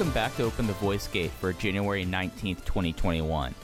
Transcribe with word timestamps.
Welcome 0.00 0.14
back 0.14 0.34
to 0.36 0.44
Open 0.44 0.66
the 0.66 0.72
Voice 0.72 1.06
Gate 1.08 1.30
for 1.30 1.52
January 1.52 2.06
19th, 2.06 2.64
2021. 2.64 3.54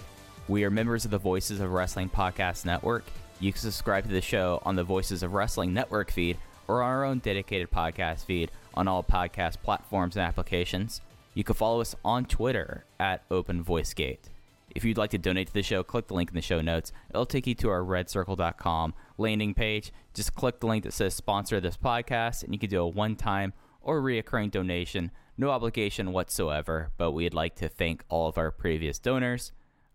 We 0.49 0.65
are 0.65 0.71
members 0.71 1.07
of 1.07 1.11
the 1.11 1.17
Voices 1.17 1.61
of 1.61 1.73
Wrestling 1.73 2.11
Podcast 2.11 2.67
Network. 2.67 3.05
You 3.41 3.53
can 3.53 3.63
subscribe 3.63 4.05
to 4.05 4.11
the 4.11 4.21
show 4.21 4.61
on 4.63 4.77
the 4.77 4.85
Voices 4.85 5.23
of 5.23 5.33
Wrestling 5.33 5.73
Network 5.73 6.11
feed 6.11 6.37
or 6.69 6.83
on 6.83 6.91
our 6.91 7.05
own 7.07 7.21
dedicated 7.21 7.71
podcast 7.71 8.27
feed 8.27 8.51
on 8.75 8.87
all 8.87 9.03
podcast 9.03 9.63
platforms 9.63 10.15
and 10.15 10.27
applications. 10.27 11.01
You 11.33 11.43
can 11.43 11.55
follow 11.55 11.81
us 11.81 11.97
on 12.05 12.27
Twitter 12.27 12.85
at 13.01 13.23
Open 13.31 13.63
Voice 13.63 13.95
Gate. 13.95 14.29
If 14.75 14.85
you'd 14.85 14.99
like 14.99 15.13
to 15.13 15.19
donate 15.19 15.47
to 15.47 15.55
the 15.55 15.63
show, 15.63 15.83
click 15.83 16.09
the 16.09 16.15
link 16.15 16.29
in 16.29 16.35
the 16.35 16.43
show 16.43 16.61
notes. 16.61 16.93
It'll 17.09 17.25
take 17.25 17.47
you 17.47 17.55
to 17.55 17.71
our 17.71 17.81
redcircle.com 17.81 18.93
landing 19.17 19.55
page. 19.55 19.91
Just 20.13 20.35
click 20.35 20.61
the 20.61 20.67
link 20.67 20.85
that 20.85 20.93
says 20.93 21.15
sponsor 21.15 21.63
this 21.63 21.79
podcast, 21.79 22.43
and 22.43 22.53
you 22.53 22.59
can 22.59 22.69
do 22.69 22.83
a 22.83 22.87
one 22.87 23.17
time 23.17 23.55
or 23.81 24.03
reoccurring 24.03 24.51
donation. 24.51 25.11
No 25.39 25.51
obligation 25.51 26.13
whatsoever, 26.13 26.93
but 26.97 27.13
we'd 27.13 27.35
like 27.35 27.57
to 27.57 27.69
thank 27.69 28.05
all 28.09 28.29
of 28.29 28.39
our 28.39 28.51
previous 28.51 28.99
donors. 28.99 29.53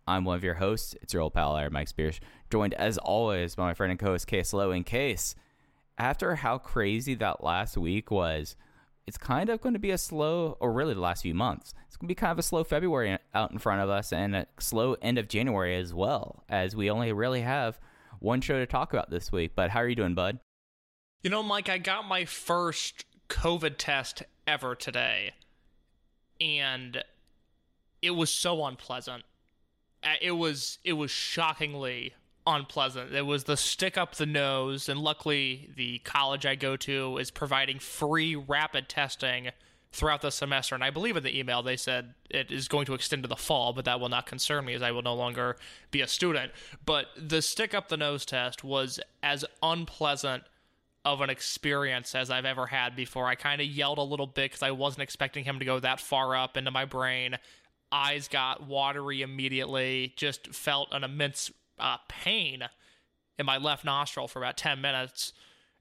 I'm 0.07 0.23
one 0.23 0.35
of 0.35 0.43
your 0.43 0.55
hosts. 0.55 0.95
It's 1.01 1.13
your 1.13 1.23
old 1.23 1.33
pal, 1.33 1.53
Larry 1.53 1.69
Mike 1.71 1.87
Spears, 1.87 2.19
joined 2.51 2.75
as 2.75 2.99
always 2.99 3.55
by 3.55 3.63
my 3.63 3.73
friend 3.73 3.89
and 3.89 3.99
co 3.99 4.07
host, 4.07 4.27
Case 4.27 4.53
Low. 4.53 4.71
In 4.71 4.83
case, 4.83 5.33
after 5.97 6.35
how 6.35 6.59
crazy 6.59 7.15
that 7.15 7.43
last 7.43 7.75
week 7.75 8.11
was, 8.11 8.55
it's 9.07 9.17
kind 9.17 9.49
of 9.49 9.61
going 9.61 9.73
to 9.73 9.79
be 9.79 9.91
a 9.91 9.97
slow, 9.97 10.57
or 10.59 10.71
really 10.71 10.93
the 10.93 10.99
last 10.99 11.23
few 11.23 11.33
months, 11.33 11.73
it's 11.87 11.97
going 11.97 12.07
to 12.07 12.11
be 12.11 12.15
kind 12.15 12.31
of 12.31 12.39
a 12.39 12.43
slow 12.43 12.63
February 12.63 13.17
out 13.33 13.51
in 13.51 13.57
front 13.57 13.81
of 13.81 13.89
us 13.89 14.13
and 14.13 14.35
a 14.35 14.47
slow 14.59 14.95
end 15.01 15.17
of 15.17 15.27
January 15.27 15.75
as 15.75 15.91
well, 15.91 16.43
as 16.49 16.75
we 16.75 16.89
only 16.89 17.11
really 17.11 17.41
have 17.41 17.79
one 18.19 18.41
show 18.41 18.59
to 18.59 18.67
talk 18.67 18.93
about 18.93 19.09
this 19.09 19.31
week. 19.31 19.53
But 19.55 19.71
how 19.71 19.79
are 19.79 19.87
you 19.87 19.95
doing, 19.95 20.13
bud? 20.13 20.39
You 21.23 21.31
know, 21.31 21.41
Mike, 21.41 21.67
I 21.67 21.79
got 21.79 22.07
my 22.07 22.25
first 22.25 23.05
COVID 23.29 23.75
test 23.77 24.23
ever 24.47 24.75
today, 24.75 25.31
and 26.41 27.03
it 28.01 28.11
was 28.11 28.31
so 28.31 28.65
unpleasant. 28.65 29.23
Uh, 30.03 30.15
It 30.21 30.31
was 30.31 30.79
it 30.83 30.93
was 30.93 31.11
shockingly 31.11 32.15
unpleasant. 32.47 33.13
It 33.13 33.25
was 33.25 33.43
the 33.43 33.55
stick 33.55 33.97
up 33.97 34.15
the 34.15 34.25
nose, 34.25 34.89
and 34.89 34.99
luckily 34.99 35.69
the 35.75 35.99
college 35.99 36.45
I 36.45 36.55
go 36.55 36.75
to 36.77 37.17
is 37.17 37.29
providing 37.29 37.79
free 37.79 38.35
rapid 38.35 38.89
testing 38.89 39.51
throughout 39.91 40.21
the 40.21 40.31
semester. 40.31 40.73
And 40.73 40.83
I 40.83 40.89
believe 40.89 41.17
in 41.17 41.23
the 41.23 41.37
email 41.37 41.61
they 41.61 41.77
said 41.77 42.13
it 42.29 42.49
is 42.51 42.67
going 42.67 42.85
to 42.85 42.93
extend 42.93 43.23
to 43.23 43.29
the 43.29 43.35
fall, 43.35 43.73
but 43.73 43.85
that 43.85 43.99
will 43.99 44.09
not 44.09 44.25
concern 44.25 44.65
me 44.65 44.73
as 44.73 44.81
I 44.81 44.91
will 44.91 45.01
no 45.01 45.13
longer 45.13 45.57
be 45.91 46.01
a 46.01 46.07
student. 46.07 46.51
But 46.85 47.07
the 47.17 47.41
stick 47.41 47.73
up 47.73 47.89
the 47.89 47.97
nose 47.97 48.25
test 48.25 48.63
was 48.63 48.99
as 49.21 49.45
unpleasant 49.61 50.43
of 51.03 51.21
an 51.21 51.29
experience 51.29 52.13
as 52.13 52.29
I've 52.29 52.45
ever 52.45 52.67
had 52.67 52.95
before. 52.95 53.27
I 53.27 53.35
kind 53.35 53.59
of 53.61 53.67
yelled 53.67 53.97
a 53.97 54.03
little 54.03 54.27
bit 54.27 54.51
because 54.51 54.63
I 54.63 54.71
wasn't 54.71 55.03
expecting 55.03 55.43
him 55.43 55.59
to 55.59 55.65
go 55.65 55.79
that 55.79 55.99
far 55.99 56.35
up 56.35 56.57
into 56.57 56.71
my 56.71 56.85
brain. 56.85 57.37
Eyes 57.91 58.27
got 58.27 58.67
watery 58.67 59.21
immediately, 59.21 60.13
just 60.15 60.53
felt 60.53 60.89
an 60.91 61.03
immense 61.03 61.51
uh, 61.79 61.97
pain 62.07 62.63
in 63.39 63.45
my 63.45 63.57
left 63.57 63.83
nostril 63.83 64.27
for 64.27 64.39
about 64.39 64.57
10 64.57 64.79
minutes. 64.79 65.33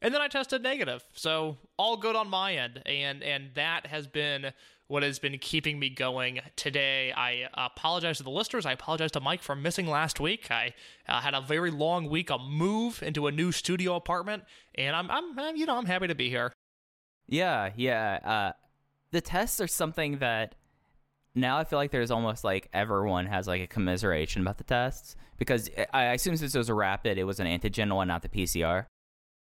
And 0.02 0.14
then 0.14 0.22
I 0.22 0.28
tested 0.28 0.62
negative. 0.62 1.04
So 1.12 1.58
all 1.76 1.96
good 1.96 2.16
on 2.16 2.28
my 2.30 2.54
end. 2.54 2.82
And 2.86 3.22
and 3.22 3.50
that 3.54 3.86
has 3.86 4.06
been 4.06 4.52
what 4.90 5.04
has 5.04 5.20
been 5.20 5.38
keeping 5.38 5.78
me 5.78 5.88
going 5.88 6.40
today. 6.56 7.12
I 7.16 7.48
apologize 7.54 8.18
to 8.18 8.24
the 8.24 8.30
listeners. 8.30 8.66
I 8.66 8.72
apologize 8.72 9.12
to 9.12 9.20
Mike 9.20 9.40
for 9.40 9.54
missing 9.54 9.86
last 9.86 10.18
week. 10.18 10.50
I 10.50 10.74
uh, 11.08 11.20
had 11.20 11.32
a 11.32 11.40
very 11.40 11.70
long 11.70 12.10
week, 12.10 12.28
a 12.28 12.38
move 12.38 13.00
into 13.00 13.28
a 13.28 13.32
new 13.32 13.52
studio 13.52 13.94
apartment, 13.94 14.42
and 14.74 14.96
I'm, 14.96 15.08
I'm, 15.08 15.56
you 15.56 15.64
know, 15.64 15.78
I'm 15.78 15.86
happy 15.86 16.08
to 16.08 16.16
be 16.16 16.28
here. 16.28 16.52
Yeah, 17.28 17.70
yeah. 17.76 18.18
Uh, 18.24 18.52
the 19.12 19.20
tests 19.20 19.60
are 19.60 19.68
something 19.68 20.18
that 20.18 20.56
now 21.36 21.58
I 21.58 21.64
feel 21.64 21.78
like 21.78 21.92
there's 21.92 22.10
almost 22.10 22.42
like 22.42 22.68
everyone 22.72 23.26
has 23.26 23.46
like 23.46 23.62
a 23.62 23.68
commiseration 23.68 24.42
about 24.42 24.58
the 24.58 24.64
tests 24.64 25.14
because 25.38 25.70
I 25.94 26.06
assume 26.06 26.36
since 26.36 26.52
it 26.52 26.58
was 26.58 26.68
a 26.68 26.74
rapid, 26.74 27.16
it 27.16 27.24
was 27.24 27.38
an 27.38 27.46
antigen 27.46 27.94
one, 27.94 28.08
not 28.08 28.22
the 28.22 28.28
PCR. 28.28 28.86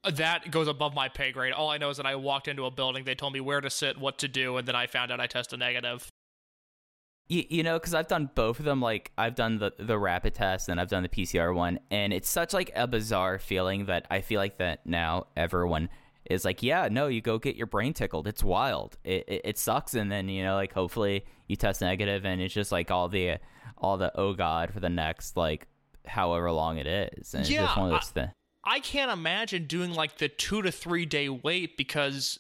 That 0.04 0.50
goes 0.52 0.68
above 0.68 0.94
my 0.94 1.10
pay 1.10 1.32
grade. 1.32 1.52
All 1.54 1.70
I 1.70 1.78
know 1.78 1.90
is 1.90 1.98
that 1.98 2.06
I 2.06 2.16
walked 2.16 2.48
into 2.48 2.66
a 2.66 2.72
building, 2.72 3.04
they 3.04 3.16
told 3.16 3.34
me 3.34 3.42
where 3.42 3.60
to 3.62 3.70
sit, 3.70 3.98
what 3.98 4.18
to 4.20 4.28
do, 4.28 4.56
and 4.58 4.68
then 4.68 4.76
I 4.76 4.88
found 4.88 5.12
out 5.12 5.20
I 5.20 5.28
tested 5.28 5.60
negative. 5.60 6.08
You, 7.28 7.44
you 7.50 7.64
know, 7.64 7.78
because 7.78 7.94
I've 7.94 8.08
done 8.08 8.30
both 8.34 8.60
of 8.60 8.66
them. 8.66 8.82
Like 8.82 9.12
I've 9.18 9.36
done 9.36 9.60
the 9.60 9.72
the 9.78 10.00
rapid 10.00 10.34
test 10.34 10.68
and 10.68 10.80
I've 10.82 10.88
done 10.90 11.04
the 11.04 11.10
PCR 11.10 11.54
one, 11.54 11.80
and 11.92 12.12
it's 12.14 12.30
such 12.30 12.54
like 12.54 12.72
a 12.76 12.88
bizarre 12.88 13.38
feeling 13.38 13.86
that 13.86 14.08
I 14.10 14.22
feel 14.22 14.40
like 14.40 14.58
that 14.58 14.86
now 14.86 15.28
everyone 15.38 15.90
is 16.30 16.44
like, 16.46 16.64
yeah, 16.64 16.88
no, 16.92 17.08
you 17.08 17.22
go 17.22 17.38
get 17.38 17.56
your 17.56 17.68
brain 17.68 17.94
tickled. 17.94 18.26
It's 18.26 18.44
wild. 18.44 18.98
It 19.04 19.26
it, 19.28 19.42
it 19.44 19.58
sucks, 19.60 19.94
and 19.94 20.12
then 20.12 20.28
you 20.30 20.44
know, 20.44 20.56
like 20.56 20.74
hopefully 20.74 21.24
you 21.48 21.56
test 21.56 21.82
negative, 21.82 22.26
and 22.26 22.42
it's 22.42 22.54
just 22.54 22.72
like 22.72 22.90
all 22.90 23.10
the 23.10 23.38
all 23.78 23.98
the 23.98 24.12
oh 24.18 24.34
god 24.34 24.72
for 24.74 24.80
the 24.80 24.90
next 24.90 25.38
like 25.38 25.68
however 26.08 26.52
long 26.52 26.78
it 26.80 26.88
is, 26.88 27.34
and 27.36 27.42
it's 27.42 27.52
Yeah, 27.52 27.66
just 27.66 27.78
one 27.78 27.88
of 27.90 27.94
I- 27.94 27.98
those 27.98 28.10
things. 28.10 28.30
I 28.64 28.80
can't 28.80 29.12
imagine 29.12 29.66
doing 29.66 29.94
like 29.94 30.18
the 30.18 30.28
two 30.30 30.62
to 30.62 30.72
three 30.72 31.06
day 31.06 31.30
wait 31.30 31.78
because, 31.78 32.40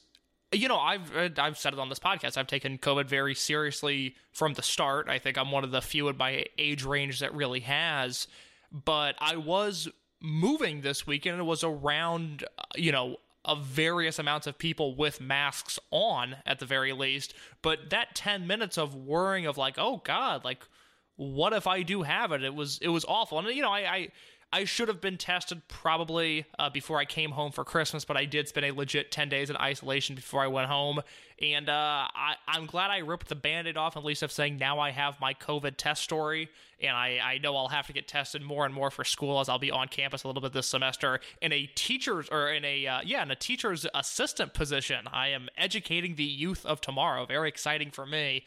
you 0.51 0.67
know, 0.67 0.77
I've 0.77 1.15
uh, 1.15 1.29
I've 1.37 1.57
said 1.57 1.73
it 1.73 1.79
on 1.79 1.89
this 1.89 1.99
podcast. 1.99 2.37
I've 2.37 2.47
taken 2.47 2.77
COVID 2.77 3.05
very 3.07 3.35
seriously 3.35 4.15
from 4.31 4.53
the 4.53 4.61
start. 4.61 5.07
I 5.09 5.19
think 5.19 5.37
I'm 5.37 5.51
one 5.51 5.63
of 5.63 5.71
the 5.71 5.81
few 5.81 6.07
in 6.09 6.17
my 6.17 6.45
age 6.57 6.83
range 6.83 7.19
that 7.19 7.33
really 7.33 7.61
has. 7.61 8.27
But 8.71 9.15
I 9.19 9.37
was 9.37 9.87
moving 10.21 10.81
this 10.81 11.07
weekend 11.07 11.39
it 11.39 11.43
was 11.43 11.63
around, 11.63 12.43
uh, 12.57 12.63
you 12.75 12.91
know, 12.91 13.17
of 13.45 13.63
various 13.63 14.19
amounts 14.19 14.47
of 14.47 14.57
people 14.57 14.95
with 14.95 15.21
masks 15.21 15.79
on 15.91 16.35
at 16.45 16.59
the 16.59 16.65
very 16.65 16.91
least. 16.91 17.33
But 17.61 17.89
that 17.89 18.13
10 18.13 18.45
minutes 18.45 18.77
of 18.77 18.93
worrying 18.93 19.45
of 19.45 19.57
like, 19.57 19.75
oh 19.77 20.01
God, 20.03 20.43
like 20.43 20.67
what 21.15 21.51
if 21.51 21.67
I 21.67 21.83
do 21.83 22.03
have 22.03 22.31
it? 22.31 22.43
It 22.43 22.55
was 22.55 22.79
it 22.81 22.87
was 22.87 23.03
awful. 23.05 23.39
And 23.39 23.47
you 23.49 23.61
know, 23.61 23.71
I 23.71 23.79
I, 23.79 24.07
I 24.51 24.65
should 24.65 24.87
have 24.87 24.99
been 24.99 25.17
tested 25.17 25.61
probably 25.67 26.45
uh, 26.57 26.71
before 26.71 26.97
I 26.97 27.05
came 27.05 27.31
home 27.31 27.51
for 27.51 27.63
Christmas, 27.63 28.03
but 28.03 28.17
I 28.17 28.25
did 28.25 28.47
spend 28.47 28.65
a 28.65 28.71
legit 28.71 29.11
10 29.11 29.29
days 29.29 29.51
in 29.51 29.57
isolation 29.57 30.15
before 30.15 30.41
I 30.41 30.47
went 30.47 30.67
home. 30.67 31.01
And 31.39 31.69
uh, 31.69 32.07
I, 32.15 32.35
am 32.47 32.65
glad 32.65 32.89
I 32.89 32.97
ripped 32.97 33.27
the 33.27 33.35
band 33.35 33.67
aid 33.67 33.77
off, 33.77 33.95
at 33.95 34.03
least 34.03 34.23
of 34.23 34.31
saying 34.31 34.57
now 34.57 34.79
I 34.79 34.89
have 34.89 35.19
my 35.21 35.35
COVID 35.35 35.75
test 35.77 36.01
story. 36.01 36.49
And 36.81 36.97
I, 36.97 37.19
I 37.23 37.37
know 37.37 37.55
I'll 37.55 37.67
have 37.67 37.85
to 37.87 37.93
get 37.93 38.07
tested 38.07 38.41
more 38.41 38.65
and 38.65 38.73
more 38.73 38.89
for 38.89 39.03
school 39.03 39.39
as 39.39 39.49
I'll 39.49 39.59
be 39.59 39.69
on 39.69 39.87
campus 39.87 40.23
a 40.23 40.27
little 40.27 40.41
bit 40.41 40.51
this 40.51 40.67
semester 40.67 41.19
in 41.43 41.53
a 41.53 41.67
teacher's 41.75 42.27
or 42.29 42.49
in 42.51 42.65
a, 42.65 42.87
uh, 42.87 43.01
yeah, 43.05 43.21
in 43.21 43.29
a 43.29 43.35
teacher's 43.35 43.85
assistant 43.93 44.55
position. 44.55 45.07
I 45.13 45.27
am 45.27 45.47
educating 45.57 46.15
the 46.15 46.23
youth 46.23 46.65
of 46.65 46.81
tomorrow. 46.81 47.27
Very 47.27 47.49
exciting 47.49 47.91
for 47.91 48.07
me. 48.07 48.45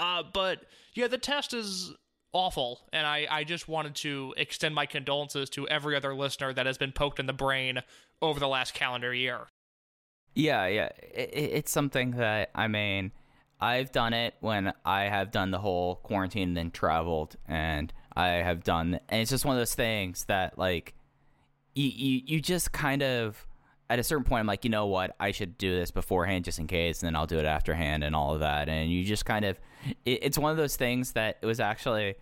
Uh, 0.00 0.24
but 0.32 0.64
yeah, 0.94 1.06
the 1.06 1.18
test 1.18 1.54
is 1.54 1.92
awful. 2.34 2.80
And 2.92 3.06
I, 3.06 3.26
I 3.30 3.44
just 3.44 3.68
wanted 3.68 3.94
to 3.96 4.34
extend 4.36 4.74
my 4.74 4.84
condolences 4.84 5.48
to 5.50 5.66
every 5.68 5.96
other 5.96 6.14
listener 6.14 6.52
that 6.52 6.66
has 6.66 6.76
been 6.76 6.92
poked 6.92 7.18
in 7.18 7.24
the 7.24 7.32
brain 7.32 7.80
over 8.20 8.38
the 8.38 8.48
last 8.48 8.74
calendar 8.74 9.14
year. 9.14 9.46
Yeah, 10.34 10.66
yeah. 10.66 10.90
It, 11.14 11.30
it's 11.32 11.72
something 11.72 12.10
that, 12.12 12.50
I 12.54 12.68
mean, 12.68 13.12
I've 13.60 13.92
done 13.92 14.12
it 14.12 14.34
when 14.40 14.74
I 14.84 15.04
have 15.04 15.30
done 15.30 15.52
the 15.52 15.60
whole 15.60 15.94
quarantine 15.96 16.48
and 16.48 16.56
then 16.56 16.70
traveled. 16.70 17.36
And 17.46 17.92
I 18.14 18.28
have 18.28 18.64
done, 18.64 19.00
and 19.08 19.22
it's 19.22 19.30
just 19.30 19.44
one 19.44 19.56
of 19.56 19.60
those 19.60 19.74
things 19.74 20.24
that, 20.24 20.58
like, 20.58 20.94
you, 21.74 21.88
you, 21.88 22.22
you 22.26 22.40
just 22.40 22.72
kind 22.72 23.02
of 23.02 23.46
at 23.94 24.00
a 24.00 24.02
certain 24.02 24.24
point, 24.24 24.40
I'm 24.40 24.46
like, 24.46 24.64
you 24.64 24.70
know 24.70 24.86
what? 24.86 25.14
I 25.20 25.30
should 25.30 25.56
do 25.56 25.72
this 25.72 25.92
beforehand 25.92 26.44
just 26.44 26.58
in 26.58 26.66
case, 26.66 27.00
and 27.00 27.06
then 27.06 27.14
I'll 27.14 27.28
do 27.28 27.38
it 27.38 27.44
afterhand 27.44 28.02
and 28.02 28.14
all 28.14 28.34
of 28.34 28.40
that. 28.40 28.68
And 28.68 28.90
you 28.90 29.04
just 29.04 29.24
kind 29.24 29.44
of, 29.44 29.56
it, 30.04 30.18
it's 30.24 30.36
one 30.36 30.50
of 30.50 30.56
those 30.56 30.74
things 30.74 31.12
that 31.12 31.38
it 31.40 31.46
was 31.46 31.60
actually, 31.60 32.16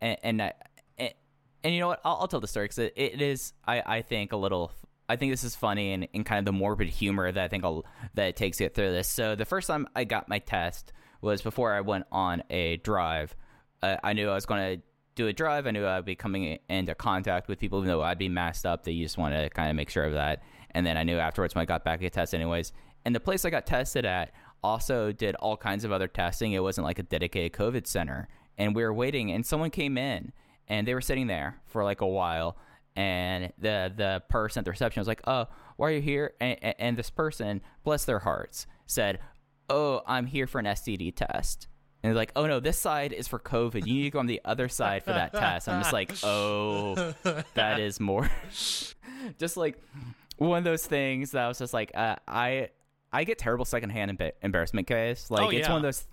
and, 0.00 0.16
and, 0.22 0.40
and, 0.40 1.12
and 1.62 1.74
you 1.74 1.80
know 1.80 1.88
what? 1.88 2.00
I'll, 2.02 2.16
I'll 2.20 2.28
tell 2.28 2.40
the 2.40 2.48
story 2.48 2.64
because 2.64 2.78
it, 2.78 2.94
it 2.96 3.20
is, 3.20 3.52
I, 3.66 3.82
I 3.98 4.02
think, 4.02 4.32
a 4.32 4.38
little, 4.38 4.72
I 5.06 5.16
think 5.16 5.30
this 5.30 5.44
is 5.44 5.54
funny 5.54 5.92
and, 5.92 6.08
and 6.14 6.24
kind 6.24 6.38
of 6.38 6.46
the 6.46 6.58
morbid 6.58 6.88
humor 6.88 7.30
that 7.30 7.44
I 7.44 7.48
think 7.48 7.62
I'll, 7.62 7.84
that 8.14 8.28
it 8.28 8.36
takes 8.36 8.58
it 8.62 8.74
through 8.74 8.92
this. 8.92 9.06
So 9.06 9.34
the 9.34 9.44
first 9.44 9.66
time 9.66 9.86
I 9.94 10.04
got 10.04 10.30
my 10.30 10.38
test 10.38 10.94
was 11.20 11.42
before 11.42 11.74
I 11.74 11.82
went 11.82 12.06
on 12.10 12.42
a 12.48 12.78
drive. 12.78 13.36
Uh, 13.82 13.96
I 14.02 14.14
knew 14.14 14.30
I 14.30 14.34
was 14.34 14.46
going 14.46 14.78
to 14.78 14.82
do 15.14 15.26
a 15.26 15.32
drive. 15.32 15.66
I 15.66 15.72
knew 15.72 15.84
I'd 15.86 16.04
be 16.04 16.14
coming 16.14 16.58
into 16.68 16.94
contact 16.94 17.48
with 17.48 17.58
people, 17.58 17.80
even 17.80 17.88
though 17.88 18.02
I'd 18.02 18.18
be 18.18 18.28
masked 18.28 18.64
up. 18.64 18.84
That 18.84 18.92
you 18.92 19.04
just 19.04 19.18
want 19.18 19.34
to 19.34 19.50
kind 19.50 19.68
of 19.68 19.74
make 19.74 19.90
sure 19.90 20.04
of 20.04 20.14
that. 20.14 20.42
And 20.72 20.86
then 20.86 20.96
I 20.96 21.02
knew 21.02 21.18
afterwards 21.18 21.54
when 21.54 21.62
I 21.62 21.66
got 21.66 21.84
back, 21.84 22.00
I 22.00 22.02
get 22.02 22.12
tested 22.12 22.40
anyways. 22.40 22.72
And 23.04 23.14
the 23.14 23.20
place 23.20 23.44
I 23.44 23.50
got 23.50 23.66
tested 23.66 24.04
at 24.04 24.32
also 24.62 25.12
did 25.12 25.34
all 25.36 25.56
kinds 25.56 25.84
of 25.84 25.92
other 25.92 26.08
testing. 26.08 26.52
It 26.52 26.62
wasn't 26.62 26.86
like 26.86 26.98
a 26.98 27.02
dedicated 27.02 27.52
COVID 27.52 27.86
center. 27.86 28.28
And 28.56 28.74
we 28.74 28.82
were 28.82 28.92
waiting, 28.92 29.30
and 29.30 29.46
someone 29.46 29.70
came 29.70 29.96
in, 29.96 30.32
and 30.66 30.86
they 30.86 30.94
were 30.94 31.00
sitting 31.00 31.28
there 31.28 31.60
for 31.66 31.84
like 31.84 32.00
a 32.00 32.06
while. 32.06 32.56
And 32.96 33.52
the 33.56 33.92
the 33.96 34.22
person 34.28 34.60
at 34.60 34.64
the 34.64 34.72
reception 34.72 35.00
was 35.00 35.06
like, 35.06 35.20
"Oh, 35.28 35.46
why 35.76 35.88
are 35.88 35.92
you 35.92 36.00
here?" 36.00 36.32
And, 36.40 36.58
and 36.80 36.96
this 36.96 37.08
person, 37.08 37.60
bless 37.84 38.04
their 38.04 38.18
hearts, 38.18 38.66
said, 38.86 39.20
"Oh, 39.70 40.02
I'm 40.06 40.26
here 40.26 40.48
for 40.48 40.58
an 40.58 40.64
STD 40.64 41.14
test." 41.14 41.68
And 42.02 42.10
they're 42.10 42.16
like, 42.16 42.30
oh 42.36 42.46
no, 42.46 42.60
this 42.60 42.78
side 42.78 43.12
is 43.12 43.26
for 43.26 43.40
COVID. 43.40 43.84
You 43.84 43.94
need 43.94 44.02
to 44.04 44.10
go 44.10 44.20
on 44.20 44.26
the 44.26 44.40
other 44.44 44.68
side 44.68 45.02
for 45.02 45.10
that 45.10 45.32
test. 45.32 45.68
I'm 45.68 45.80
just 45.80 45.92
like, 45.92 46.12
oh, 46.22 46.94
that 47.54 47.80
is 47.80 47.98
more. 47.98 48.30
just 49.38 49.56
like 49.56 49.82
one 50.38 50.58
of 50.58 50.64
those 50.64 50.86
things 50.86 51.32
that 51.32 51.44
I 51.44 51.48
was 51.48 51.58
just 51.58 51.74
like, 51.74 51.92
uh, 51.94 52.16
I 52.26 52.70
I 53.12 53.24
get 53.24 53.38
terrible 53.38 53.64
secondhand 53.64 54.18
emb- 54.18 54.32
embarrassment, 54.42 54.86
guys. 54.86 55.30
Like 55.30 55.42
oh, 55.42 55.50
it's 55.50 55.68
one 55.68 55.78
of 55.78 55.82
those, 55.82 56.06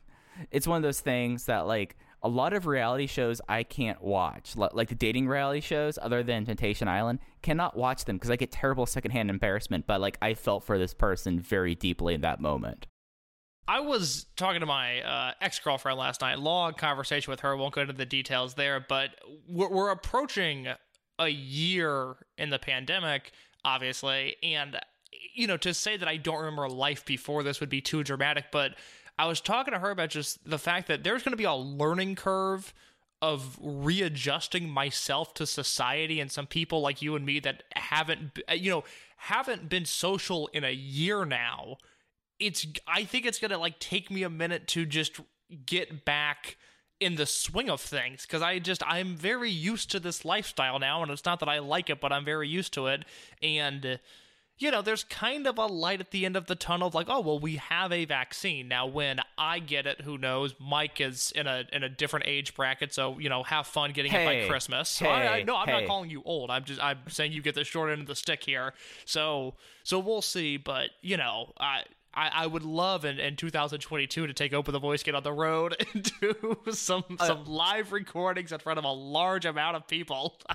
it's 0.51 0.67
one 0.67 0.77
of 0.77 0.83
those 0.83 0.99
things 0.99 1.45
that 1.45 1.67
like 1.67 1.95
a 2.23 2.29
lot 2.29 2.53
of 2.53 2.65
reality 2.65 3.05
shows 3.05 3.39
I 3.47 3.63
can't 3.63 4.01
watch, 4.01 4.55
like 4.55 4.89
the 4.89 4.95
dating 4.95 5.27
reality 5.27 5.61
shows, 5.61 5.99
other 6.01 6.23
than 6.23 6.45
Temptation 6.45 6.87
Island, 6.87 7.19
cannot 7.43 7.77
watch 7.77 8.05
them 8.05 8.15
because 8.15 8.31
I 8.31 8.35
get 8.35 8.51
terrible 8.51 8.85
secondhand 8.85 9.29
embarrassment. 9.29 9.85
But 9.85 10.01
like 10.01 10.17
I 10.21 10.33
felt 10.33 10.63
for 10.63 10.77
this 10.77 10.93
person 10.93 11.39
very 11.39 11.75
deeply 11.75 12.15
in 12.15 12.21
that 12.21 12.39
moment. 12.39 12.87
I 13.67 13.79
was 13.79 14.27
talking 14.35 14.59
to 14.59 14.65
my 14.65 15.01
uh, 15.01 15.31
ex 15.41 15.59
girlfriend 15.59 15.97
last 15.97 16.21
night. 16.21 16.39
Long 16.39 16.73
conversation 16.73 17.31
with 17.31 17.39
her. 17.41 17.55
Won't 17.57 17.73
go 17.73 17.81
into 17.81 17.93
the 17.93 18.05
details 18.05 18.53
there, 18.53 18.83
but 18.87 19.11
we're, 19.47 19.69
we're 19.69 19.89
approaching 19.91 20.67
a 21.17 21.27
year 21.27 22.15
in 22.37 22.49
the 22.49 22.59
pandemic, 22.59 23.31
obviously, 23.65 24.37
and 24.41 24.79
you 25.33 25.47
know 25.47 25.57
to 25.57 25.73
say 25.73 25.97
that 25.97 26.07
I 26.07 26.17
don't 26.17 26.37
remember 26.37 26.69
life 26.69 27.05
before 27.05 27.43
this 27.43 27.59
would 27.59 27.69
be 27.69 27.81
too 27.81 28.03
dramatic. 28.03 28.45
But 28.51 28.75
I 29.17 29.25
was 29.27 29.41
talking 29.41 29.73
to 29.73 29.79
her 29.79 29.91
about 29.91 30.09
just 30.09 30.49
the 30.49 30.57
fact 30.57 30.87
that 30.87 31.03
there's 31.03 31.23
going 31.23 31.33
to 31.33 31.37
be 31.37 31.43
a 31.43 31.53
learning 31.53 32.15
curve 32.15 32.73
of 33.21 33.57
readjusting 33.61 34.69
myself 34.69 35.33
to 35.33 35.45
society 35.45 36.19
and 36.19 36.31
some 36.31 36.45
people 36.45 36.81
like 36.81 37.01
you 37.01 37.15
and 37.15 37.25
me 37.25 37.39
that 37.39 37.63
haven't 37.75 38.39
uh, 38.49 38.53
you 38.53 38.69
know 38.69 38.83
haven't 39.17 39.69
been 39.69 39.85
social 39.85 40.47
in 40.53 40.63
a 40.63 40.71
year 40.71 41.25
now 41.25 41.77
it's 42.39 42.67
I 42.87 43.05
think 43.05 43.25
it's 43.25 43.39
gonna 43.39 43.57
like 43.57 43.79
take 43.79 44.11
me 44.11 44.23
a 44.23 44.29
minute 44.29 44.67
to 44.69 44.85
just 44.85 45.19
get 45.65 46.05
back 46.05 46.57
in 46.99 47.15
the 47.15 47.25
swing 47.25 47.69
of 47.69 47.81
things 47.81 48.25
because 48.25 48.41
I 48.41 48.59
just 48.59 48.81
I'm 48.85 49.15
very 49.15 49.49
used 49.49 49.91
to 49.91 49.99
this 49.99 50.23
lifestyle 50.23 50.79
now, 50.79 51.01
and 51.01 51.11
it's 51.11 51.25
not 51.25 51.39
that 51.39 51.49
I 51.49 51.59
like 51.59 51.89
it, 51.89 51.99
but 51.99 52.11
I'm 52.11 52.25
very 52.25 52.47
used 52.47 52.73
to 52.73 52.87
it, 52.87 53.05
and. 53.41 53.99
You 54.57 54.71
know, 54.71 54.81
there's 54.81 55.03
kind 55.03 55.47
of 55.47 55.57
a 55.57 55.65
light 55.65 55.99
at 55.99 56.11
the 56.11 56.25
end 56.25 56.37
of 56.37 56.45
the 56.45 56.55
tunnel 56.55 56.87
of 56.87 56.95
like, 56.95 57.07
oh 57.09 57.19
well, 57.19 57.39
we 57.39 57.57
have 57.57 57.91
a 57.91 58.05
vaccine 58.05 58.69
now. 58.69 58.85
When 58.85 59.19
I 59.37 59.59
get 59.59 59.85
it, 59.85 59.99
who 59.99 60.17
knows? 60.17 60.55
Mike 60.61 61.01
is 61.01 61.33
in 61.35 61.45
a 61.45 61.65
in 61.73 61.83
a 61.83 61.89
different 61.89 62.25
age 62.25 62.55
bracket, 62.55 62.93
so 62.93 63.19
you 63.19 63.27
know, 63.27 63.43
have 63.43 63.67
fun 63.67 63.91
getting 63.91 64.13
it 64.13 64.25
by 64.25 64.47
Christmas. 64.47 64.97
hey, 64.97 65.09
I, 65.09 65.37
I, 65.39 65.43
no, 65.43 65.57
I'm 65.57 65.67
hey. 65.67 65.81
not 65.81 65.87
calling 65.87 66.09
you 66.09 66.23
old. 66.23 66.51
I'm 66.51 66.63
just 66.63 66.81
I'm 66.81 66.99
saying 67.09 67.33
you 67.33 67.41
get 67.41 67.55
the 67.55 67.65
short 67.65 67.91
end 67.91 67.99
of 67.99 68.07
the 68.07 68.15
stick 68.15 68.45
here. 68.45 68.73
So 69.03 69.55
so 69.83 69.99
we'll 69.99 70.21
see. 70.21 70.55
But 70.55 70.91
you 71.01 71.17
know, 71.17 71.51
I 71.59 71.83
I, 72.15 72.29
I 72.43 72.47
would 72.47 72.63
love 72.63 73.03
in, 73.05 73.19
in 73.19 73.35
2022 73.35 74.27
to 74.27 74.33
take 74.33 74.53
Open 74.53 74.71
the 74.71 74.79
Voice 74.79 75.03
Gate 75.03 75.15
on 75.15 75.23
the 75.23 75.33
road 75.33 75.75
and 75.93 76.11
do 76.21 76.57
some 76.71 77.03
Uh, 77.19 77.25
some 77.27 77.45
live 77.45 77.91
recordings 77.91 78.51
in 78.51 78.59
front 78.59 78.79
of 78.79 78.85
a 78.85 78.91
large 78.91 79.45
amount 79.45 79.75
of 79.75 79.87
people. 79.87 80.37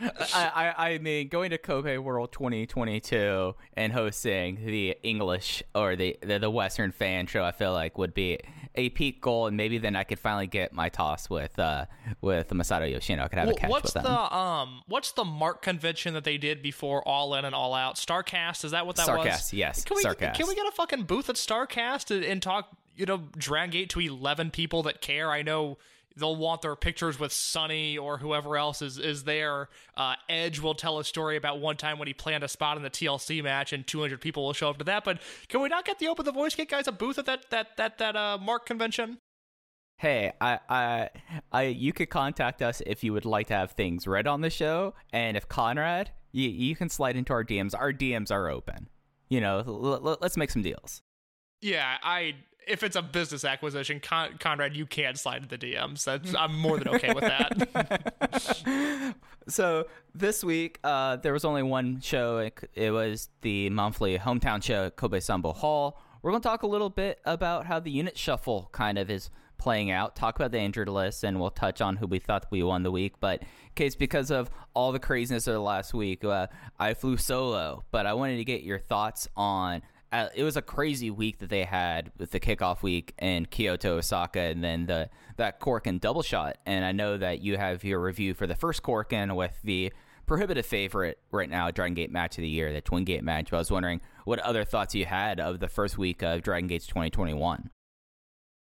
I, 0.00 0.72
I, 0.76 0.88
I 0.90 0.98
mean, 0.98 1.28
going 1.28 1.50
to 1.50 1.58
Kobe 1.58 1.98
World 1.98 2.32
2022 2.32 3.54
and 3.76 3.92
hosting 3.92 4.64
the 4.66 4.96
English 5.02 5.62
or 5.74 5.94
the, 5.96 6.16
the 6.20 6.38
the 6.38 6.50
Western 6.50 6.90
fan 6.92 7.26
show, 7.26 7.44
I 7.44 7.52
feel 7.52 7.72
like 7.72 7.96
would 7.96 8.12
be 8.14 8.40
a 8.74 8.88
peak 8.90 9.20
goal, 9.20 9.46
and 9.46 9.56
maybe 9.56 9.78
then 9.78 9.94
I 9.94 10.02
could 10.02 10.18
finally 10.18 10.48
get 10.48 10.72
my 10.72 10.88
toss 10.88 11.30
with 11.30 11.56
uh 11.60 11.86
with 12.20 12.48
Masato 12.48 12.90
Yoshino. 12.90 13.22
I 13.24 13.28
could 13.28 13.38
have 13.38 13.48
a 13.48 13.52
Wh- 13.52 13.56
catch 13.56 13.70
what's 13.70 13.94
with 13.94 14.02
them. 14.02 14.12
the 14.12 14.36
um 14.36 14.82
what's 14.88 15.12
the 15.12 15.24
Mark 15.24 15.62
convention 15.62 16.14
that 16.14 16.24
they 16.24 16.38
did 16.38 16.60
before 16.60 17.06
All 17.06 17.34
In 17.36 17.44
and 17.44 17.54
All 17.54 17.72
Out? 17.72 17.94
Starcast 17.94 18.64
is 18.64 18.72
that 18.72 18.84
what 18.86 18.96
that 18.96 19.06
was? 19.06 19.26
Starcast, 19.26 19.52
yes, 19.52 19.84
Can 19.84 19.96
we 19.96 20.02
Starcast. 20.02 20.34
can 20.34 20.48
we 20.48 20.56
get 20.56 20.66
a 20.66 20.72
fucking 20.72 21.03
booth 21.04 21.28
at 21.28 21.36
Starcast 21.36 22.10
and, 22.14 22.24
and 22.24 22.42
talk 22.42 22.76
you 22.96 23.06
know 23.06 23.22
Dragon 23.36 23.70
Gate 23.70 23.90
to 23.90 24.00
11 24.00 24.50
people 24.50 24.82
that 24.84 25.00
care? 25.00 25.30
I 25.30 25.42
know. 25.42 25.78
They'll 26.16 26.36
want 26.36 26.62
their 26.62 26.76
pictures 26.76 27.18
with 27.18 27.32
Sonny 27.32 27.98
or 27.98 28.18
whoever 28.18 28.56
else 28.56 28.82
is, 28.82 28.98
is 28.98 29.24
there. 29.24 29.68
Uh, 29.96 30.14
Edge 30.28 30.60
will 30.60 30.74
tell 30.74 31.00
a 31.00 31.04
story 31.04 31.36
about 31.36 31.58
one 31.58 31.76
time 31.76 31.98
when 31.98 32.06
he 32.06 32.14
planned 32.14 32.44
a 32.44 32.48
spot 32.48 32.76
in 32.76 32.84
the 32.84 32.90
TLC 32.90 33.42
match 33.42 33.72
and 33.72 33.84
200 33.84 34.20
people 34.20 34.44
will 34.44 34.52
show 34.52 34.70
up 34.70 34.78
to 34.78 34.84
that. 34.84 35.02
But 35.02 35.18
can 35.48 35.60
we 35.60 35.68
not 35.68 35.84
get 35.84 35.98
the 35.98 36.06
Open 36.06 36.24
the 36.24 36.30
Voice 36.30 36.54
Gate 36.54 36.70
guys 36.70 36.86
a 36.86 36.92
booth 36.92 37.18
at 37.18 37.26
that 37.26 37.50
that 37.50 37.76
that 37.78 37.98
that 37.98 38.14
uh, 38.14 38.38
Mark 38.40 38.64
convention? 38.64 39.18
Hey, 39.96 40.32
I, 40.40 40.58
I, 40.68 41.08
I, 41.52 41.62
you 41.62 41.92
could 41.92 42.10
contact 42.10 42.62
us 42.62 42.82
if 42.84 43.04
you 43.04 43.12
would 43.12 43.24
like 43.24 43.46
to 43.48 43.54
have 43.54 43.72
things 43.72 44.06
read 44.06 44.26
on 44.26 44.40
the 44.40 44.50
show, 44.50 44.94
and 45.12 45.36
if 45.36 45.48
Conrad, 45.48 46.10
you, 46.32 46.48
you 46.48 46.74
can 46.74 46.88
slide 46.88 47.16
into 47.16 47.32
our 47.32 47.44
DMs. 47.44 47.74
Our 47.78 47.92
DMs 47.92 48.32
are 48.32 48.48
open. 48.50 48.88
You 49.28 49.40
know, 49.40 49.58
l- 49.66 50.08
l- 50.08 50.18
let's 50.20 50.36
make 50.36 50.50
some 50.50 50.62
deals. 50.62 51.00
Yeah, 51.64 51.96
I 52.02 52.34
if 52.66 52.82
it's 52.82 52.94
a 52.94 53.00
business 53.00 53.44
acquisition, 53.44 53.98
Con- 54.00 54.36
Conrad, 54.38 54.76
you 54.76 54.84
can 54.84 55.16
slide 55.16 55.48
the 55.48 55.56
DMs. 55.56 56.04
That's 56.04 56.34
I'm 56.34 56.54
more 56.58 56.78
than 56.78 56.88
okay 56.88 57.12
with 57.12 57.24
that. 57.24 59.14
So 59.46 59.88
this 60.14 60.42
week, 60.42 60.78
uh, 60.82 61.16
there 61.16 61.34
was 61.34 61.44
only 61.44 61.62
one 61.62 62.00
show. 62.00 62.38
It, 62.38 62.58
it 62.72 62.90
was 62.92 63.28
the 63.42 63.68
monthly 63.68 64.18
hometown 64.18 64.62
show 64.62 64.86
at 64.86 64.96
Kobe 64.96 65.18
Sanbo 65.18 65.54
Hall. 65.54 66.00
We're 66.22 66.30
going 66.30 66.40
to 66.40 66.48
talk 66.48 66.62
a 66.62 66.66
little 66.66 66.88
bit 66.88 67.20
about 67.26 67.66
how 67.66 67.78
the 67.78 67.90
unit 67.90 68.16
shuffle 68.16 68.70
kind 68.72 68.96
of 68.96 69.10
is 69.10 69.28
playing 69.58 69.90
out. 69.90 70.16
Talk 70.16 70.36
about 70.36 70.50
the 70.50 70.60
injured 70.60 70.88
list, 70.88 71.24
and 71.24 71.38
we'll 71.38 71.50
touch 71.50 71.82
on 71.82 71.96
who 71.96 72.06
we 72.06 72.20
thought 72.20 72.46
we 72.50 72.62
won 72.62 72.84
the 72.84 72.90
week. 72.90 73.20
But 73.20 73.42
case 73.74 73.94
because 73.94 74.30
of 74.30 74.48
all 74.72 74.92
the 74.92 74.98
craziness 74.98 75.46
of 75.46 75.52
the 75.52 75.60
last 75.60 75.92
week, 75.92 76.24
uh, 76.24 76.46
I 76.78 76.94
flew 76.94 77.18
solo. 77.18 77.84
But 77.90 78.06
I 78.06 78.14
wanted 78.14 78.38
to 78.38 78.44
get 78.44 78.62
your 78.62 78.78
thoughts 78.78 79.28
on. 79.36 79.82
Uh, 80.14 80.28
it 80.36 80.44
was 80.44 80.56
a 80.56 80.62
crazy 80.62 81.10
week 81.10 81.38
that 81.40 81.48
they 81.48 81.64
had 81.64 82.12
with 82.18 82.30
the 82.30 82.38
kickoff 82.38 82.84
week 82.84 83.14
in 83.20 83.46
Kyoto, 83.46 83.96
Osaka, 83.96 84.38
and 84.38 84.62
then 84.62 84.86
the 84.86 85.10
that 85.38 85.58
Korakuen 85.58 86.00
double 86.00 86.22
shot. 86.22 86.56
And 86.66 86.84
I 86.84 86.92
know 86.92 87.16
that 87.18 87.40
you 87.40 87.56
have 87.56 87.82
your 87.82 87.98
review 88.00 88.32
for 88.32 88.46
the 88.46 88.54
first 88.54 88.84
Korakuen 88.84 89.34
with 89.34 89.58
the 89.64 89.92
prohibitive 90.24 90.66
favorite 90.66 91.18
right 91.32 91.50
now, 91.50 91.72
Dragon 91.72 91.94
Gate 91.94 92.12
match 92.12 92.38
of 92.38 92.42
the 92.42 92.48
year, 92.48 92.72
the 92.72 92.80
Twin 92.80 93.02
Gate 93.02 93.24
match. 93.24 93.50
But 93.50 93.56
I 93.56 93.58
was 93.58 93.72
wondering 93.72 94.00
what 94.24 94.38
other 94.38 94.62
thoughts 94.64 94.94
you 94.94 95.04
had 95.04 95.40
of 95.40 95.58
the 95.58 95.66
first 95.66 95.98
week 95.98 96.22
of 96.22 96.42
Dragon 96.42 96.68
Gates 96.68 96.86
2021. 96.86 97.70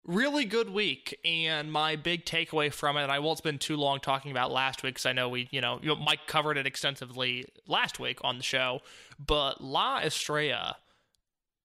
really 0.05 0.45
good 0.45 0.69
week 0.72 1.17
and 1.24 1.72
my 1.72 1.95
big 1.95 2.25
takeaway 2.25 2.74
from 2.74 2.98
it 2.98 3.03
and 3.03 3.12
i 3.12 3.19
won't 3.19 3.38
spend 3.38 3.62
too 3.62 3.77
long 3.77 4.01
talking 4.01 4.31
about 4.31 4.51
last 4.51 4.83
week 4.83 4.95
because 4.95 5.05
i 5.05 5.13
know 5.13 5.29
we 5.29 5.48
you 5.51 5.62
know 5.62 5.79
mike 6.03 6.19
covered 6.27 6.57
it 6.57 6.67
extensively 6.67 7.45
last 7.67 8.00
week 8.00 8.17
on 8.22 8.38
the 8.38 8.43
show 8.43 8.81
but 9.17 9.63
la 9.63 10.00
estrella 10.00 10.75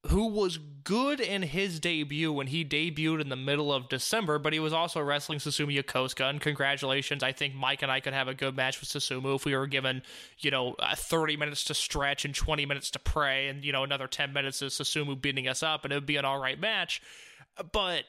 who 0.06 0.28
was 0.28 0.58
good 0.58 1.20
in 1.20 1.42
his 1.42 1.80
debut 1.80 2.32
when 2.32 2.46
he 2.46 2.64
debuted 2.64 3.20
in 3.20 3.28
the 3.28 3.36
middle 3.36 3.72
of 3.72 3.88
December, 3.88 4.38
but 4.38 4.52
he 4.52 4.60
was 4.60 4.72
also 4.72 5.00
wrestling 5.00 5.38
Susumu 5.38 5.76
Yokosuka. 5.76 6.30
And 6.30 6.40
congratulations, 6.40 7.22
I 7.22 7.32
think 7.32 7.54
Mike 7.54 7.82
and 7.82 7.90
I 7.90 8.00
could 8.00 8.14
have 8.14 8.28
a 8.28 8.34
good 8.34 8.56
match 8.56 8.80
with 8.80 8.88
Susumu 8.88 9.34
if 9.34 9.44
we 9.44 9.56
were 9.56 9.66
given, 9.66 10.02
you 10.38 10.50
know, 10.50 10.74
uh, 10.78 10.94
30 10.94 11.36
minutes 11.36 11.64
to 11.64 11.74
stretch 11.74 12.24
and 12.24 12.34
20 12.34 12.64
minutes 12.64 12.90
to 12.92 12.98
pray, 12.98 13.48
and 13.48 13.64
you 13.64 13.72
know 13.72 13.82
another 13.82 14.06
10 14.06 14.32
minutes 14.32 14.62
of 14.62 14.70
Susumu 14.70 15.20
beating 15.20 15.48
us 15.48 15.62
up, 15.62 15.84
and 15.84 15.92
it 15.92 15.96
would 15.96 16.06
be 16.06 16.16
an 16.16 16.24
all 16.24 16.38
right 16.38 16.58
match. 16.58 17.02
But 17.72 18.04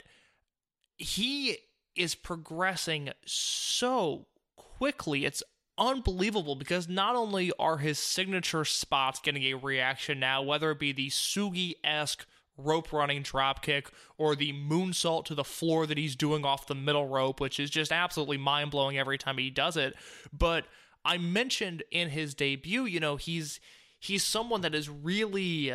he 0.96 1.58
is 1.96 2.14
progressing 2.16 3.10
so 3.26 4.28
quickly. 4.56 5.26
It's 5.26 5.44
unbelievable 5.80 6.56
because 6.56 6.88
not 6.88 7.16
only 7.16 7.52
are 7.58 7.78
his 7.78 7.98
signature 7.98 8.66
spots 8.66 9.20
getting 9.20 9.44
a 9.44 9.54
reaction 9.56 10.20
now, 10.20 10.42
whether 10.42 10.72
it 10.72 10.80
be 10.80 10.92
the 10.92 11.10
Sugi 11.10 11.76
esque 11.84 12.26
rope 12.58 12.92
running 12.92 13.24
dropkick 13.24 13.88
or 14.18 14.36
the 14.36 14.54
moonsault 14.54 15.26
to 15.26 15.36
the 15.36 15.44
floor 15.44 15.86
that 15.88 15.98
he's 15.98 16.16
doing 16.16 16.44
off 16.46 16.68
the 16.68 16.76
middle 16.76 17.08
rope, 17.08 17.40
which 17.40 17.60
is 17.60 17.70
just 17.70 17.92
absolutely 17.92 18.38
mind 18.38 18.72
blowing 18.72 18.98
every 18.98 19.18
time 19.18 19.38
he 19.38 19.50
does 19.50 19.78
it. 19.78 19.96
But 20.32 20.66
I 21.06 21.18
mentioned 21.18 21.84
in 21.92 22.10
his 22.10 22.34
debut, 22.34 22.84
you 22.84 23.00
know, 23.00 23.16
he's 23.16 23.60
he's 24.00 24.24
someone 24.24 24.62
that 24.62 24.76
is 24.76 24.90
really 24.90 25.74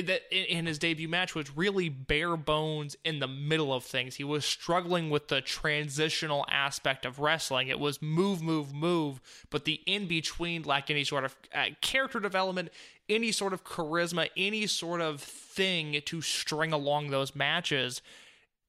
that 0.00 0.22
in 0.30 0.66
his 0.66 0.78
debut 0.78 1.08
match 1.08 1.34
was 1.34 1.56
really 1.56 1.88
bare 1.88 2.36
bones 2.36 2.96
in 3.04 3.20
the 3.20 3.28
middle 3.28 3.72
of 3.72 3.84
things. 3.84 4.16
He 4.16 4.24
was 4.24 4.44
struggling 4.44 5.10
with 5.10 5.28
the 5.28 5.40
transitional 5.40 6.44
aspect 6.50 7.06
of 7.06 7.18
wrestling. 7.20 7.68
It 7.68 7.78
was 7.78 8.02
move, 8.02 8.42
move, 8.42 8.74
move, 8.74 9.20
but 9.50 9.64
the 9.64 9.80
in 9.86 10.06
between 10.06 10.62
lacked 10.62 10.90
any 10.90 11.04
sort 11.04 11.24
of 11.24 11.36
uh, 11.54 11.66
character 11.80 12.18
development, 12.18 12.70
any 13.08 13.32
sort 13.32 13.52
of 13.52 13.64
charisma, 13.64 14.28
any 14.36 14.66
sort 14.66 15.00
of 15.00 15.20
thing 15.20 16.00
to 16.04 16.20
string 16.20 16.72
along 16.72 17.10
those 17.10 17.36
matches. 17.36 18.02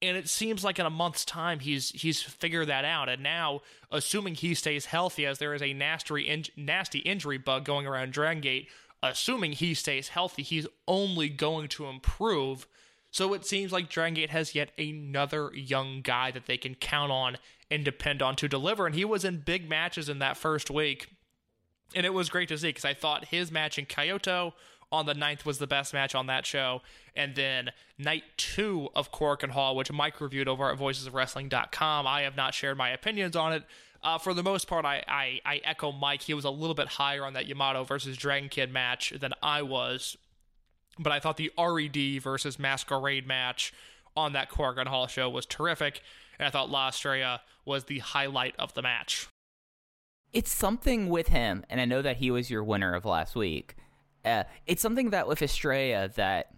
And 0.01 0.17
it 0.17 0.29
seems 0.29 0.63
like 0.63 0.77
in 0.77 0.86
a 0.86 0.91
month's 0.91 1.25
time 1.25 1.60
he's 1.60 1.89
he's 1.89 2.22
figured 2.22 2.67
that 2.67 2.86
out. 2.86 3.10
And 3.10 3.24
now, 3.24 3.62
assuming 3.89 4.36
he 4.36 4.53
stays 4.53 4.86
healthy, 4.86 5.25
as 5.25 5.39
there 5.39 5.53
is 5.53 5.62
a 5.62 5.74
nasty 5.74 6.27
in- 6.27 6.46
nasty 6.55 7.00
injury 7.00 7.38
bug 7.38 7.65
going 7.65 7.88
around 7.88 8.12
Dragon 8.12 8.41
Gate 8.41 8.67
assuming 9.02 9.54
he 9.54 9.74
stays 9.74 10.10
healthy, 10.10 10.44
he's 10.44 10.68
only 10.88 11.30
going 11.30 11.68
to 11.70 11.86
improve. 11.86 12.68
So 13.12 13.34
it 13.34 13.46
seems 13.46 13.72
like 13.72 13.90
Dragon 13.90 14.16
Gate 14.16 14.30
has 14.30 14.56
yet 14.56 14.72
another 14.78 15.52
young 15.54 16.02
guy 16.02 16.32
that 16.32 16.48
they 16.48 16.58
can 16.58 16.75
count 16.75 17.12
on 17.12 17.38
and 17.72 17.86
depend 17.86 18.22
on 18.22 18.36
to 18.38 18.48
deliver. 18.48 18.86
And 18.86 18.96
he 18.96 19.06
was 19.06 19.25
in 19.25 19.38
big 19.38 19.70
matches 19.70 20.10
in 20.10 20.20
that 20.20 20.38
first 20.38 20.70
week. 20.70 21.10
And 21.96 22.06
it 22.06 22.14
was 22.14 22.30
great 22.30 22.50
to 22.50 22.58
see 22.58 22.70
because 22.70 22.86
I 22.86 22.94
thought 22.94 23.25
his 23.25 23.52
match 23.52 23.78
in 23.78 23.86
Kyoto 23.86 24.54
on 24.92 25.06
the 25.06 25.14
9th 25.14 25.46
was 25.46 25.58
the 25.58 25.68
best 25.68 25.94
match 25.94 26.16
on 26.16 26.28
that 26.28 26.46
show. 26.46 26.82
And 27.16 27.36
then 27.36 27.72
night 27.98 28.24
two 28.38 28.90
of 28.96 29.12
Korakuen 29.12 29.52
Hall, 29.52 29.75
which 29.75 29.92
Mike 29.92 30.20
reviewed 30.20 30.48
over 30.48 30.70
at 30.72 30.78
voicesofwrestling.com. 30.78 32.08
I 32.08 32.22
have 32.22 32.36
not 32.36 32.54
shared 32.54 32.78
my 32.78 32.90
opinions 32.90 33.36
on 33.36 33.54
it, 33.54 33.64
uh, 34.06 34.20
for 34.20 34.36
the 34.36 34.44
most 34.44 34.68
part, 34.68 34.86
I, 34.86 35.04
I, 35.08 35.40
I 35.44 35.62
echo 35.64 35.92
Mike. 35.92 36.22
He 36.22 36.36
was 36.36 36.46
a 36.46 36.52
little 36.52 36.76
bit 36.76 36.88
higher 36.88 37.26
on 37.26 37.34
that 37.34 37.48
Yamato 37.48 37.84
versus 37.84 38.16
Dragon 38.16 38.50
Kid 38.50 38.72
match 38.72 39.12
than 39.20 39.34
I 39.42 39.64
was. 39.64 40.16
But 41.00 41.12
I 41.12 41.20
thought 41.20 41.38
the 41.38 41.52
RED 41.58 42.22
versus 42.22 42.60
Masquerade 42.60 43.26
match 43.28 43.74
on 44.16 44.34
that 44.34 44.52
Korakuen 44.52 44.88
Hall 44.88 45.08
show 45.08 45.28
was 45.28 45.48
terrific. 45.48 46.02
And 46.38 46.48
I 46.48 46.52
thought 46.52 46.70
La 46.70 46.90
Estrella 46.90 47.42
was 47.66 47.86
the 47.86 47.98
highlight 48.00 48.54
of 48.60 48.76
the 48.76 48.84
match. 48.84 49.28
It's 50.32 50.52
something 50.52 51.10
with 51.10 51.30
him, 51.30 51.66
and 51.68 51.82
I 51.82 51.86
know 51.86 52.04
that 52.04 52.18
he 52.18 52.30
was 52.30 52.52
your 52.52 52.64
winner 52.64 52.94
of 52.94 53.06
last 53.06 53.36
week. 53.36 53.76
Uh, 54.24 54.44
it's 54.68 54.84
something 54.84 55.10
that 55.10 55.28
with 55.28 55.42
Estrella 55.42 56.10
that 56.10 56.52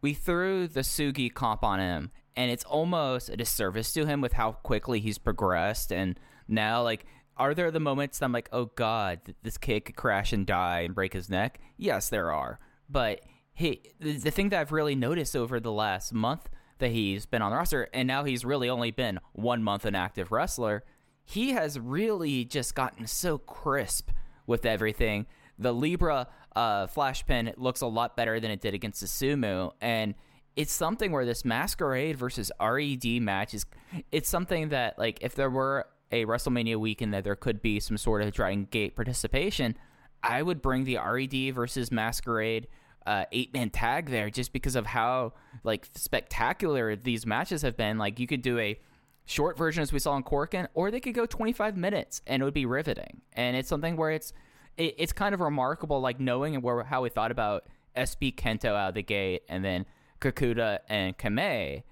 we 0.00 0.12
threw 0.12 0.66
the 0.66 0.80
Sugi 0.80 1.32
comp 1.32 1.62
on 1.62 1.78
him, 1.78 2.10
and 2.34 2.50
it's 2.50 2.64
almost 2.64 3.28
a 3.28 3.36
disservice 3.36 3.92
to 3.92 4.06
him 4.06 4.20
with 4.20 4.32
how 4.32 4.52
quickly 4.52 4.98
he's 4.98 5.18
progressed 5.18 5.92
and 5.92 6.18
now 6.50 6.82
like 6.82 7.06
are 7.40 7.54
there 7.54 7.70
the 7.70 7.80
moments 7.80 8.18
that 8.18 8.26
I'm 8.26 8.32
like, 8.32 8.50
oh 8.52 8.66
god, 8.76 9.34
this 9.42 9.56
kid 9.56 9.86
could 9.86 9.96
crash 9.96 10.34
and 10.34 10.46
die 10.46 10.80
and 10.80 10.94
break 10.94 11.14
his 11.14 11.30
neck? 11.30 11.58
Yes, 11.78 12.10
there 12.10 12.30
are. 12.30 12.60
But 12.86 13.22
he, 13.54 13.80
the 13.98 14.30
thing 14.30 14.50
that 14.50 14.60
I've 14.60 14.72
really 14.72 14.94
noticed 14.94 15.34
over 15.34 15.58
the 15.58 15.72
last 15.72 16.12
month 16.12 16.50
that 16.80 16.90
he's 16.90 17.24
been 17.24 17.40
on 17.40 17.50
the 17.50 17.56
roster, 17.56 17.88
and 17.94 18.06
now 18.06 18.24
he's 18.24 18.44
really 18.44 18.68
only 18.68 18.90
been 18.90 19.20
one 19.32 19.62
month 19.62 19.86
an 19.86 19.94
active 19.94 20.30
wrestler, 20.30 20.84
he 21.24 21.52
has 21.52 21.78
really 21.78 22.44
just 22.44 22.74
gotten 22.74 23.06
so 23.06 23.38
crisp 23.38 24.10
with 24.46 24.66
everything. 24.66 25.26
The 25.58 25.72
Libra 25.72 26.26
uh, 26.54 26.88
flash 26.88 27.24
pin 27.24 27.54
looks 27.56 27.80
a 27.80 27.86
lot 27.86 28.16
better 28.16 28.38
than 28.38 28.50
it 28.50 28.60
did 28.60 28.74
against 28.74 29.00
the 29.00 29.06
Sumo, 29.06 29.72
and 29.80 30.14
it's 30.56 30.72
something 30.72 31.10
where 31.10 31.24
this 31.24 31.44
Masquerade 31.44 32.16
versus 32.16 32.52
RED 32.60 33.22
match 33.22 33.54
is. 33.54 33.64
It's 34.12 34.28
something 34.28 34.70
that 34.70 34.98
like 34.98 35.20
if 35.22 35.34
there 35.34 35.48
were 35.48 35.86
a 36.12 36.24
WrestleMania 36.24 36.76
weekend 36.76 37.14
that 37.14 37.24
there 37.24 37.36
could 37.36 37.62
be 37.62 37.80
some 37.80 37.96
sort 37.96 38.22
of 38.22 38.32
Dragon 38.32 38.66
Gate 38.70 38.96
participation, 38.96 39.76
I 40.22 40.42
would 40.42 40.60
bring 40.60 40.84
the 40.84 40.98
RED 40.98 41.54
versus 41.54 41.90
Masquerade 41.90 42.68
uh, 43.06 43.24
eight 43.32 43.52
man 43.54 43.70
tag 43.70 44.10
there 44.10 44.28
just 44.30 44.52
because 44.52 44.76
of 44.76 44.86
how 44.86 45.32
like 45.64 45.88
spectacular 45.94 46.96
these 46.96 47.24
matches 47.26 47.62
have 47.62 47.76
been. 47.76 47.98
Like 47.98 48.20
you 48.20 48.26
could 48.26 48.42
do 48.42 48.58
a 48.58 48.78
short 49.24 49.56
version 49.56 49.82
as 49.82 49.92
we 49.92 49.98
saw 49.98 50.16
in 50.16 50.22
Korakuen, 50.22 50.68
or 50.74 50.90
they 50.90 51.00
could 51.00 51.14
go 51.14 51.26
25 51.26 51.76
minutes 51.76 52.20
and 52.26 52.42
it 52.42 52.44
would 52.44 52.54
be 52.54 52.66
riveting. 52.66 53.22
And 53.32 53.56
it's 53.56 53.68
something 53.68 53.96
where 53.96 54.10
it's 54.10 54.32
it, 54.76 54.94
it's 54.98 55.12
kind 55.12 55.34
of 55.34 55.40
remarkable, 55.40 56.00
like 56.00 56.20
knowing 56.20 56.60
where 56.60 56.82
how 56.84 57.02
we 57.02 57.08
thought 57.08 57.30
about 57.30 57.64
SB 57.96 58.34
Kento 58.34 58.66
out 58.66 58.90
of 58.90 58.94
the 58.94 59.02
gate, 59.02 59.42
and 59.48 59.64
then 59.64 59.86
Kakuta 60.20 60.80
and 60.88 61.16
Kamei 61.16 61.82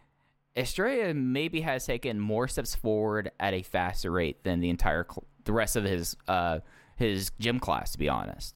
Estrella 0.58 1.14
maybe 1.14 1.60
has 1.60 1.86
taken 1.86 2.18
more 2.18 2.48
steps 2.48 2.74
forward 2.74 3.30
at 3.38 3.54
a 3.54 3.62
faster 3.62 4.10
rate 4.10 4.42
than 4.42 4.60
the 4.60 4.68
entire 4.70 5.06
cl- 5.08 5.24
the 5.44 5.52
rest 5.52 5.76
of 5.76 5.84
his 5.84 6.16
uh 6.26 6.58
his 6.96 7.30
gym 7.38 7.60
class 7.60 7.92
to 7.92 7.98
be 7.98 8.08
honest. 8.08 8.54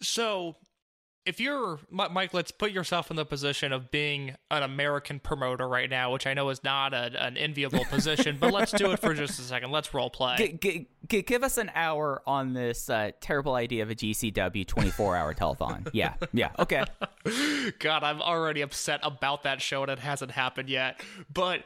So 0.00 0.56
if 1.24 1.38
you're 1.38 1.78
Mike, 1.90 2.34
let's 2.34 2.50
put 2.50 2.72
yourself 2.72 3.10
in 3.10 3.16
the 3.16 3.24
position 3.24 3.72
of 3.72 3.90
being 3.90 4.34
an 4.50 4.62
American 4.62 5.20
promoter 5.20 5.68
right 5.68 5.88
now, 5.88 6.12
which 6.12 6.26
I 6.26 6.34
know 6.34 6.48
is 6.48 6.64
not 6.64 6.92
a, 6.92 7.24
an 7.24 7.36
enviable 7.36 7.84
position, 7.84 8.38
but 8.40 8.52
let's 8.52 8.72
do 8.72 8.90
it 8.90 8.98
for 8.98 9.14
just 9.14 9.38
a 9.38 9.42
second. 9.42 9.70
Let's 9.70 9.94
role 9.94 10.10
play. 10.10 10.58
G- 10.60 10.88
g- 11.08 11.22
give 11.22 11.44
us 11.44 11.58
an 11.58 11.70
hour 11.74 12.22
on 12.26 12.54
this 12.54 12.90
uh, 12.90 13.12
terrible 13.20 13.54
idea 13.54 13.84
of 13.84 13.90
a 13.90 13.94
GCW 13.94 14.66
24 14.66 15.16
hour 15.16 15.34
telethon. 15.34 15.88
Yeah, 15.92 16.14
yeah, 16.32 16.50
okay. 16.58 16.84
God, 17.78 18.02
I'm 18.02 18.22
already 18.22 18.62
upset 18.62 19.00
about 19.02 19.42
that 19.42 19.60
show 19.60 19.82
and 19.82 19.90
it 19.90 19.98
hasn't 19.98 20.30
happened 20.30 20.68
yet. 20.70 21.02
But 21.32 21.64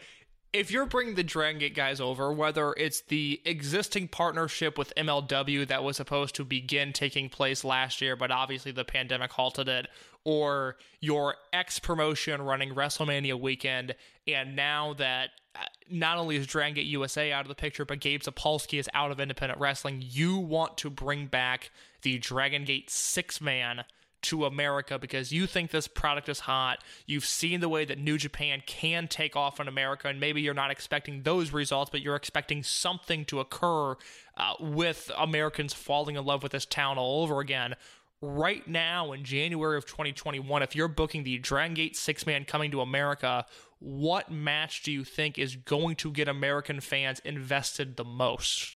if 0.56 0.70
you're 0.70 0.86
bringing 0.86 1.14
the 1.14 1.22
Dragon 1.22 1.60
Gate 1.60 1.75
guys 1.75 2.00
over, 2.00 2.32
whether 2.32 2.72
it's 2.78 3.02
the 3.02 3.42
existing 3.44 4.08
partnership 4.08 4.78
with 4.78 4.92
MLW 4.96 5.68
that 5.68 5.84
was 5.84 5.98
supposed 5.98 6.34
to 6.36 6.44
begin 6.44 6.94
taking 6.94 7.28
place 7.28 7.62
last 7.62 8.00
year, 8.00 8.16
but 8.16 8.30
obviously 8.30 8.72
the 8.72 8.84
pandemic 8.84 9.32
halted 9.32 9.68
it, 9.68 9.86
or 10.25 10.76
your 11.00 11.34
X 11.52 11.78
promotion 11.78 12.40
running 12.40 12.75
WrestleMania 12.75 13.38
weekend, 13.38 13.94
and 14.26 14.56
now 14.56 14.94
that 14.94 15.30
uh, 15.54 15.58
not 15.90 16.16
only 16.16 16.36
is 16.36 16.46
Dragon 16.46 16.75
Gate 16.75 16.86
USA 16.86 17.32
out 17.32 17.42
of 17.42 17.48
the 17.48 17.54
picture, 17.54 17.84
but 17.84 18.00
Gabe 18.00 18.22
Sapolsky 18.22 18.78
is 18.78 18.88
out 18.94 19.10
of 19.10 19.20
independent 19.20 19.60
wrestling, 19.60 20.02
you 20.02 20.38
want 20.38 20.78
to 20.78 20.88
bring 20.88 21.26
back 21.26 21.70
the 22.00 22.16
Dragon 22.18 22.64
Gate 22.64 22.88
six 22.88 23.42
man 23.42 23.84
to 24.23 24.44
America 24.44 24.99
because 24.99 25.32
you 25.32 25.46
think 25.46 25.70
this 25.70 25.88
product 25.88 26.28
is 26.28 26.40
hot. 26.40 26.82
You've 27.06 27.25
seen 27.25 27.61
the 27.61 27.68
way 27.68 27.85
that 27.85 27.99
New 27.99 28.18
Japan 28.18 28.62
can 28.66 29.08
take 29.08 29.37
off 29.37 29.61
in 29.61 29.68
America, 29.68 30.08
and 30.08 30.18
maybe 30.20 30.40
you're 30.40 30.54
not 30.54 30.70
expecting 30.70 31.23
those 31.23 31.52
results, 31.52 31.90
but 31.90 32.00
you're 32.00 32.16
expecting 32.16 32.62
something 32.62 33.25
to 33.26 33.40
occur 33.40 33.96
uh, 34.37 34.54
with 34.61 35.11
Americans 35.16 35.73
falling 35.73 36.16
in 36.16 36.25
love 36.25 36.42
with 36.42 36.52
this 36.52 36.66
town 36.66 36.99
all 36.99 37.23
over 37.23 37.40
again. 37.40 37.75
Right 38.23 38.66
now, 38.66 39.12
in 39.12 39.25
January 39.25 39.76
of 39.76 39.85
2021, 39.85 40.62
if 40.62 40.75
you're 40.75 40.88
booking 40.88 41.23
the 41.23 41.38
Dragon 41.38 41.75
Gate 41.75 41.96
six 41.96 42.26
man 42.26 42.44
coming 42.44 42.70
to 42.70 42.80
America, 42.80 43.44
what 43.78 44.30
match 44.30 44.82
do 44.82 44.90
you 44.90 45.04
think 45.04 45.38
is 45.38 45.54
going 45.54 45.96
to 45.96 46.11
get 46.11 46.28
American 46.28 46.80
fans 46.80 47.20
invested 47.20 47.96
the 47.96 48.04
most? 48.04 48.76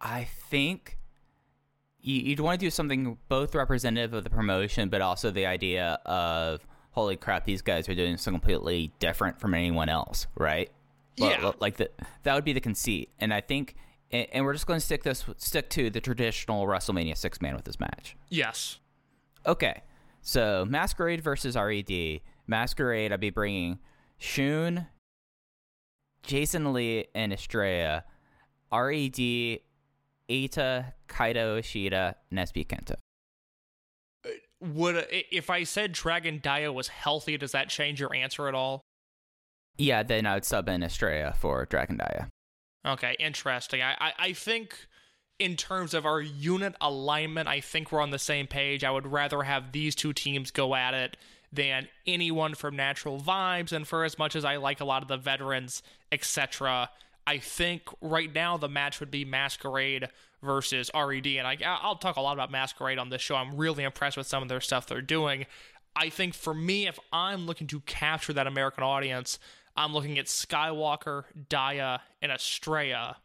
I 0.00 0.24
think 0.24 0.97
you, 2.00 2.30
would 2.30 2.40
want 2.40 2.60
to 2.60 2.66
do 2.66 2.70
something 2.70 3.18
both 3.28 3.54
representative 3.54 4.14
of 4.14 4.24
the 4.24 4.30
promotion, 4.30 4.88
but 4.88 5.00
also 5.00 5.30
the 5.30 5.46
idea 5.46 5.98
of 6.04 6.66
holy 6.92 7.16
crap, 7.16 7.44
these 7.44 7.62
guys 7.62 7.88
are 7.88 7.94
doing 7.94 8.16
something 8.16 8.40
completely 8.40 8.92
different 8.98 9.40
from 9.40 9.54
anyone 9.54 9.88
else, 9.88 10.26
right? 10.36 10.70
Yeah, 11.16 11.52
like 11.60 11.76
the, 11.76 11.90
that 12.22 12.34
would 12.34 12.44
be 12.44 12.52
the 12.52 12.60
conceit, 12.60 13.10
and 13.18 13.34
I 13.34 13.40
think, 13.40 13.74
and 14.10 14.44
we're 14.44 14.52
just 14.52 14.66
going 14.66 14.78
to 14.78 14.86
stick 14.86 15.02
this 15.02 15.24
stick 15.36 15.68
to 15.70 15.90
the 15.90 16.00
traditional 16.00 16.66
WrestleMania 16.66 17.16
six 17.16 17.40
man 17.40 17.56
with 17.56 17.64
this 17.64 17.80
match. 17.80 18.16
Yes. 18.28 18.78
Okay, 19.44 19.82
so 20.22 20.64
Masquerade 20.68 21.20
versus 21.20 21.56
Red. 21.56 22.20
Masquerade, 22.46 23.12
I'd 23.12 23.20
be 23.20 23.30
bringing 23.30 23.78
Shun, 24.18 24.86
Jason 26.22 26.72
Lee 26.72 27.06
and 27.14 27.32
Estrella, 27.32 28.04
Red, 28.72 29.18
Eita, 30.30 30.92
Kaito 31.08 31.58
Ishida, 31.58 32.16
and 32.30 32.38
SB 32.38 32.66
Kento. 32.66 32.96
Would 34.60 34.96
uh, 34.96 35.02
if 35.10 35.50
I 35.50 35.64
said 35.64 35.92
Dragon 35.92 36.38
Dia 36.42 36.72
was 36.72 36.88
healthy, 36.88 37.36
does 37.36 37.52
that 37.52 37.68
change 37.68 38.00
your 38.00 38.14
answer 38.14 38.48
at 38.48 38.54
all? 38.54 38.82
Yeah, 39.76 40.02
then 40.02 40.26
I 40.26 40.34
would 40.34 40.44
sub 40.44 40.68
in 40.68 40.82
Estrella 40.82 41.34
for 41.38 41.64
Dragon 41.66 41.96
Dia. 41.96 42.28
Okay, 42.86 43.16
interesting. 43.18 43.80
I, 43.82 43.94
I, 44.00 44.12
I 44.18 44.32
think 44.32 44.74
in 45.38 45.56
terms 45.56 45.94
of 45.94 46.04
our 46.04 46.20
unit 46.20 46.74
alignment, 46.80 47.48
I 47.48 47.60
think 47.60 47.92
we're 47.92 48.00
on 48.00 48.10
the 48.10 48.18
same 48.18 48.46
page. 48.46 48.82
I 48.82 48.90
would 48.90 49.06
rather 49.06 49.42
have 49.42 49.72
these 49.72 49.94
two 49.94 50.12
teams 50.12 50.50
go 50.50 50.74
at 50.74 50.94
it 50.94 51.16
than 51.52 51.88
anyone 52.06 52.54
from 52.54 52.76
Natural 52.76 53.20
Vibes. 53.20 53.72
And 53.72 53.86
for 53.86 54.04
as 54.04 54.18
much 54.18 54.34
as 54.34 54.44
I 54.44 54.56
like 54.56 54.80
a 54.80 54.84
lot 54.84 55.02
of 55.02 55.08
the 55.08 55.16
veterans, 55.16 55.82
etc., 56.10 56.90
I 57.28 57.36
think 57.36 57.82
right 58.00 58.34
now 58.34 58.56
the 58.56 58.70
match 58.70 59.00
would 59.00 59.10
be 59.10 59.26
Masquerade 59.26 60.08
versus 60.42 60.90
RED. 60.94 61.26
And 61.26 61.46
I, 61.46 61.58
I'll 61.62 61.96
talk 61.96 62.16
a 62.16 62.22
lot 62.22 62.32
about 62.32 62.50
Masquerade 62.50 62.98
on 62.98 63.10
this 63.10 63.20
show. 63.20 63.34
I'm 63.36 63.54
really 63.58 63.84
impressed 63.84 64.16
with 64.16 64.26
some 64.26 64.42
of 64.42 64.48
their 64.48 64.62
stuff 64.62 64.86
they're 64.86 65.02
doing. 65.02 65.44
I 65.94 66.08
think 66.08 66.32
for 66.32 66.54
me, 66.54 66.86
if 66.86 66.98
I'm 67.12 67.44
looking 67.44 67.66
to 67.66 67.80
capture 67.80 68.32
that 68.32 68.46
American 68.46 68.82
audience, 68.82 69.38
I'm 69.76 69.92
looking 69.92 70.18
at 70.18 70.24
Skywalker, 70.24 71.24
Dia, 71.50 72.00
and 72.22 72.32
Estrella 72.32 73.18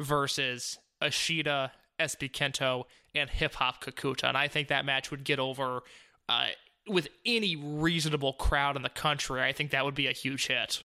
versus 0.00 0.80
Ishida, 1.00 1.70
SB 2.00 2.32
Kento, 2.32 2.86
and 3.14 3.30
Hip 3.30 3.54
Hop 3.54 3.84
Kakuta. 3.84 4.24
And 4.24 4.36
I 4.36 4.48
think 4.48 4.66
that 4.66 4.84
match 4.84 5.12
would 5.12 5.22
get 5.22 5.38
over 5.38 5.82
uh, 6.28 6.46
with 6.88 7.06
any 7.24 7.54
reasonable 7.54 8.32
crowd 8.32 8.74
in 8.74 8.82
the 8.82 8.88
country. 8.88 9.40
I 9.40 9.52
think 9.52 9.70
that 9.70 9.84
would 9.84 9.94
be 9.94 10.08
a 10.08 10.12
huge 10.12 10.48
hit. 10.48 10.82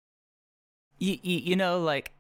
You, 0.99 1.19
you, 1.23 1.39
you 1.39 1.57
know, 1.57 1.81
like, 1.81 2.13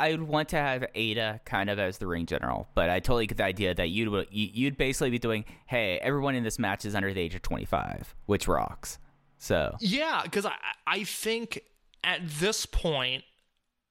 I 0.00 0.12
would 0.12 0.22
want 0.22 0.48
to 0.50 0.56
have 0.56 0.84
Eita 0.96 1.44
kind 1.44 1.68
of 1.68 1.78
as 1.78 1.98
the 1.98 2.06
ring 2.06 2.26
general, 2.26 2.68
but 2.74 2.88
I 2.88 3.00
totally 3.00 3.26
get 3.26 3.38
the 3.38 3.44
idea 3.44 3.74
that 3.74 3.90
you'd 3.90 4.26
you'd 4.30 4.76
basically 4.76 5.10
be 5.10 5.18
doing, 5.18 5.44
hey, 5.66 5.98
everyone 5.98 6.34
in 6.34 6.42
this 6.42 6.58
match 6.58 6.84
is 6.84 6.94
under 6.94 7.12
the 7.12 7.20
age 7.20 7.34
of 7.34 7.42
25, 7.42 8.14
which 8.26 8.48
rocks. 8.48 8.98
So 9.38 9.76
yeah, 9.80 10.22
because 10.24 10.46
I 10.46 10.54
I 10.86 11.04
think 11.04 11.60
at 12.02 12.20
this 12.26 12.66
point 12.66 13.24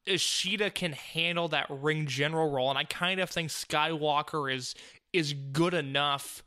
Ishida 0.06 0.72
can 0.72 0.94
handle 0.94 1.48
that 1.50 1.68
ring 1.70 2.08
general 2.08 2.52
role, 2.52 2.70
and 2.70 2.78
I 2.78 2.84
kind 2.84 3.20
of 3.20 3.30
think 3.30 3.50
Skywalker 3.50 4.54
is 4.54 4.76
is 5.14 5.34
good 5.34 5.74
enough 5.74 6.44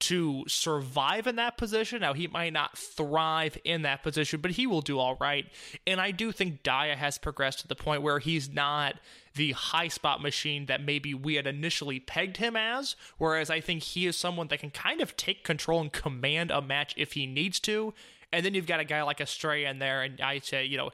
to 0.00 0.44
survive 0.48 1.26
in 1.26 1.36
that 1.36 1.56
position. 1.56 2.00
Now 2.00 2.14
he 2.14 2.26
might 2.26 2.52
not 2.52 2.76
thrive 2.76 3.56
in 3.64 3.82
that 3.82 4.02
position, 4.02 4.40
but 4.40 4.52
he 4.52 4.66
will 4.66 4.80
do 4.80 4.98
all 4.98 5.16
right. 5.20 5.46
And 5.86 6.00
I 6.00 6.10
do 6.10 6.32
think 6.32 6.62
Dia 6.62 6.96
has 6.96 7.18
progressed 7.18 7.60
to 7.60 7.68
the 7.68 7.74
point 7.74 8.02
where 8.02 8.18
he's 8.18 8.52
not 8.52 8.96
the 9.34 9.52
high 9.52 9.88
spot 9.88 10.20
machine 10.20 10.66
that 10.66 10.82
maybe 10.82 11.14
we 11.14 11.34
had 11.36 11.46
initially 11.46 12.00
pegged 12.00 12.38
him 12.38 12.56
as. 12.56 12.96
Whereas 13.18 13.50
I 13.50 13.60
think 13.60 13.82
he 13.82 14.06
is 14.06 14.16
someone 14.16 14.48
that 14.48 14.60
can 14.60 14.70
kind 14.70 15.00
of 15.00 15.16
take 15.16 15.44
control 15.44 15.80
and 15.80 15.92
command 15.92 16.50
a 16.50 16.60
match 16.60 16.94
if 16.96 17.12
he 17.12 17.26
needs 17.26 17.60
to. 17.60 17.94
And 18.32 18.44
then 18.44 18.54
you've 18.54 18.66
got 18.66 18.80
a 18.80 18.84
guy 18.84 19.02
like 19.02 19.20
Estrella 19.20 19.68
in 19.68 19.80
there, 19.80 20.02
and 20.02 20.20
I 20.20 20.38
say, 20.38 20.64
you 20.64 20.76
know, 20.76 20.90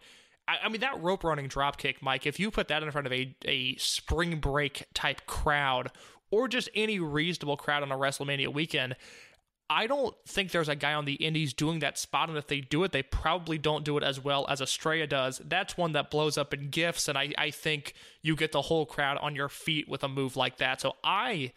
I, 0.49 0.59
I 0.65 0.69
mean, 0.69 0.81
that 0.81 1.03
rope 1.03 1.25
running 1.25 1.49
drop 1.49 1.77
kick, 1.77 2.03
Mike, 2.03 2.27
if 2.27 2.39
you 2.39 2.51
put 2.51 2.69
that 2.69 2.83
in 2.83 2.91
front 2.91 3.07
of 3.07 3.13
a, 3.13 3.35
a 3.45 3.77
spring 3.77 4.39
break 4.39 4.87
type 4.95 5.27
crowd 5.27 5.91
or 6.31 6.49
just 6.49 6.69
any 6.75 6.99
reasonable 6.99 7.57
crowd 7.57 7.83
on 7.83 7.93
a 7.93 7.97
WrestleMania 7.97 8.53
weekend, 8.53 8.97
I 9.69 9.89
don't 9.89 10.15
think 10.27 10.53
there's 10.53 10.69
a 10.69 10.77
guy 10.77 10.95
on 10.95 11.07
the 11.07 11.15
indies 11.15 11.53
doing 11.53 11.81
that 11.81 11.99
spot, 11.99 12.29
and 12.29 12.39
if 12.39 12.47
they 12.47 12.61
do 12.61 12.85
it, 12.85 12.93
they 12.93 13.03
probably 13.03 13.59
don't 13.59 13.85
do 13.85 13.97
it 13.99 14.05
as 14.05 14.23
well 14.23 14.47
as 14.49 14.61
Estrella 14.61 15.09
does. 15.09 15.41
That's 15.45 15.77
one 15.77 15.93
that 15.93 16.11
blows 16.11 16.39
up 16.39 16.55
in 16.55 16.71
gifts, 16.71 17.09
and 17.09 17.19
I, 17.19 17.33
I 17.37 17.51
think 17.51 17.95
you 18.23 18.37
get 18.37 18.53
the 18.53 18.63
whole 18.63 18.87
crowd 18.87 19.19
on 19.19 19.35
your 19.35 19.49
feet 19.49 19.89
with 19.89 20.05
a 20.05 20.09
move 20.09 20.37
like 20.37 20.59
that. 20.59 20.81
So 20.81 20.95
I, 21.03 21.53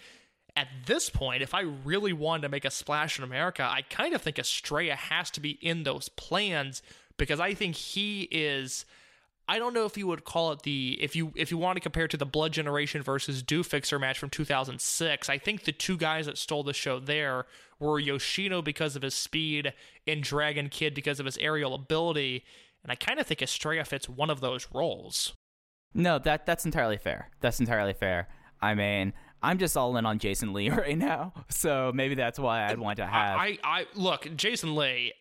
at 0.56 0.68
this 0.88 1.12
point, 1.12 1.44
if 1.44 1.54
I 1.54 1.62
really 1.62 2.14
wanted 2.14 2.44
to 2.44 2.50
make 2.50 2.66
a 2.66 2.72
splash 2.72 3.20
in 3.20 3.24
America, 3.24 3.64
I 3.64 3.84
kind 3.84 4.16
of 4.16 4.24
think 4.24 4.40
Estrella 4.40 4.96
has 4.96 5.30
to 5.32 5.40
be 5.40 5.52
in 5.62 5.84
those 5.84 6.10
plans 6.10 6.82
because 7.20 7.40
I 7.40 7.54
think 7.54 7.76
he 7.76 8.24
is. 8.32 8.86
I 9.48 9.58
don't 9.58 9.74
know 9.74 9.86
if 9.86 9.98
you 9.98 10.06
would 10.06 10.26
call 10.26 10.52
it 10.52 10.62
the 10.62 10.98
if 11.02 11.16
you 11.16 11.34
if 11.36 11.52
you 11.52 11.58
want 11.58 11.76
to 11.76 11.82
compare 11.82 12.06
it 12.06 12.12
to 12.12 12.18
the 12.18 12.26
Blood 12.26 12.52
Generation 12.52 13.02
versus 13.02 13.44
Do 13.44 13.64
Fixer 13.64 14.00
match 14.00 14.18
from 14.18 14.30
2006. 14.30 15.30
I 15.30 15.38
think 15.38 15.64
the 15.64 15.72
two 15.72 15.98
guys 15.98 16.26
that 16.28 16.38
stole 16.38 16.64
the 16.64 16.74
show 16.74 17.00
there 17.00 17.46
were 17.80 18.00
Yoshino 18.00 18.62
because 18.62 18.96
of 18.96 19.02
his 19.02 19.14
speed 19.16 19.74
and 20.08 20.22
Dragon 20.24 20.70
Kid 20.70 20.94
because 20.94 21.20
of 21.20 21.26
his 21.26 21.38
aerial 21.38 21.74
ability, 21.74 22.44
and 22.84 22.92
I 22.92 22.96
kind 22.96 23.20
of 23.20 23.28
think 23.28 23.42
Estrella 23.42 23.86
fits 23.86 24.08
one 24.08 24.30
of 24.30 24.40
those 24.42 24.68
roles. 24.74 25.34
No, 25.94 26.20
that 26.20 26.46
that's 26.46 26.66
entirely 26.66 26.98
fair. 26.98 27.32
That's 27.42 27.60
entirely 27.60 27.94
fair. 27.94 28.28
I 28.62 28.76
mean, 28.76 29.14
I'm 29.42 29.58
just 29.58 29.76
all 29.76 29.96
in 29.98 30.06
on 30.06 30.20
Jason 30.20 30.54
Lee 30.54 30.70
right 30.70 30.98
now, 30.98 31.34
so 31.50 31.92
maybe 31.94 32.16
that's 32.16 32.38
why 32.38 32.66
I'd 32.66 32.80
want 32.80 32.98
to 32.98 33.06
have. 33.08 33.40
I, 33.40 33.58
I, 33.64 33.80
I 33.82 33.86
look 33.96 34.28
Jason 34.36 34.76
Lee 34.76 35.14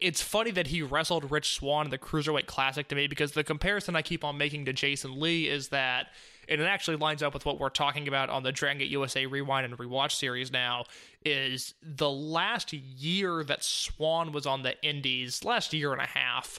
it's 0.00 0.22
funny 0.22 0.50
that 0.52 0.68
he 0.68 0.82
wrestled 0.82 1.30
Rich 1.30 1.54
Swann 1.54 1.86
in 1.86 1.90
the 1.90 1.98
Cruiserweight 1.98 2.46
Classic 2.46 2.86
to 2.88 2.94
me 2.94 3.06
because 3.06 3.32
the 3.32 3.44
comparison 3.44 3.96
I 3.96 4.02
keep 4.02 4.24
on 4.24 4.38
making 4.38 4.64
to 4.66 4.72
Jason 4.72 5.18
Lee 5.18 5.48
is 5.48 5.68
that, 5.68 6.08
and 6.48 6.60
it 6.60 6.64
actually 6.64 6.96
lines 6.96 7.22
up 7.22 7.34
with 7.34 7.44
what 7.44 7.58
we're 7.58 7.68
talking 7.68 8.06
about 8.06 8.30
on 8.30 8.42
the 8.42 8.52
Dragon 8.52 8.78
Gate 8.78 8.90
USA 8.90 9.26
Rewind 9.26 9.64
and 9.64 9.76
Rewatch 9.78 10.12
series 10.12 10.52
now, 10.52 10.84
is 11.24 11.74
the 11.82 12.10
last 12.10 12.72
year 12.72 13.42
that 13.44 13.64
Swann 13.64 14.32
was 14.32 14.46
on 14.46 14.62
the 14.62 14.80
Indies, 14.86 15.44
last 15.44 15.72
year 15.72 15.92
and 15.92 16.02
a 16.02 16.06
half, 16.06 16.58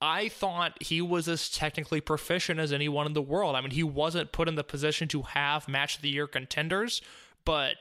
I 0.00 0.28
thought 0.28 0.80
he 0.82 1.00
was 1.00 1.28
as 1.28 1.48
technically 1.48 2.00
proficient 2.00 2.60
as 2.60 2.72
anyone 2.72 3.06
in 3.06 3.14
the 3.14 3.22
world. 3.22 3.56
I 3.56 3.60
mean, 3.60 3.72
he 3.72 3.82
wasn't 3.82 4.32
put 4.32 4.48
in 4.48 4.54
the 4.54 4.64
position 4.64 5.08
to 5.08 5.22
have 5.22 5.68
match 5.68 5.96
of 5.96 6.02
the 6.02 6.10
year 6.10 6.26
contenders, 6.26 7.02
but 7.44 7.76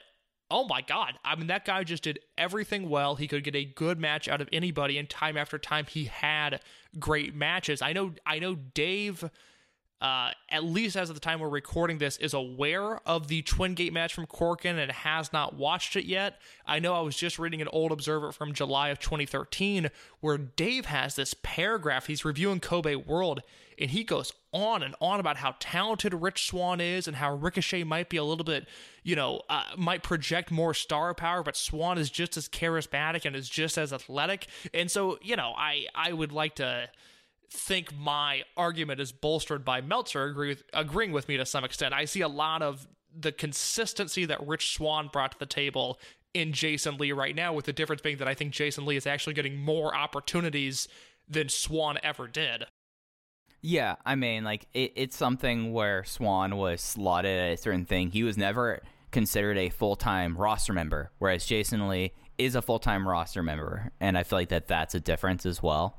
oh 0.50 0.66
my 0.66 0.82
god. 0.82 1.20
I 1.24 1.36
mean 1.36 1.48
that 1.48 1.66
guy 1.66 1.84
just 1.84 2.04
did 2.04 2.20
everything 2.38 2.90
well. 2.90 3.16
He 3.16 3.28
could 3.28 3.44
get 3.44 3.56
a 3.56 3.66
good 3.66 4.00
match 4.00 4.28
out 4.28 4.42
of 4.42 4.50
anybody 4.52 4.98
and 4.98 5.10
time 5.10 5.38
after 5.38 5.58
time 5.58 5.86
he 5.86 6.06
had 6.06 6.62
great 7.00 7.36
matches. 7.36 7.82
I 7.82 7.94
know 7.94 8.14
i 8.26 8.40
know 8.40 8.56
dave 8.56 9.30
uh, 10.00 10.32
at 10.50 10.64
least 10.64 10.96
as 10.96 11.10
of 11.10 11.16
the 11.16 11.20
time 11.20 11.40
we're 11.40 11.50
recording 11.50 11.98
this, 11.98 12.18
is 12.18 12.34
aware 12.34 12.98
of 13.08 13.28
the 13.28 13.42
Twin 13.42 13.74
Gate 13.74 13.94
match 13.94 14.14
from 14.14 14.28
Korakuen 14.28 14.78
and 14.78 14.92
has 14.92 15.34
not 15.34 15.56
watched 15.56 15.96
it 15.96 16.06
yet. 16.06 16.40
I 16.66 16.80
know 16.80 16.94
I 16.94 17.02
was 17.02 17.16
just 17.16 17.40
reading 17.40 17.62
an 17.62 17.68
old 17.70 17.92
Observer 17.92 18.32
from 18.32 18.54
July 18.54 18.90
of 18.90 19.00
2013 19.00 19.90
where 20.20 20.38
Dave 20.38 20.86
has 20.86 21.16
this 21.16 21.34
paragraph. 21.42 22.08
He's 22.08 22.24
reviewing 22.24 22.60
Kobe 22.60 22.96
World 22.96 23.42
and 23.80 23.92
he 23.92 24.04
goes 24.04 24.34
on 24.52 24.82
and 24.82 24.96
on 25.00 25.20
about 25.20 25.38
how 25.38 25.56
talented 25.60 26.14
Rich 26.14 26.48
Swann 26.48 26.82
is 26.82 27.08
and 27.08 27.18
how 27.18 27.34
Ricochet 27.36 27.84
might 27.84 28.10
be 28.10 28.18
a 28.18 28.24
little 28.24 28.44
bit, 28.44 28.68
you 29.04 29.16
know, 29.16 29.42
uh, 29.50 29.64
might 29.78 30.04
project 30.04 30.52
more 30.52 30.74
star 30.74 31.14
power, 31.14 31.44
but 31.44 31.56
Swann 31.56 31.98
is 31.98 32.10
just 32.10 32.38
as 32.38 32.48
charismatic 32.48 33.26
and 33.26 33.36
is 33.36 33.50
just 33.50 33.78
as 33.78 33.94
athletic. 33.94 34.48
And 34.74 34.90
so, 34.90 35.20
you 35.22 35.36
know, 35.36 35.54
I 35.56 35.86
I 35.94 36.14
would 36.14 36.32
like 36.32 36.56
to 36.56 36.90
think 37.50 37.96
my 37.96 38.44
argument 38.56 39.00
is 39.00 39.12
bolstered 39.12 39.64
by 39.64 39.82
Meltzer 39.82 40.26
agree 40.26 40.50
with, 40.50 40.64
agreeing 40.74 41.12
with 41.12 41.28
me 41.28 41.38
to 41.38 41.46
some 41.46 41.64
extent. 41.64 41.94
I 41.94 42.06
see 42.06 42.22
a 42.22 42.28
lot 42.28 42.62
of 42.62 42.88
the 43.18 43.32
consistency 43.32 44.26
that 44.26 44.46
Rich 44.46 44.74
Swann 44.74 45.10
brought 45.12 45.32
to 45.32 45.40
the 45.40 45.46
table 45.46 46.00
in 46.34 46.54
Jason 46.54 46.98
Lee 46.98 47.12
right 47.12 47.36
now, 47.36 47.54
with 47.54 47.66
the 47.66 47.74
difference 47.74 48.02
being 48.02 48.18
that 48.18 48.28
I 48.28 48.34
think 48.34 48.54
Jason 48.54 48.86
Lee 48.86 48.98
is 48.98 49.08
actually 49.08 49.34
getting 49.34 49.58
more 49.58 49.96
opportunities 49.96 50.88
than 51.28 51.50
Swann 51.50 51.98
ever 52.04 52.28
did. 52.28 52.66
Yeah, 53.62 53.96
I 54.06 54.16
mean, 54.16 54.44
like 54.44 54.68
it, 54.74 54.94
it's 54.96 55.18
something 55.18 55.74
where 55.74 56.04
Swann 56.04 56.58
was 56.58 56.82
slotted 56.82 57.40
at 57.40 57.54
a 57.54 57.58
certain 57.58 57.86
thing. 57.86 58.12
He 58.12 58.24
was 58.24 58.38
never 58.38 58.82
considered 59.12 59.58
a 59.58 59.70
full 59.70 59.96
time 59.96 60.38
roster 60.38 60.74
member, 60.74 61.12
whereas 61.18 61.46
Jason 61.46 61.88
Lee 61.88 62.14
is 62.38 62.56
a 62.56 62.62
full 62.62 62.80
time 62.80 63.08
roster 63.08 63.42
member, 63.42 63.92
and 64.00 64.18
I 64.18 64.24
feel 64.24 64.38
like 64.38 64.50
that 64.50 64.68
that's 64.68 64.94
a 64.94 65.00
difference 65.00 65.46
as 65.46 65.64
well. 65.64 65.98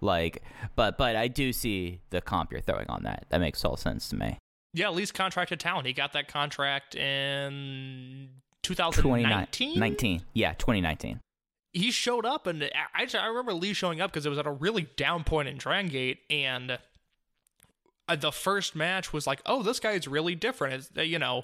Like, 0.00 0.42
but 0.76 0.96
but 0.98 1.16
I 1.16 1.28
do 1.28 1.52
see 1.52 2.00
the 2.10 2.20
comp 2.20 2.52
you're 2.52 2.60
throwing 2.60 2.88
on 2.88 3.02
that. 3.04 3.26
That 3.30 3.40
makes 3.40 3.64
all 3.64 3.76
sense 3.76 4.08
to 4.10 4.16
me. 4.16 4.38
Yeah, 4.74 4.90
least 4.90 5.14
contracted 5.14 5.58
talent. 5.60 5.86
He 5.86 5.92
got 5.92 6.12
that 6.12 6.28
contract 6.28 6.94
in 6.94 8.28
2019. 8.62 9.78
19. 9.78 10.22
Yeah, 10.34 10.52
2019. 10.54 11.20
He 11.72 11.90
showed 11.90 12.24
up, 12.26 12.46
and 12.46 12.64
I, 12.94 13.06
I 13.18 13.26
remember 13.26 13.52
Lee 13.54 13.72
showing 13.72 14.00
up 14.00 14.10
because 14.10 14.26
it 14.26 14.30
was 14.30 14.38
at 14.38 14.46
a 14.46 14.50
really 14.50 14.88
down 14.96 15.24
point 15.24 15.48
in 15.48 15.58
Dragon 15.58 15.90
Gate, 15.90 16.20
and 16.30 16.78
uh, 18.08 18.16
the 18.16 18.32
first 18.32 18.74
match 18.74 19.12
was 19.12 19.26
like, 19.26 19.40
oh, 19.46 19.62
this 19.62 19.78
guy 19.80 19.92
is 19.92 20.08
really 20.08 20.34
different. 20.34 20.74
It's, 20.74 20.90
uh, 20.96 21.02
you 21.02 21.18
know, 21.18 21.42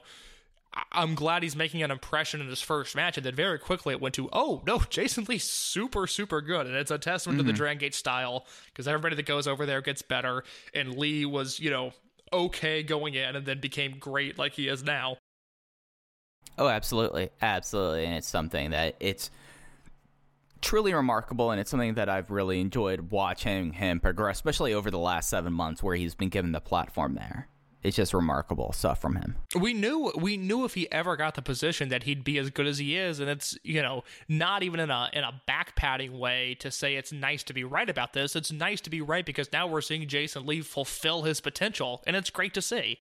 I'm 0.91 1.15
glad 1.15 1.43
he's 1.43 1.55
making 1.55 1.83
an 1.83 1.91
impression 1.91 2.41
in 2.41 2.49
his 2.49 2.61
first 2.61 2.97
match, 2.97 3.17
and 3.17 3.25
then 3.25 3.35
very 3.35 3.59
quickly 3.59 3.95
it 3.95 4.01
went 4.01 4.15
to, 4.17 4.29
oh 4.33 4.63
no, 4.67 4.81
Jason 4.91 5.25
Lee's 5.29 5.45
super 5.45 6.07
super 6.07 6.41
good, 6.41 6.67
and 6.67 6.75
it's 6.75 6.91
a 6.91 6.99
testament 6.99 7.39
mm-hmm. 7.39 7.47
to 7.47 7.53
the 7.53 7.53
mm-hmm. 7.53 7.59
Dragon 7.59 7.79
Gate 7.79 7.95
style 7.95 8.47
because 8.67 8.89
everybody 8.89 9.17
that 9.17 9.27
goes 9.27 9.47
over 9.47 9.67
there 9.67 9.81
gets 9.81 10.03
better, 10.03 10.45
and 10.73 10.97
Lee 10.97 11.25
was 11.25 11.61
you 11.61 11.71
know 11.71 11.93
okay 12.33 12.83
going 12.83 13.15
in, 13.15 13.37
and 13.37 13.47
then 13.47 13.61
became 13.61 13.99
great 13.99 14.39
like 14.39 14.55
he 14.55 14.69
is 14.69 14.83
now. 14.83 15.17
Oh, 16.59 16.69
absolutely, 16.69 17.31
absolutely, 17.43 18.05
and 18.05 18.15
it's 18.17 18.29
something 18.29 18.71
that 18.71 18.97
it's 19.01 19.31
truly 20.61 20.95
remarkable, 20.95 21.51
and 21.51 21.61
it's 21.61 21.71
something 21.71 21.95
that 21.95 22.09
I've 22.09 22.31
really 22.31 22.61
enjoyed 22.61 23.11
watching 23.11 23.73
him 23.75 24.01
progress, 24.01 24.37
especially 24.37 24.75
over 24.75 24.91
the 24.91 24.99
last 24.99 25.29
seven 25.29 25.53
months 25.53 25.83
where 25.83 25.95
he's 25.95 26.15
been 26.15 26.31
given 26.31 26.53
the 26.53 26.61
platform 26.61 27.15
there. 27.15 27.49
It's 27.85 27.97
just 27.97 28.15
remarkable 28.15 28.73
stuff 28.73 28.99
from 28.99 29.17
him. 29.17 29.37
We 29.61 29.75
knew 29.75 30.11
we 30.17 30.39
knew 30.39 30.65
if 30.65 30.73
he 30.73 30.91
ever 30.91 31.17
got 31.17 31.35
the 31.35 31.43
position 31.43 31.91
that 31.91 32.05
he'd 32.05 32.25
be 32.25 32.39
as 32.39 32.49
good 32.49 32.67
as 32.67 32.79
he 32.79 32.97
is, 32.97 33.21
and 33.21 33.29
it's 33.29 33.59
you 33.63 33.83
know 33.83 34.05
not 34.27 34.63
even 34.63 34.81
in 34.81 34.91
a 34.91 35.11
in 35.13 35.23
a 35.23 35.43
back 35.47 35.75
way 36.11 36.57
to 36.61 36.71
say 36.71 36.97
it's 36.97 37.13
nice 37.13 37.43
to 37.43 37.53
be 37.53 37.63
right 37.63 37.91
about 37.91 38.15
this. 38.15 38.35
It's 38.35 38.51
nice 38.51 38.81
to 38.81 38.91
be 38.91 39.03
right 39.03 39.27
because 39.27 39.53
now 39.53 39.67
we're 39.67 39.83
seeing 39.83 40.09
Jason 40.09 40.47
Lee 40.47 40.63
fulfill 40.63 41.23
his 41.23 41.43
potential, 41.43 42.03
and 42.07 42.17
it's 42.17 42.31
great 42.31 42.55
to 42.55 42.63
see. 42.63 43.01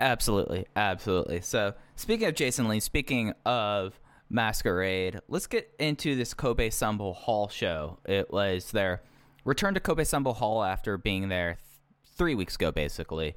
Absolutely, 0.00 0.66
absolutely. 0.74 1.42
So, 1.42 1.74
speaking 1.94 2.26
of 2.26 2.34
Jason 2.34 2.68
Lee, 2.68 2.80
speaking 2.80 3.34
of 3.44 4.00
Masquerade, 4.30 5.20
let's 5.28 5.46
get 5.46 5.70
into 5.78 6.16
this 6.16 6.32
Kobe 6.32 6.70
Sanbo 6.70 7.14
Hall 7.14 7.48
show. 7.48 7.98
It 8.06 8.32
was 8.32 8.70
their 8.70 9.02
return 9.44 9.74
to 9.74 9.80
Kobe 9.80 10.04
Sanbo 10.04 10.34
Hall 10.34 10.64
after 10.64 10.96
being 10.96 11.28
there 11.28 11.54
th- 11.54 12.16
three 12.16 12.34
weeks 12.34 12.54
ago, 12.54 12.72
basically, 12.72 13.36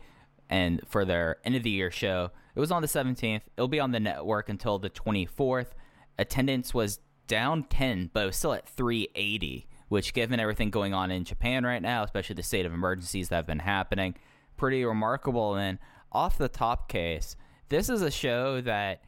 and 0.50 0.80
for 0.88 1.04
their 1.04 1.38
end 1.44 1.56
of 1.56 1.64
the 1.64 1.70
year 1.70 1.92
show. 1.92 2.32
It 2.56 2.60
was 2.62 2.72
on 2.72 2.82
the 2.82 2.88
17th. 2.88 3.42
It'll 3.58 3.68
be 3.68 3.82
on 3.82 3.92
the 3.92 4.00
network 4.00 4.48
until 4.48 4.80
the 4.80 4.90
24th. 4.90 5.74
Attendance 6.18 6.74
was 6.74 7.00
down 7.28 7.64
10, 7.64 8.12
but 8.14 8.24
it 8.24 8.28
was 8.28 8.38
still 8.38 8.54
at 8.54 8.70
380, 8.70 9.68
which, 9.90 10.14
given 10.14 10.40
everything 10.40 10.70
going 10.70 10.94
on 10.94 11.12
in 11.12 11.26
Japan 11.26 11.66
right 11.66 11.82
now, 11.82 12.04
especially 12.04 12.36
the 12.36 12.44
state 12.44 12.66
of 12.66 12.74
emergencies 12.74 13.28
that 13.30 13.36
have 13.36 13.48
been 13.48 13.60
happening, 13.60 14.16
pretty 14.56 14.86
remarkable. 14.86 15.56
And 15.56 15.80
off 16.14 16.38
the 16.38 16.50
top 16.50 16.90
case, 16.90 17.36
this 17.70 17.90
is 17.90 18.02
a 18.02 18.12
show 18.12 18.62
that 18.62 19.02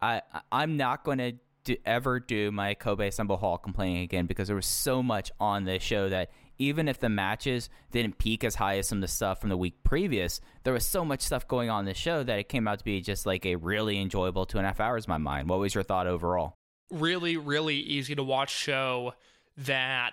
I 0.00 0.22
I'm 0.50 0.76
not 0.76 1.04
going 1.04 1.18
to 1.18 1.32
do, 1.64 1.76
ever 1.84 2.20
do 2.20 2.50
my 2.50 2.74
Kobe 2.74 3.10
Sanbo 3.10 3.38
Hall 3.38 3.58
complaining 3.58 4.02
again 4.02 4.26
because 4.26 4.48
there 4.48 4.56
was 4.56 4.66
so 4.66 5.02
much 5.02 5.30
on 5.40 5.64
this 5.64 5.82
show 5.82 6.08
that 6.08 6.30
even 6.58 6.88
if 6.88 6.98
the 6.98 7.08
matches 7.08 7.70
didn't 7.90 8.18
peak 8.18 8.44
as 8.44 8.56
high 8.56 8.76
as 8.76 8.88
some 8.88 8.98
of 8.98 9.02
the 9.02 9.08
stuff 9.08 9.40
from 9.40 9.48
the 9.48 9.56
week 9.56 9.82
previous, 9.82 10.40
there 10.62 10.74
was 10.74 10.84
so 10.84 11.04
much 11.04 11.22
stuff 11.22 11.48
going 11.48 11.70
on 11.70 11.80
in 11.80 11.86
this 11.86 11.96
show 11.96 12.22
that 12.22 12.38
it 12.38 12.48
came 12.48 12.68
out 12.68 12.78
to 12.78 12.84
be 12.84 13.00
just 13.00 13.24
like 13.24 13.46
a 13.46 13.56
really 13.56 13.98
enjoyable 13.98 14.44
two 14.44 14.58
and 14.58 14.66
a 14.66 14.68
half 14.68 14.80
hours 14.80 15.06
in 15.06 15.10
my 15.10 15.18
mind. 15.18 15.48
What 15.48 15.58
was 15.58 15.74
your 15.74 15.84
thought 15.84 16.06
overall? 16.06 16.54
Really, 16.90 17.36
really 17.36 17.76
easy 17.76 18.14
to 18.14 18.22
watch 18.22 18.50
show 18.50 19.14
that 19.56 20.12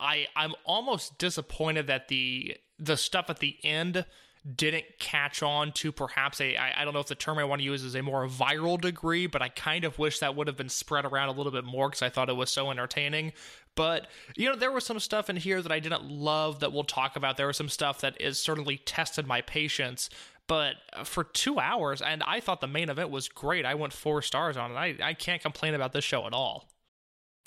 I 0.00 0.26
I'm 0.34 0.54
almost 0.64 1.18
disappointed 1.18 1.86
that 1.86 2.08
the 2.08 2.56
the 2.78 2.96
stuff 2.96 3.30
at 3.30 3.38
the 3.38 3.56
end 3.62 4.04
didn't 4.54 4.84
catch 4.98 5.42
on 5.42 5.72
to 5.72 5.90
perhaps 5.90 6.40
a 6.40 6.56
I, 6.56 6.82
I 6.82 6.84
don't 6.84 6.94
know 6.94 7.00
if 7.00 7.06
the 7.06 7.14
term 7.14 7.38
I 7.38 7.44
want 7.44 7.60
to 7.60 7.64
use 7.64 7.82
is 7.82 7.94
a 7.94 8.02
more 8.02 8.28
viral 8.28 8.80
degree, 8.80 9.26
but 9.26 9.42
I 9.42 9.48
kind 9.48 9.84
of 9.84 9.98
wish 9.98 10.20
that 10.20 10.36
would 10.36 10.46
have 10.46 10.56
been 10.56 10.68
spread 10.68 11.04
around 11.04 11.30
a 11.30 11.32
little 11.32 11.52
bit 11.52 11.64
more 11.64 11.88
because 11.88 12.02
I 12.02 12.08
thought 12.08 12.28
it 12.28 12.36
was 12.36 12.50
so 12.50 12.70
entertaining. 12.70 13.32
But 13.74 14.06
you 14.36 14.48
know, 14.48 14.56
there 14.56 14.70
was 14.70 14.84
some 14.84 15.00
stuff 15.00 15.28
in 15.28 15.36
here 15.36 15.60
that 15.62 15.72
I 15.72 15.80
didn't 15.80 16.04
love 16.04 16.60
that 16.60 16.72
we'll 16.72 16.84
talk 16.84 17.16
about. 17.16 17.36
There 17.36 17.46
was 17.46 17.56
some 17.56 17.68
stuff 17.68 18.00
that 18.00 18.20
is 18.20 18.38
certainly 18.38 18.78
tested 18.78 19.26
my 19.26 19.40
patience. 19.40 20.10
But 20.46 20.76
uh, 20.92 21.02
for 21.02 21.24
two 21.24 21.58
hours, 21.58 22.00
and 22.00 22.22
I 22.22 22.38
thought 22.38 22.60
the 22.60 22.68
main 22.68 22.88
event 22.88 23.10
was 23.10 23.28
great. 23.28 23.64
I 23.64 23.74
went 23.74 23.92
four 23.92 24.22
stars 24.22 24.56
on 24.56 24.70
it. 24.70 24.76
I, 24.76 24.96
I 25.02 25.14
can't 25.14 25.42
complain 25.42 25.74
about 25.74 25.92
this 25.92 26.04
show 26.04 26.26
at 26.26 26.32
all. 26.32 26.68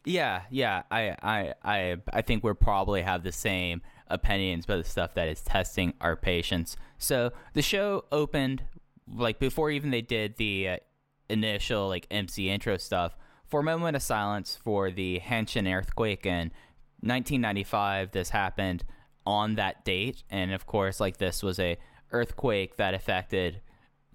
Yeah, 0.05 0.41
yeah. 0.49 0.83
I 0.91 1.15
I 1.21 1.53
I 1.63 1.97
I 2.11 2.21
think 2.21 2.43
we'll 2.43 2.53
probably 2.55 3.01
have 3.01 3.23
the 3.23 3.31
same 3.31 3.81
opinions 4.07 4.65
about 4.65 4.83
the 4.83 4.89
stuff 4.89 5.13
that 5.13 5.27
is 5.27 5.41
testing 5.41 5.93
our 6.01 6.15
patience. 6.15 6.77
So 6.99 7.31
the 7.53 7.61
show 7.61 8.05
opened 8.11 8.63
like 9.11 9.39
before 9.39 9.71
even 9.71 9.89
they 9.89 10.01
did 10.01 10.37
the 10.37 10.69
uh, 10.69 10.77
initial 11.29 11.87
like 11.87 12.05
MC 12.11 12.49
intro 12.49 12.77
stuff 12.77 13.17
for 13.47 13.61
a 13.61 13.63
moment 13.63 13.95
of 13.95 14.03
silence 14.03 14.59
for 14.63 14.91
the 14.91 15.19
Hanshin 15.19 15.73
earthquake 15.73 16.25
in 16.25 16.51
1995. 17.01 18.11
This 18.11 18.29
happened 18.29 18.83
on 19.25 19.55
that 19.55 19.83
date, 19.85 20.23
and 20.29 20.53
of 20.53 20.67
course, 20.67 20.99
like 20.99 21.17
this 21.17 21.41
was 21.41 21.59
a 21.59 21.77
earthquake 22.11 22.77
that 22.77 22.93
affected 22.93 23.61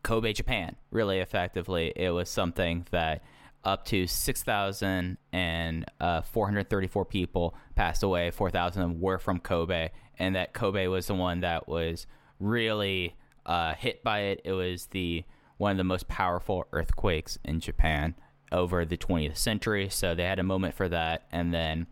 Kobe, 0.03 0.33
Japan, 0.33 0.77
really 0.90 1.18
effectively. 1.18 1.92
It 1.97 2.11
was 2.11 2.29
something 2.29 2.87
that 2.90 3.23
up 3.64 3.85
to 3.87 4.07
6,434 4.07 7.01
uh, 7.01 7.05
people 7.05 7.55
passed 7.75 8.03
away. 8.03 8.31
4,000 8.31 8.83
of 8.83 8.88
them 8.88 9.01
were 9.01 9.18
from 9.18 9.40
Kobe, 9.40 9.88
and 10.18 10.37
that 10.37 10.53
Kobe 10.53 10.87
was 10.87 11.07
the 11.07 11.14
one 11.14 11.40
that 11.40 11.66
was 11.66 12.07
really 12.38 13.16
uh, 13.47 13.75
hit 13.75 14.03
by 14.03 14.20
it. 14.20 14.40
It 14.44 14.53
was 14.53 14.87
the 14.87 15.25
one 15.57 15.73
of 15.73 15.77
the 15.77 15.85
most 15.85 16.09
powerful 16.09 16.66
earthquakes 16.73 17.38
in 17.44 17.61
Japan 17.61 18.14
over 18.51 18.85
the 18.85 18.97
20th 18.97 19.37
century. 19.37 19.88
So 19.88 20.14
they 20.14 20.25
had 20.25 20.38
a 20.38 20.42
moment 20.42 20.75
for 20.75 20.88
that, 20.88 21.27
and 21.31 21.55
then 21.55 21.87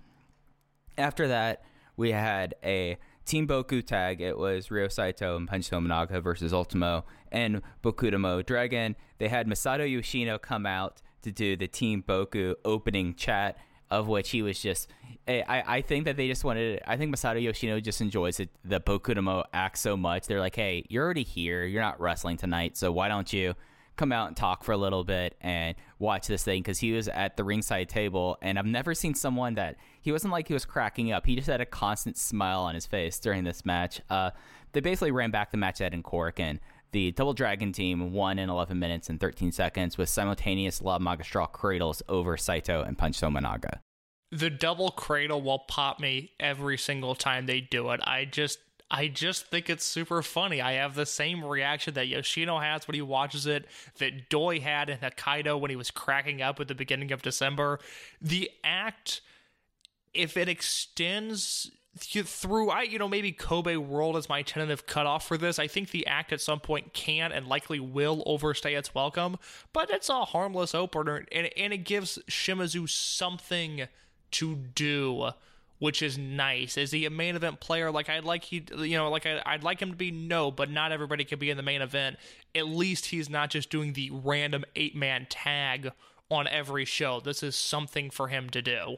after 0.99 1.29
that, 1.29 1.63
we 1.97 2.13
had 2.13 2.55
a 2.65 2.99
Team 3.25 3.47
Boku 3.47 3.85
tag. 3.85 4.21
It 4.21 4.37
was 4.37 4.71
Ryo 4.71 4.89
Saito 4.89 5.37
and 5.37 5.49
Punch 5.49 5.71
Tominaga 5.71 6.23
versus 6.23 6.53
Ultimo 6.53 7.05
and 7.31 7.63
Bokutomo 7.83 8.45
Dragon. 8.45 8.97
They 9.19 9.29
had 9.29 9.47
Masato 9.47 9.91
Yoshino 9.91 10.39
come 10.39 10.67
out 10.67 11.03
to 11.23 11.31
do 11.31 11.57
the 11.57 11.69
Team 11.69 12.03
Boku 12.07 12.55
opening 12.65 13.15
chat, 13.15 13.57
of 13.93 14.09
which 14.09 14.31
he 14.31 14.43
was 14.43 14.59
just. 14.59 14.89
I, 15.29 15.63
I 15.65 15.81
think 15.83 16.07
that 16.07 16.17
they 16.17 16.27
just 16.27 16.43
wanted. 16.43 16.81
I 16.87 16.97
think 16.97 17.15
Masato 17.15 17.41
Yoshino 17.41 17.79
just 17.79 18.01
enjoys 18.01 18.41
it, 18.41 18.49
the 18.65 18.81
Bokutomo 18.81 19.45
act 19.53 19.79
so 19.79 19.97
much. 19.97 20.27
They're 20.27 20.41
like, 20.41 20.57
hey, 20.57 20.85
you're 20.89 21.05
already 21.05 21.23
here. 21.23 21.65
You're 21.65 21.83
not 21.83 22.01
wrestling 22.01 22.39
tonight, 22.39 22.77
so 22.77 22.91
why 22.91 23.07
don't 23.07 23.33
you 23.33 23.55
come 23.95 24.11
out 24.11 24.27
and 24.29 24.37
talk 24.37 24.65
for 24.65 24.73
a 24.73 24.77
little 24.77 25.05
bit 25.05 25.37
and 25.41 25.77
watch 26.01 26.27
this 26.27 26.43
thing? 26.43 26.63
Because 26.63 26.81
he 26.81 26.93
was 26.93 27.07
at 27.07 27.37
the 27.37 27.45
ringside 27.45 27.89
table, 27.89 28.39
and 28.43 28.59
I've 28.59 28.67
never 28.67 28.95
seen 28.95 29.15
someone 29.15 29.55
that 29.55 29.77
he 30.01 30.11
wasn't 30.11 30.33
like 30.33 30.49
he 30.49 30.55
was 30.55 30.65
cracking 30.65 31.13
up. 31.13 31.27
He 31.27 31.37
just 31.37 31.49
had 31.49 31.61
a 31.61 31.67
constant 31.67 32.17
smile 32.17 32.63
on 32.63 32.75
his 32.75 32.87
face 32.87 33.21
during 33.21 33.45
this 33.45 33.65
match. 33.65 34.01
Uh, 34.11 34.31
they 34.73 34.81
basically 34.81 35.13
ran 35.13 35.31
back 35.31 35.51
the 35.51 35.57
match 35.57 35.81
at 35.81 35.95
in 35.95 36.03
Cork, 36.03 36.41
and 36.41 36.59
the 36.93 37.11
Double 37.13 37.33
Dragon 37.33 37.73
team 37.73 38.13
won 38.13 38.39
in 38.39 38.49
11 38.49 38.79
minutes 38.79 39.09
and 39.09 39.19
13 39.19 39.51
seconds 39.53 39.99
with 39.99 40.09
simultaneous 40.09 40.81
La 40.81 40.99
Magistral 40.99 41.47
cradles 41.47 42.03
over 42.09 42.37
Saito 42.37 42.83
and 42.83 42.97
Punch 42.97 43.21
Tominaga. 43.21 43.81
The 44.31 44.51
double 44.51 44.91
cradle 44.91 45.43
will 45.43 45.59
pop 45.59 46.01
me 46.01 46.33
every 46.41 46.79
single 46.79 47.15
time 47.15 47.45
they 47.45 47.61
do 47.61 47.91
it. 47.91 48.01
I 48.05 48.25
just 48.25 48.61
I 48.91 49.09
just 49.09 49.47
think 49.47 49.71
it's 49.71 49.85
super 49.85 50.23
funny. 50.23 50.61
I 50.61 50.73
have 50.73 50.95
the 50.95 51.07
same 51.07 51.43
reaction 51.43 51.95
that 51.95 52.09
Yoshino 52.09 52.59
has 52.59 52.87
when 52.87 52.95
he 52.95 53.01
watches 53.01 53.47
it, 53.47 53.67
that 53.99 54.29
Doi 54.29 54.61
had 54.61 54.91
in 54.91 54.99
Hokkaido 54.99 55.59
when 55.59 55.71
he 55.71 55.77
was 55.77 55.91
cracking 55.91 56.43
up 56.43 56.61
at 56.61 56.69
the 56.69 56.75
beginning 56.75 57.11
of 57.11 57.23
December. 57.23 57.79
The 58.21 58.51
act, 58.63 59.23
if 60.13 60.37
it 60.37 60.47
extends 60.47 61.71
through 61.99 62.71
I 62.71 62.83
you 62.83 62.99
know 62.99 63.09
maybe 63.09 63.33
Kobe 63.33 63.77
World 63.77 64.17
is 64.17 64.29
my 64.29 64.43
tentative 64.43 64.87
cutoff 64.87 65.27
for 65.27 65.37
this. 65.37 65.59
I 65.59 65.67
think 65.67 65.91
the 65.91 66.07
act 66.07 66.33
at 66.33 66.41
some 66.41 66.61
point 66.61 66.95
can 66.95 67.33
and 67.33 67.47
likely 67.47 67.81
will 67.81 68.23
overstay 68.25 68.75
its 68.75 68.95
welcome, 68.95 69.37
but 69.73 69.91
it's 69.91 70.09
a 70.09 70.25
harmless 70.25 70.75
opener 70.75 71.27
and 71.31 71.51
and 71.57 71.73
it 71.73 71.85
gives 71.85 72.19
Shimizu 72.31 72.89
something 72.89 73.89
to 74.33 74.57
do, 74.57 75.31
which 75.81 76.01
is 76.01 76.17
nice. 76.17 76.79
Is 76.79 76.93
he 76.93 77.05
a 77.05 77.11
main 77.11 77.37
event 77.37 77.61
player? 77.61 77.91
Like 77.91 78.09
I'd 78.09 78.25
like 78.25 78.45
he 78.45 78.65
you 78.79 78.97
know 78.97 79.11
like 79.11 79.27
I, 79.27 79.43
I'd 79.45 79.63
like 79.63 79.81
him 79.81 79.91
to 79.91 79.97
be 79.97 80.11
no, 80.11 80.51
but 80.51 80.71
not 80.71 80.93
everybody 80.93 81.25
can 81.25 81.39
be 81.39 81.51
in 81.51 81.59
the 81.59 81.63
main 81.63 81.83
event. 81.83 82.17
At 82.55 82.69
least 82.69 83.07
he's 83.07 83.29
not 83.29 83.51
just 83.51 83.69
doing 83.69 83.93
the 83.93 84.11
random 84.13 84.65
eight 84.77 84.97
man 84.97 85.27
tag 85.29 85.91
on 86.31 86.49
every 86.49 86.87
show. 86.87 87.21
This 87.21 87.43
is 87.43 87.55
something 87.55 88.09
for 88.09 88.29
him 88.29 88.49
to 88.51 88.63
do. 88.63 88.97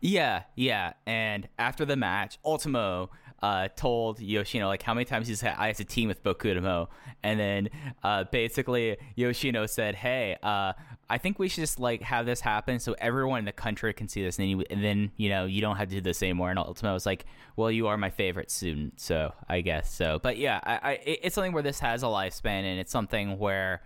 Yeah, 0.00 0.42
yeah. 0.54 0.92
And 1.06 1.48
after 1.58 1.84
the 1.84 1.96
match, 1.96 2.38
Ultimo 2.44 3.10
uh, 3.42 3.68
told 3.76 4.20
Yoshino 4.20 4.66
like 4.66 4.82
how 4.82 4.94
many 4.94 5.04
times 5.04 5.28
he's 5.28 5.40
had 5.40 5.56
I 5.58 5.68
have 5.68 5.76
to 5.76 5.84
team 5.84 6.08
with 6.08 6.22
Bokutomo, 6.22 6.88
and 7.22 7.38
then 7.38 7.68
uh, 8.02 8.24
basically 8.24 8.96
Yoshino 9.14 9.66
said, 9.66 9.94
"Hey, 9.94 10.36
uh, 10.42 10.72
I 11.08 11.18
think 11.18 11.38
we 11.38 11.48
should 11.48 11.62
just 11.62 11.78
like 11.78 12.02
have 12.02 12.26
this 12.26 12.40
happen 12.40 12.78
so 12.78 12.94
everyone 12.98 13.40
in 13.40 13.44
the 13.44 13.52
country 13.52 13.92
can 13.92 14.08
see 14.08 14.22
this, 14.22 14.38
and 14.38 14.44
then, 14.44 14.50
you, 14.50 14.64
and 14.70 14.84
then 14.84 15.12
you 15.16 15.28
know 15.28 15.44
you 15.46 15.60
don't 15.60 15.76
have 15.76 15.88
to 15.88 15.96
do 15.96 16.00
this 16.00 16.22
anymore." 16.22 16.50
And 16.50 16.58
Ultimo 16.58 16.92
was 16.92 17.06
like, 17.06 17.24
"Well, 17.56 17.70
you 17.70 17.86
are 17.88 17.96
my 17.96 18.10
favorite 18.10 18.50
student, 18.50 19.00
so 19.00 19.32
I 19.48 19.60
guess 19.60 19.92
so." 19.92 20.18
But 20.22 20.38
yeah, 20.38 20.60
I, 20.62 20.74
I 20.82 20.92
it's 21.04 21.34
something 21.34 21.52
where 21.52 21.62
this 21.62 21.80
has 21.80 22.02
a 22.02 22.06
lifespan, 22.06 22.64
and 22.64 22.80
it's 22.80 22.92
something 22.92 23.38
where 23.38 23.82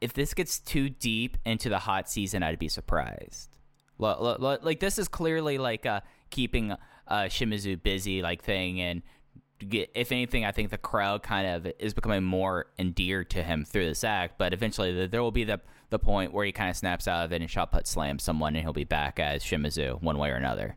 if 0.00 0.12
this 0.12 0.34
gets 0.34 0.58
too 0.58 0.88
deep 0.88 1.36
into 1.44 1.68
the 1.68 1.78
hot 1.78 2.08
season, 2.08 2.42
I'd 2.42 2.58
be 2.58 2.68
surprised. 2.68 3.57
Like 3.98 4.80
this 4.80 4.98
is 4.98 5.08
clearly 5.08 5.58
like 5.58 5.84
a 5.84 6.02
keeping 6.30 6.72
uh, 6.72 7.22
Shimizu 7.24 7.82
busy 7.82 8.22
like 8.22 8.42
thing, 8.42 8.80
and 8.80 9.02
if 9.60 10.12
anything, 10.12 10.44
I 10.44 10.52
think 10.52 10.70
the 10.70 10.78
crowd 10.78 11.22
kind 11.22 11.46
of 11.46 11.72
is 11.78 11.94
becoming 11.94 12.22
more 12.22 12.66
endeared 12.78 13.30
to 13.30 13.42
him 13.42 13.64
through 13.64 13.86
this 13.86 14.04
act. 14.04 14.38
But 14.38 14.52
eventually, 14.52 15.06
there 15.06 15.22
will 15.22 15.32
be 15.32 15.44
the 15.44 15.60
the 15.90 15.98
point 15.98 16.32
where 16.32 16.44
he 16.44 16.52
kind 16.52 16.70
of 16.70 16.76
snaps 16.76 17.08
out 17.08 17.24
of 17.24 17.32
it 17.32 17.40
and 17.40 17.50
shot 17.50 17.72
put 17.72 17.86
slams 17.86 18.22
someone, 18.22 18.54
and 18.54 18.62
he'll 18.64 18.72
be 18.72 18.84
back 18.84 19.18
as 19.18 19.42
Shimizu 19.42 20.00
one 20.02 20.18
way 20.18 20.30
or 20.30 20.34
another. 20.36 20.74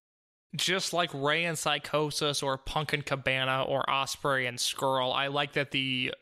Just 0.56 0.94
like 0.94 1.12
Rey 1.14 1.46
and 1.46 1.58
Psychosis, 1.58 2.44
or 2.44 2.58
Punk 2.58 2.94
and 2.94 3.06
Cabana, 3.06 3.64
or 3.64 3.84
Ospreay 3.88 4.48
and 4.48 4.58
Scurll, 4.58 5.14
I 5.14 5.28
like 5.28 5.54
that 5.54 5.72
the 5.72 6.14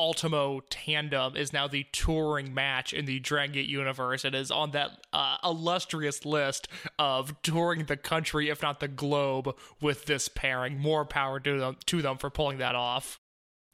Ultimo 0.00 0.60
tandem 0.70 1.36
is 1.36 1.52
now 1.52 1.68
the 1.68 1.84
touring 1.92 2.54
match 2.54 2.94
in 2.94 3.04
the 3.04 3.20
Dragon 3.20 3.52
Gate 3.52 3.68
universe. 3.68 4.24
It 4.24 4.34
is 4.34 4.50
on 4.50 4.70
that 4.70 4.92
uh, 5.12 5.36
illustrious 5.44 6.24
list 6.24 6.68
of 6.98 7.40
touring 7.42 7.84
the 7.84 7.98
country, 7.98 8.48
if 8.48 8.62
not 8.62 8.80
the 8.80 8.88
globe, 8.88 9.54
with 9.82 10.06
this 10.06 10.26
pairing. 10.28 10.78
More 10.78 11.04
power 11.04 11.38
to 11.40 11.60
them, 11.60 11.76
to 11.84 12.00
them 12.00 12.16
for 12.16 12.30
pulling 12.30 12.58
that 12.58 12.74
off. 12.74 13.20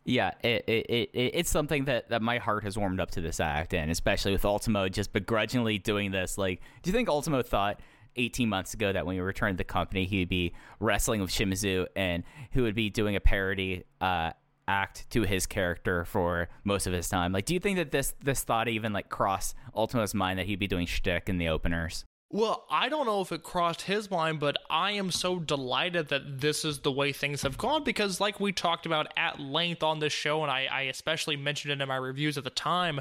Yeah, 0.05 0.33
it, 0.43 0.65
it, 0.67 0.87
it, 0.89 1.11
it's 1.15 1.51
something 1.51 1.85
that, 1.85 2.09
that 2.09 2.23
my 2.23 2.39
heart 2.39 2.65
has 2.65 2.77
warmed 2.77 2.99
up 2.99 3.13
to 3.13 3.21
this 3.21 3.39
act, 3.39 3.73
and 3.73 3.89
especially 3.89 4.33
with 4.33 4.45
Ultimo 4.45 4.89
just 4.89 5.13
begrudgingly 5.13 5.79
doing 5.79 6.11
this. 6.11 6.37
Like, 6.37 6.61
do 6.83 6.91
you 6.91 6.93
think 6.93 7.09
Ultimo 7.09 7.43
thought 7.43 7.81
18 8.17 8.49
months 8.49 8.75
ago 8.75 8.93
that 8.93 9.07
when 9.07 9.15
he 9.15 9.21
returned 9.21 9.59
to 9.59 9.61
the 9.61 9.65
company, 9.65 10.07
he 10.07 10.21
would 10.21 10.29
be 10.29 10.55
wrestling 10.81 11.21
with 11.21 11.31
Shimizu 11.31 11.87
and 11.95 12.25
who 12.51 12.65
would 12.65 12.75
be 12.75 12.91
doing 12.91 13.15
a 13.15 13.21
parody 13.21 13.85
uh, 14.01 14.33
act 14.69 15.09
to 15.11 15.23
his 15.23 15.47
character 15.47 16.05
for 16.05 16.49
most 16.65 16.87
of 16.87 16.93
his 16.93 17.09
time. 17.09 17.33
Like, 17.33 17.45
do 17.45 17.55
you 17.55 17.61
think 17.61 17.77
that 17.77 17.93
this 17.93 18.15
this 18.23 18.43
thought 18.43 18.69
even 18.69 18.93
like 18.93 19.09
crossed 19.09 19.55
Ultimo's 19.75 20.15
mind 20.15 20.39
that 20.39 20.47
he'd 20.47 20.59
be 20.59 20.67
doing 20.67 20.87
shtick 20.87 21.29
in 21.29 21.39
the 21.39 21.49
openers? 21.49 22.05
Well, 22.29 22.67
I 22.69 22.89
don't 22.89 23.07
know 23.07 23.21
if 23.21 23.31
it 23.31 23.45
crossed 23.45 23.83
his 23.83 24.11
mind, 24.11 24.41
but 24.41 24.57
I 24.69 24.93
am 24.93 25.13
so 25.13 25.39
delighted 25.39 26.09
that 26.09 26.41
this 26.41 26.65
is 26.65 26.81
the 26.81 26.91
way 26.91 27.13
things 27.13 27.43
have 27.43 27.57
gone 27.57 27.85
because, 27.85 28.21
like 28.21 28.41
we 28.41 28.51
talked 28.51 28.85
about 28.85 29.13
at 29.17 29.39
length 29.39 29.85
on 29.85 30.01
this 30.01 30.13
show, 30.13 30.43
and 30.43 30.51
I, 30.51 30.67
I 30.71 30.83
especially 30.83 31.37
mentioned 31.37 31.73
it 31.73 31.81
in 31.81 31.89
my 31.89 31.97
reviews 31.97 32.37
at 32.37 32.45
the 32.45 32.51
time, 32.51 33.01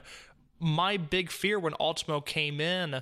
my 0.59 0.97
big 0.97 1.31
fear 1.31 1.59
when 1.59 1.73
Ultimo 1.79 2.21
came 2.21 2.61
in 2.61 3.01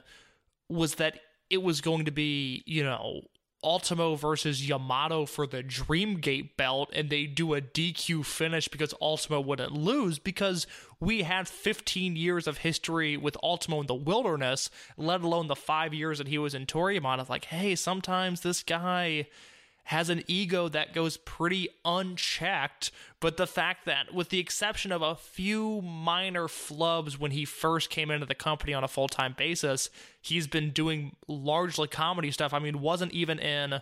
was 0.69 0.95
that 0.95 1.19
it 1.49 1.61
was 1.61 1.81
going 1.81 2.05
to 2.05 2.11
be, 2.11 2.63
you 2.65 2.83
know, 2.83 3.21
Ultimo 3.63 4.15
versus 4.15 4.67
Yamato 4.67 5.25
for 5.25 5.47
the 5.47 5.63
Dreamgate 5.63 6.57
belt 6.57 6.89
and 6.93 7.09
they 7.09 7.25
do 7.25 7.53
a 7.53 7.61
DQ 7.61 8.25
finish 8.25 8.67
because 8.67 8.93
Ultimo 9.01 9.39
wouldn't 9.39 9.71
lose 9.71 10.19
because 10.19 10.67
we 10.99 11.23
had 11.23 11.47
15 11.47 12.15
years 12.15 12.47
of 12.47 12.59
history 12.59 13.17
with 13.17 13.37
Ultimo 13.43 13.81
in 13.81 13.87
the 13.87 13.93
wilderness, 13.93 14.69
let 14.97 15.21
alone 15.21 15.47
the 15.47 15.55
five 15.55 15.93
years 15.93 16.17
that 16.17 16.27
he 16.27 16.37
was 16.37 16.53
in 16.53 16.65
Toryumon 16.65 17.19
of 17.19 17.29
like, 17.29 17.45
hey, 17.45 17.75
sometimes 17.75 18.41
this 18.41 18.63
guy 18.63 19.27
has 19.85 20.09
an 20.09 20.23
ego 20.27 20.69
that 20.69 20.93
goes 20.93 21.17
pretty 21.17 21.69
unchecked. 21.83 22.91
But 23.19 23.37
the 23.37 23.47
fact 23.47 23.85
that, 23.85 24.13
with 24.13 24.29
the 24.29 24.39
exception 24.39 24.91
of 24.91 25.01
a 25.01 25.15
few 25.15 25.81
minor 25.81 26.47
flubs 26.47 27.19
when 27.19 27.31
he 27.31 27.45
first 27.45 27.89
came 27.89 28.09
into 28.09 28.25
the 28.25 28.35
company 28.35 28.73
on 28.73 28.83
a 28.83 28.87
full 28.87 29.07
time 29.07 29.35
basis, 29.37 29.89
he's 30.21 30.47
been 30.47 30.71
doing 30.71 31.15
largely 31.27 31.87
comedy 31.87 32.31
stuff. 32.31 32.53
I 32.53 32.59
mean, 32.59 32.79
wasn't 32.81 33.11
even 33.11 33.39
in 33.39 33.81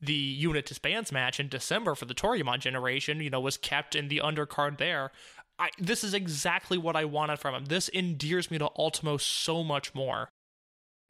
the 0.00 0.12
unit 0.12 0.66
disbands 0.66 1.12
match 1.12 1.38
in 1.38 1.48
December 1.48 1.94
for 1.94 2.06
the 2.06 2.14
Toryumon 2.14 2.60
generation, 2.60 3.20
you 3.20 3.28
know, 3.28 3.40
was 3.40 3.56
kept 3.56 3.94
in 3.94 4.08
the 4.08 4.20
undercard 4.24 4.78
there. 4.78 5.10
I, 5.58 5.68
this 5.78 6.02
is 6.02 6.14
exactly 6.14 6.78
what 6.78 6.96
I 6.96 7.04
wanted 7.04 7.38
from 7.38 7.54
him. 7.54 7.66
This 7.66 7.88
endears 7.88 8.50
me 8.50 8.58
to 8.58 8.70
Ultimo 8.78 9.18
so 9.18 9.62
much 9.62 9.94
more. 9.94 10.30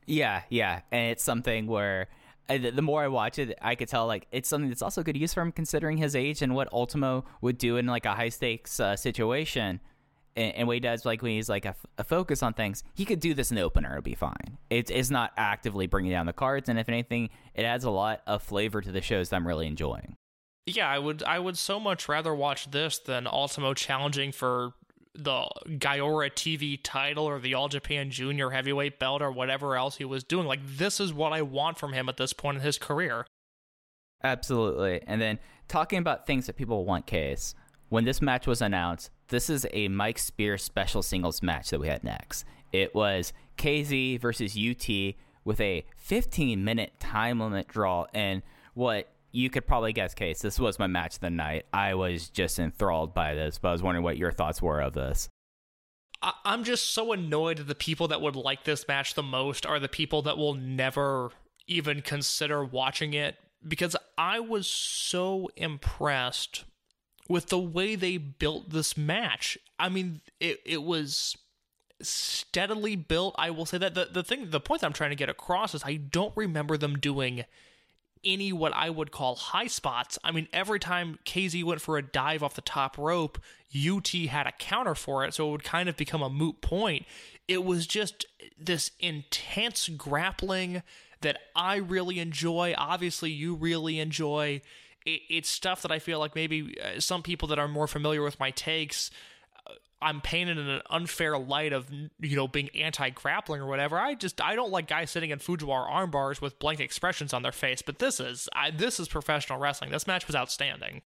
Yeah, 0.07 0.42
yeah. 0.48 0.81
And 0.90 1.12
it's 1.12 1.22
something 1.22 1.68
where 1.68 2.09
the 2.59 2.83
more 2.83 3.03
I 3.03 3.09
watch 3.09 3.39
it, 3.39 3.59
I 3.63 3.75
could 3.75 3.89
tell 3.89 4.07
like 4.07 4.27
it's 4.33 4.49
something 4.49 4.69
that's 4.69 4.83
also 4.83 5.03
good 5.03 5.17
use 5.17 5.35
for 5.35 5.41
him 5.43 5.53
considering 5.53 5.97
his 5.97 6.17
age 6.17 6.43
and 6.43 6.55
what 6.55 6.73
Ultimo 6.73 7.25
would 7.41 7.59
do 7.59 7.77
in 7.77 7.87
like 7.87 8.07
a 8.07 8.15
high 8.15 8.29
stakes 8.29 8.81
uh, 8.81 8.97
situation. 8.97 9.81
And, 10.37 10.55
and, 10.55 10.67
what 10.69 10.75
he 10.75 10.81
does, 10.81 11.05
like 11.05 11.23
when 11.23 11.33
he's 11.33 11.49
like 11.49 11.65
a, 11.65 11.75
focus 12.05 12.41
on 12.43 12.55
things, 12.55 12.85
he 12.95 13.05
could 13.05 13.19
do 13.19 13.35
this 13.35 13.51
in 13.51 13.57
the 13.57 13.63
opener; 13.63 13.93
it'd 13.93 14.05
be 14.05 14.15
fine. 14.15 14.59
It, 14.71 14.89
it's 14.89 15.11
not 15.11 15.33
actively 15.37 15.89
bringing 15.89 16.13
down 16.13 16.27
the 16.27 16.33
cards, 16.33 16.69
and 16.69 16.79
if 16.79 16.89
anything, 16.89 17.31
it 17.53 17.65
adds 17.65 17.83
a 17.83 17.91
lot 17.91 18.23
of 18.29 18.41
flavor 18.41 18.81
to 18.81 18.93
the 18.93 19.01
shows 19.01 19.31
that 19.31 19.37
I'm 19.37 19.47
really 19.47 19.67
enjoying. 19.67 20.17
Yeah, 20.67 20.89
I 20.89 20.99
would 20.99 21.23
I 21.25 21.41
would 21.41 21.59
so 21.59 21.81
much 21.81 22.09
rather 22.09 22.33
watch 22.33 22.71
this 22.71 22.99
than 22.99 23.27
Ultimo 23.27 23.75
challenging 23.75 24.31
for 24.31 24.75
the 25.24 25.48
Gaora 25.66 26.30
TV 26.30 26.78
title 26.83 27.24
or 27.24 27.38
the 27.38 27.54
All 27.54 27.68
Japan 27.68 28.11
Junior 28.11 28.50
Heavyweight 28.50 28.98
belt 28.98 29.22
or 29.22 29.30
whatever 29.30 29.76
else 29.76 29.96
he 29.96 30.04
was 30.04 30.24
doing. 30.24 30.46
Like 30.46 30.61
this 30.64 31.00
is 31.00 31.12
what 31.12 31.33
I 31.33 31.42
want 31.42 31.78
from 31.78 31.92
him 31.92 32.09
at 32.09 32.16
this 32.16 32.33
point 32.33 32.59
in 32.59 32.62
his 32.62 32.78
career. 32.78 33.26
Absolutely. 34.22 35.00
And 35.06 35.20
then 35.20 35.38
talking 35.68 35.98
about 35.98 36.26
things 36.26 36.46
that 36.46 36.56
people 36.56 36.85
want, 36.85 37.06
case 37.06 37.54
when 37.88 38.04
this 38.04 38.22
match 38.22 38.46
was 38.46 38.62
announced, 38.62 39.11
this 39.28 39.50
is 39.50 39.66
a 39.72 39.88
Mike 39.88 40.18
Spear 40.18 40.56
special 40.59 41.02
singles 41.02 41.42
match 41.42 41.70
that 41.70 41.80
we 41.80 41.88
had 41.88 42.04
next. 42.04 42.44
It 42.72 42.94
was 42.94 43.33
KZ 43.59 44.20
versus 44.20 44.56
UT 44.56 45.14
with 45.44 45.61
a 45.61 45.85
15 45.96 46.64
minute 46.64 46.92
time 47.00 47.40
limit 47.40 47.68
draw 47.68 48.06
and 48.14 48.42
what 48.74 49.12
you 49.33 49.51
could 49.51 49.66
probably 49.66 49.93
guess, 49.93 50.14
Case. 50.14 50.40
This 50.40 50.59
was 50.59 50.79
my 50.79 50.87
match 50.87 51.16
of 51.16 51.21
the 51.21 51.31
night. 51.31 51.66
I 51.73 51.95
was 51.95 52.29
just 52.29 52.59
enthralled 52.59 53.14
by 53.14 53.35
this, 53.35 53.59
but 53.59 53.69
I 53.69 53.73
was 53.73 53.83
wondering 53.83 54.05
what 54.05 54.16
your 54.16 54.33
thoughts 54.33 54.61
were 54.61 54.81
of 54.81 54.95
this. 54.95 55.29
I'm 56.45 56.64
just 56.64 56.93
so 56.93 57.12
annoyed 57.12 57.59
that 57.59 57.69
the 57.69 57.75
people 57.75 58.09
that 58.09 58.21
would 58.21 58.37
like 58.37 58.64
this 58.64 58.87
match 58.87 59.14
the 59.14 59.23
most 59.23 59.64
are 59.64 59.79
the 59.79 59.88
people 59.88 60.23
that 60.23 60.37
will 60.37 60.55
never 60.55 61.31
even 61.66 62.03
consider 62.03 62.62
watching 62.62 63.14
it 63.14 63.37
because 63.66 63.97
I 64.19 64.40
was 64.40 64.66
so 64.66 65.49
impressed 65.57 66.64
with 67.29 67.47
the 67.47 67.59
way 67.59 67.95
they 67.95 68.19
built 68.19 68.71
this 68.71 68.97
match. 68.97 69.57
I 69.79 69.88
mean, 69.88 70.21
it 70.40 70.61
it 70.66 70.83
was 70.83 71.38
steadily 72.03 72.97
built. 72.97 73.35
I 73.38 73.51
will 73.51 73.66
say 73.66 73.79
that 73.79 73.95
the 73.95 74.09
the 74.12 74.23
thing 74.23 74.51
the 74.51 74.61
point 74.61 74.85
I'm 74.85 74.93
trying 74.93 75.11
to 75.11 75.16
get 75.16 75.29
across 75.29 75.75
is 75.75 75.83
I 75.85 75.95
don't 75.95 76.37
remember 76.37 76.77
them 76.77 76.99
doing 76.99 77.45
any 78.24 78.52
what 78.52 78.72
I 78.74 78.90
would 78.90 79.11
call 79.11 79.35
high 79.35 79.66
spots. 79.66 80.18
I 80.22 80.33
mean, 80.33 80.48
every 80.52 80.78
time 80.78 81.18
KZ 81.24 81.64
went 81.64 81.80
for 81.80 81.96
a 81.98 82.02
dive 82.02 82.42
off 82.42 82.54
the 82.54 82.61
top 82.61 82.98
rope, 82.98 83.38
UT 83.74 84.09
had 84.09 84.46
a 84.46 84.52
counter 84.52 84.94
for 84.94 85.24
it, 85.24 85.35
so 85.35 85.48
it 85.48 85.52
would 85.52 85.64
kind 85.64 85.88
of 85.88 85.96
become 85.96 86.22
a 86.22 86.30
moot 86.30 86.61
point. 86.61 87.06
It 87.48 87.64
was 87.64 87.87
just 87.87 88.26
this 88.59 88.90
intense 89.00 89.88
grappling 89.88 90.83
that 91.20 91.38
I 91.54 91.76
really 91.76 92.18
enjoy. 92.18 92.74
Obviously, 92.76 93.30
you 93.30 93.54
really 93.54 93.98
enjoy. 93.98 94.62
It's 95.06 95.48
stuff 95.48 95.83
that 95.83 95.90
I 95.90 95.98
feel 95.98 96.18
like 96.18 96.35
maybe 96.35 96.76
uh, 96.80 97.00
some 97.00 97.22
people 97.22 97.48
that 97.48 97.59
are 97.59 97.68
more 97.68 97.87
familiar 97.87 98.22
with 98.22 98.38
my 98.38 98.50
takes 98.50 99.11
I'm 100.03 100.21
painted 100.21 100.59
in 100.59 100.69
an 100.69 100.83
unfair 100.89 101.37
light 101.37 101.73
of 101.73 101.91
you 101.91 102.37
know 102.37 102.49
being 102.49 102.71
anti-grappling 102.75 103.61
or 103.61 103.67
whatever. 103.67 103.99
I 103.99 104.15
just 104.15 104.41
I 104.41 104.55
don't 104.55 104.71
like 104.71 104.89
guys 104.89 105.11
sitting 105.11 105.31
in 105.31 105.39
Fujiwara 105.39 105.91
arm 105.91 106.11
bars 106.11 106.41
with 106.41 106.59
blank 106.59 106.81
expressions 106.81 107.33
on 107.35 107.43
their 107.43 107.53
face. 107.53 107.83
But 107.83 107.99
this 107.99 108.21
is 108.21 108.49
I, 108.55 108.71
this 108.71 108.99
is 108.99 109.09
professional 109.09 109.59
wrestling. 109.59 109.91
This 109.91 110.07
match 110.07 110.27
was 110.27 110.35
outstanding, 110.35 111.03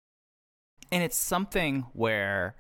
and 0.92 1.04
it's 1.04 1.18
something 1.18 1.86
where 1.94 2.56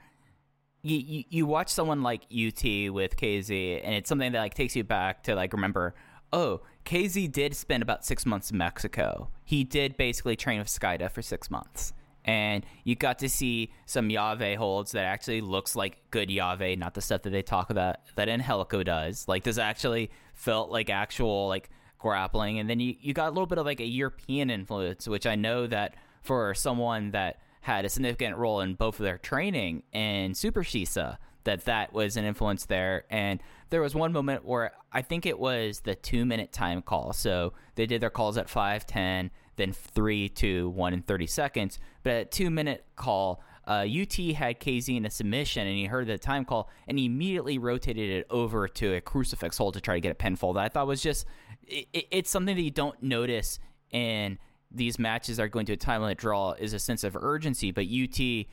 you, 0.82 0.98
you 0.98 1.24
you 1.30 1.46
watch 1.46 1.70
someone 1.70 2.02
like 2.02 2.24
UT 2.24 2.64
with 2.64 3.18
KZ, 3.18 3.82
and 3.84 3.94
it's 3.94 4.08
something 4.08 4.32
that 4.32 4.40
like 4.40 4.54
takes 4.54 4.76
you 4.76 4.84
back 4.84 5.24
to 5.24 5.36
like 5.36 5.54
remember. 5.54 5.96
Oh, 6.34 6.62
KZ 6.86 7.30
did 7.30 7.54
spend 7.56 7.84
about 7.84 8.06
six 8.06 8.26
months 8.26 8.52
in 8.52 8.58
Mexico. 8.58 9.32
He 9.44 9.66
did 9.66 9.98
basically 9.98 10.38
train 10.38 10.60
with 10.60 10.70
Skayde 10.70 11.12
for 11.12 11.22
six 11.22 11.52
months 11.52 11.92
and 12.26 12.66
you 12.84 12.96
got 12.96 13.20
to 13.20 13.30
see 13.30 13.72
some 13.86 14.10
llave 14.10 14.58
holds 14.58 14.92
that 14.92 15.06
actually 15.06 15.42
looks 15.42 15.76
like 15.76 15.98
good 16.12 16.30
llave, 16.30 16.78
not 16.78 16.94
the 16.94 17.02
stuff 17.02 17.24
that 17.24 17.32
they 17.32 17.42
talk 17.42 17.70
about 17.70 17.98
that 18.16 18.30
Angelico 18.30 18.84
does. 18.84 19.28
Like 19.28 19.44
this 19.44 19.58
actually 19.58 20.12
felt 20.34 20.70
like 20.70 20.90
actual 20.90 21.48
like 21.48 21.70
grappling, 21.98 22.60
and 22.60 22.70
then 22.70 22.80
you 22.80 22.96
you 23.00 23.14
got 23.14 23.28
a 23.28 23.32
little 23.32 23.48
bit 23.48 23.58
of 23.58 23.66
like 23.66 23.80
a 23.80 23.86
European 23.86 24.50
influence, 24.50 25.08
which 25.08 25.26
I 25.26 25.36
know 25.36 25.68
that 25.68 25.96
for 26.22 26.54
someone 26.54 27.12
that 27.12 27.40
had 27.62 27.86
a 27.86 27.90
significant 27.90 28.38
role 28.38 28.62
in 28.62 28.74
both 28.74 29.00
of 29.00 29.04
their 29.04 29.18
training 29.18 29.84
and 29.94 30.36
Super 30.36 30.64
Shisa, 30.64 31.18
that 31.44 31.66
that 31.66 31.94
was 31.94 32.18
an 32.18 32.26
influence 32.26 32.66
there. 32.66 33.06
And 33.10 33.42
there 33.70 33.82
was 33.82 33.96
one 33.96 34.12
moment 34.12 34.46
where 34.46 34.72
I 34.92 35.02
think 35.02 35.26
it 35.26 35.40
was 35.40 35.82
the 35.82 35.96
two 35.96 36.26
minute 36.26 36.52
time 36.52 36.82
call. 36.82 37.14
So 37.14 37.54
they 37.76 37.86
did 37.86 38.02
their 38.02 38.10
calls 38.10 38.38
at 38.38 38.50
five 38.50 38.86
ten 38.86 39.32
then 39.62 39.74
three, 39.74 40.28
two, 40.28 40.70
one, 40.70 40.94
and 40.94 41.06
30 41.06 41.28
seconds. 41.28 41.80
But 42.04 42.14
at 42.14 42.32
two 42.32 42.50
minute 42.50 42.86
call, 42.96 43.44
uh, 43.68 43.86
UT 43.86 44.14
had 44.36 44.60
KZ 44.60 44.98
in 44.98 45.06
a 45.06 45.10
submission 45.10 45.68
and 45.68 45.78
he 45.78 45.86
heard 45.86 46.08
the 46.08 46.18
time 46.18 46.46
call 46.46 46.70
and 46.88 46.98
he 46.98 47.06
immediately 47.06 47.58
rotated 47.58 48.10
it 48.10 48.28
over 48.30 48.68
to 48.68 48.96
a 48.96 49.02
crucifix 49.02 49.58
hold 49.58 49.76
to 49.76 49.82
try 49.82 49.96
to 49.96 50.02
get 50.02 50.12
a 50.12 50.16
pinfall. 50.16 50.56
That 50.56 50.64
I 50.64 50.70
thought 50.70 50.88
was 50.88 51.02
just, 51.02 51.26
it, 51.68 51.88
it's 51.94 52.30
something 52.30 52.56
that 52.56 52.62
you 52.62 52.72
don't 52.72 53.02
notice 53.04 53.60
in 53.92 54.40
these 54.72 54.98
matches 54.98 55.40
are 55.40 55.48
going 55.48 55.66
to 55.68 55.74
a 55.74 55.78
time 55.78 56.02
limit 56.02 56.18
draw 56.18 56.54
is 56.54 56.74
a 56.74 56.80
sense 56.80 57.04
of 57.04 57.16
urgency, 57.16 57.72
but 57.72 57.86
UT 57.86 58.46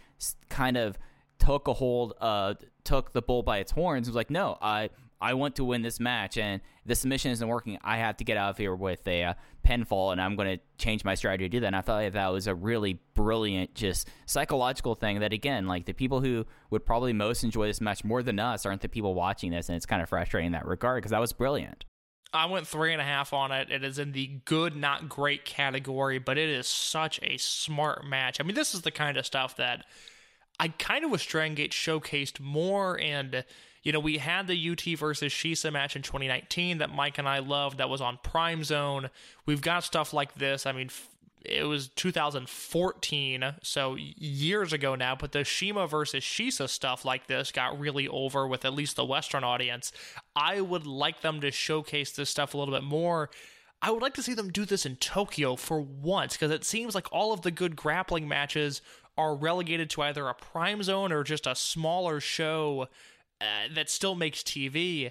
kind 0.49 0.77
of 0.77 0.99
took 1.39 1.69
a 1.69 1.73
hold, 1.73 2.15
uh, 2.21 2.55
took 2.85 3.13
the 3.13 3.23
bull 3.23 3.43
by 3.43 3.59
its 3.59 3.73
horns 3.73 4.09
and 4.09 4.15
was 4.15 4.17
like, 4.17 4.31
no, 4.31 4.59
I, 4.61 4.91
I 5.21 5.35
want 5.35 5.57
to 5.57 5.65
win 5.65 5.83
this 5.83 5.99
match, 5.99 6.39
and 6.39 6.61
the 6.87 6.95
submission 6.95 7.33
isn't 7.33 7.47
working. 7.47 7.79
I 7.83 7.99
have 7.99 8.17
to 8.19 8.25
get 8.25 8.37
out 8.37 8.51
of 8.51 8.59
here 8.59 8.75
with 8.75 9.07
a 9.09 9.25
uh, 9.25 9.35
pinfall, 9.69 10.13
and 10.13 10.21
I'm 10.21 10.37
going 10.37 10.57
to 10.57 10.63
change 10.79 11.05
my 11.05 11.15
strategy 11.15 11.45
to 11.45 11.49
do 11.49 11.61
that. 11.61 11.67
And 11.67 11.77
I 11.77 11.81
thought 11.81 12.13
that 12.13 12.33
was 12.33 12.47
a 12.47 12.55
really 12.55 13.01
brilliant, 13.15 13.75
just 13.75 14.09
psychological 14.27 14.95
thing. 14.95 15.21
That 15.21 15.33
again, 15.33 15.67
like 15.67 15.85
the 15.85 15.93
people 15.93 16.21
who 16.21 16.47
would 16.71 16.87
probably 16.87 17.13
most 17.13 17.45
enjoy 17.45 17.67
this 17.67 17.81
match 17.81 18.05
more 18.05 18.23
than 18.23 18.39
us 18.39 18.65
aren't 18.65 18.81
the 18.81 18.89
people 18.89 19.15
watching 19.15 19.51
this, 19.51 19.69
and 19.69 19.77
it's 19.77 19.87
kind 19.87 20.03
of 20.03 20.09
frustrating 20.09 20.47
in 20.47 20.53
that 20.53 20.67
regard 20.67 20.99
because 20.99 21.11
that 21.11 21.21
was 21.21 21.33
brilliant. 21.33 21.85
I 22.33 22.47
went 22.47 22.67
three 22.67 22.93
and 22.93 23.01
a 23.01 23.05
half 23.05 23.33
on 23.33 23.53
it. 23.53 23.71
It 23.71 23.83
is 23.83 23.99
in 23.99 24.13
the 24.13 24.41
good, 24.45 24.77
not 24.77 25.09
great 25.09 25.45
category, 25.45 26.19
but 26.19 26.37
it 26.37 26.49
is 26.49 26.67
such 26.67 27.19
a 27.23 27.39
smart 27.39 28.05
match. 28.05 28.39
I 28.39 28.45
mean, 28.45 28.55
this 28.55 28.75
is 28.75 28.83
the 28.83 28.91
kind 28.91 29.17
of 29.17 29.25
stuff 29.25 29.57
that 29.57 29.87
I 30.61 30.69
kind 30.69 31.05
of 31.05 31.11
wish 31.11 31.27
Dragon 31.27 31.57
showcased 31.69 32.39
more. 32.39 33.01
And, 33.01 33.45
you 33.89 33.93
know, 33.93 34.01
we 34.01 34.19
had 34.19 34.47
the 34.47 34.71
UT 34.71 34.99
versus 34.99 35.33
Shisa 35.33 35.73
match 35.73 35.97
in 35.97 36.03
2019 36.03 36.77
that 36.77 36.95
Mike 36.95 37.17
and 37.17 37.27
I 37.27 37.39
loved 37.39 37.79
that 37.79 37.89
was 37.89 38.03
on 38.03 38.19
Prime 38.23 38.63
Zone. 38.63 39.09
We've 39.47 39.63
got 39.63 39.83
stuff 39.83 40.13
like 40.13 40.35
this. 40.35 40.67
I 40.67 40.73
mean, 40.73 40.91
it 41.43 41.63
was 41.63 41.89
2014, 41.89 43.55
so 43.63 43.97
years 43.97 44.75
ago 44.75 44.95
now, 44.95 45.17
but 45.17 45.33
the 45.33 45.43
CIMA 45.43 45.87
versus 45.87 46.23
Shisa 46.23 46.69
stuff 46.69 47.07
like 47.07 47.29
this 47.29 47.51
got 47.51 47.81
really 47.81 48.07
over 48.07 48.47
with 48.47 48.67
at 48.67 48.75
least 48.75 48.97
the 48.97 49.07
Western 49.07 49.43
audience. 49.43 49.91
I 50.37 50.61
would 50.61 50.87
like 50.87 51.23
them 51.23 51.41
to 51.41 51.51
showcase 51.51 52.13
this 52.13 52.29
stuff 52.29 52.53
a 52.53 52.59
little 52.59 52.75
bit 52.75 52.85
more. 52.85 53.31
I 53.81 53.91
would 53.91 54.03
like 54.03 54.13
to 54.17 54.23
see 54.23 54.35
them 54.35 54.51
do 54.51 54.67
this 54.67 54.85
in 54.85 54.97
Tokyo 54.97 55.57
for 55.57 55.81
once, 55.81 56.35
because 56.35 56.51
it 56.51 56.67
seems 56.67 56.95
like 56.95 57.07
all 57.11 57.33
of 57.33 57.41
the 57.41 57.51
good 57.51 57.75
grappling 57.75 58.29
matches 58.29 58.83
are 59.17 59.35
relegated 59.35 59.89
to 59.89 60.03
either 60.03 60.29
a 60.29 60.35
prime 60.35 60.83
zone 60.83 61.11
or 61.11 61.25
just 61.25 61.47
a 61.47 61.55
smaller 61.55 62.21
show 62.21 62.87
uh, 63.41 63.73
that 63.75 63.91
still 63.91 64.15
makes 64.15 64.43
TV. 64.43 65.11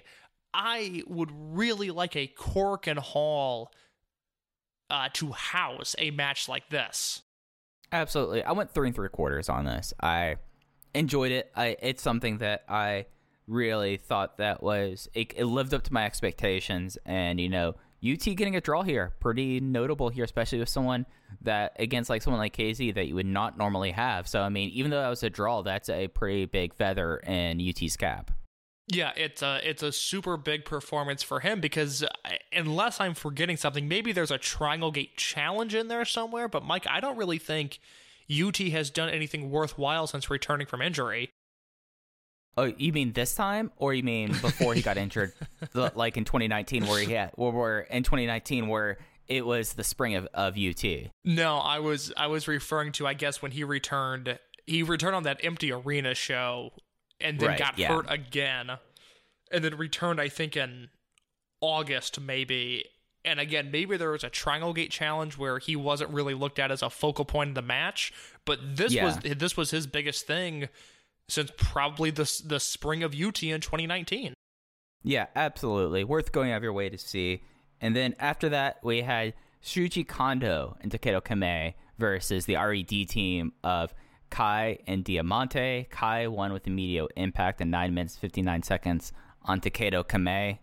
I 0.52 1.02
would 1.06 1.30
really 1.32 1.90
like 1.90 2.16
a 2.16 2.26
Korakuen 2.26 2.98
Hall 2.98 3.72
uh, 4.90 5.08
to 5.14 5.32
house 5.32 5.94
a 5.98 6.10
match 6.10 6.48
like 6.48 6.70
this. 6.70 7.22
Absolutely. 7.92 8.42
I 8.42 8.52
went 8.52 8.72
three 8.72 8.88
and 8.88 8.94
three 8.94 9.08
quarters 9.08 9.48
on 9.48 9.64
this. 9.64 9.94
I 10.00 10.36
enjoyed 10.94 11.32
it. 11.32 11.50
I 11.56 11.76
it's 11.80 12.02
something 12.02 12.38
that 12.38 12.64
I 12.68 13.06
really 13.46 13.96
thought 13.96 14.38
that 14.38 14.62
was 14.62 15.08
it, 15.14 15.32
it 15.36 15.46
lived 15.46 15.72
up 15.72 15.82
to 15.82 15.92
my 15.92 16.04
expectations 16.04 16.98
and 17.06 17.40
you 17.40 17.48
know 17.48 17.74
UT 18.04 18.20
getting 18.36 18.56
a 18.56 18.60
draw 18.60 18.82
here 18.82 19.12
pretty 19.20 19.60
notable 19.60 20.08
here 20.08 20.24
especially 20.24 20.58
with 20.58 20.68
someone 20.68 21.06
that 21.42 21.74
against 21.78 22.08
like 22.08 22.22
someone 22.22 22.38
like 22.38 22.56
KZ 22.56 22.94
that 22.94 23.06
you 23.08 23.14
would 23.14 23.26
not 23.26 23.58
normally 23.58 23.90
have 23.90 24.28
so 24.28 24.40
I 24.40 24.48
mean 24.48 24.70
even 24.70 24.90
though 24.90 25.00
that 25.00 25.08
was 25.08 25.22
a 25.22 25.30
draw 25.30 25.62
that's 25.62 25.88
a 25.88 26.08
pretty 26.08 26.46
big 26.46 26.74
feather 26.74 27.18
in 27.18 27.60
UT's 27.60 27.96
cap 27.96 28.30
yeah, 28.90 29.12
it's 29.16 29.42
a 29.42 29.60
it's 29.62 29.82
a 29.82 29.92
super 29.92 30.38
big 30.38 30.64
performance 30.64 31.22
for 31.22 31.40
him 31.40 31.60
because 31.60 32.02
uh, 32.02 32.08
unless 32.54 33.00
I'm 33.00 33.12
forgetting 33.12 33.58
something, 33.58 33.86
maybe 33.86 34.12
there's 34.12 34.30
a 34.30 34.38
Triangle 34.38 34.90
Gate 34.90 35.14
challenge 35.16 35.74
in 35.74 35.88
there 35.88 36.06
somewhere. 36.06 36.48
But 36.48 36.64
Mike, 36.64 36.86
I 36.88 37.00
don't 37.00 37.18
really 37.18 37.36
think 37.36 37.80
UT 38.30 38.56
has 38.56 38.88
done 38.88 39.10
anything 39.10 39.50
worthwhile 39.50 40.06
since 40.06 40.30
returning 40.30 40.66
from 40.66 40.80
injury. 40.80 41.28
Oh, 42.56 42.64
you 42.64 42.92
mean 42.92 43.12
this 43.12 43.34
time, 43.34 43.70
or 43.76 43.94
you 43.94 44.02
mean 44.02 44.28
before 44.32 44.74
he 44.74 44.82
got 44.82 44.96
injured, 44.96 45.32
like 45.94 46.16
in 46.16 46.24
2019, 46.24 46.86
where 46.86 47.00
he 47.00 47.12
had, 47.12 47.30
or 47.36 47.52
where 47.52 47.80
in 47.80 48.02
2019 48.02 48.66
where 48.66 48.98
it 49.28 49.46
was 49.46 49.74
the 49.74 49.84
spring 49.84 50.14
of, 50.16 50.26
of 50.34 50.56
UT? 50.58 50.82
No, 51.24 51.58
I 51.58 51.78
was 51.78 52.12
I 52.16 52.26
was 52.26 52.48
referring 52.48 52.92
to 52.92 53.06
I 53.06 53.14
guess 53.14 53.40
when 53.42 53.52
he 53.52 53.62
returned. 53.62 54.38
He 54.66 54.82
returned 54.82 55.14
on 55.14 55.22
that 55.22 55.40
empty 55.44 55.70
arena 55.72 56.14
show 56.14 56.72
and 57.20 57.38
then 57.38 57.50
Right, 57.50 57.58
got 57.58 57.78
yeah. 57.78 57.88
hurt 57.94 58.06
again, 58.08 58.70
and 59.52 59.62
then 59.64 59.76
returned. 59.76 60.20
I 60.20 60.28
think 60.28 60.56
in 60.56 60.88
August 61.60 62.20
maybe. 62.20 62.84
And 63.24 63.40
again, 63.40 63.70
maybe 63.70 63.96
there 63.96 64.10
was 64.12 64.24
a 64.24 64.30
Triangle 64.30 64.72
Gate 64.72 64.90
challenge 64.90 65.36
where 65.36 65.58
he 65.58 65.76
wasn't 65.76 66.10
really 66.10 66.34
looked 66.34 66.58
at 66.58 66.70
as 66.70 66.82
a 66.82 66.88
focal 66.88 67.24
point 67.24 67.50
of 67.50 67.54
the 67.56 67.62
match, 67.62 68.12
but 68.44 68.58
this 68.76 68.92
Yeah. 68.92 69.04
was 69.04 69.18
this 69.18 69.56
was 69.56 69.70
his 69.70 69.86
biggest 69.86 70.26
thing 70.26 70.68
since 71.28 71.50
probably 71.56 72.10
the 72.10 72.42
the 72.44 72.60
spring 72.60 73.02
of 73.02 73.14
UT 73.14 73.42
in 73.42 73.60
2019. 73.60 74.34
Yeah, 75.02 75.26
absolutely. 75.36 76.04
Worth 76.04 76.32
going 76.32 76.52
out 76.52 76.58
of 76.58 76.62
your 76.62 76.72
way 76.72 76.88
to 76.88 76.98
see. 76.98 77.42
And 77.80 77.94
then 77.94 78.14
after 78.18 78.48
that, 78.48 78.78
we 78.82 79.02
had 79.02 79.34
Shuji 79.62 80.06
Kondo 80.06 80.76
and 80.80 80.90
Takedo 80.90 81.24
Kame 81.24 81.74
versus 81.98 82.46
the 82.46 82.56
RED 82.56 83.08
team 83.08 83.52
of 83.62 83.94
Kai 84.30 84.78
and 84.86 85.04
Diamante. 85.04 85.86
Kai 85.90 86.26
won 86.26 86.52
with 86.52 86.66
immediate 86.66 87.10
impact 87.16 87.60
in 87.60 87.70
9 87.70 87.94
minutes 87.94 88.16
59 88.16 88.62
seconds 88.62 89.12
on 89.42 89.60
Takedo 89.60 90.06
Kame. 90.06 90.58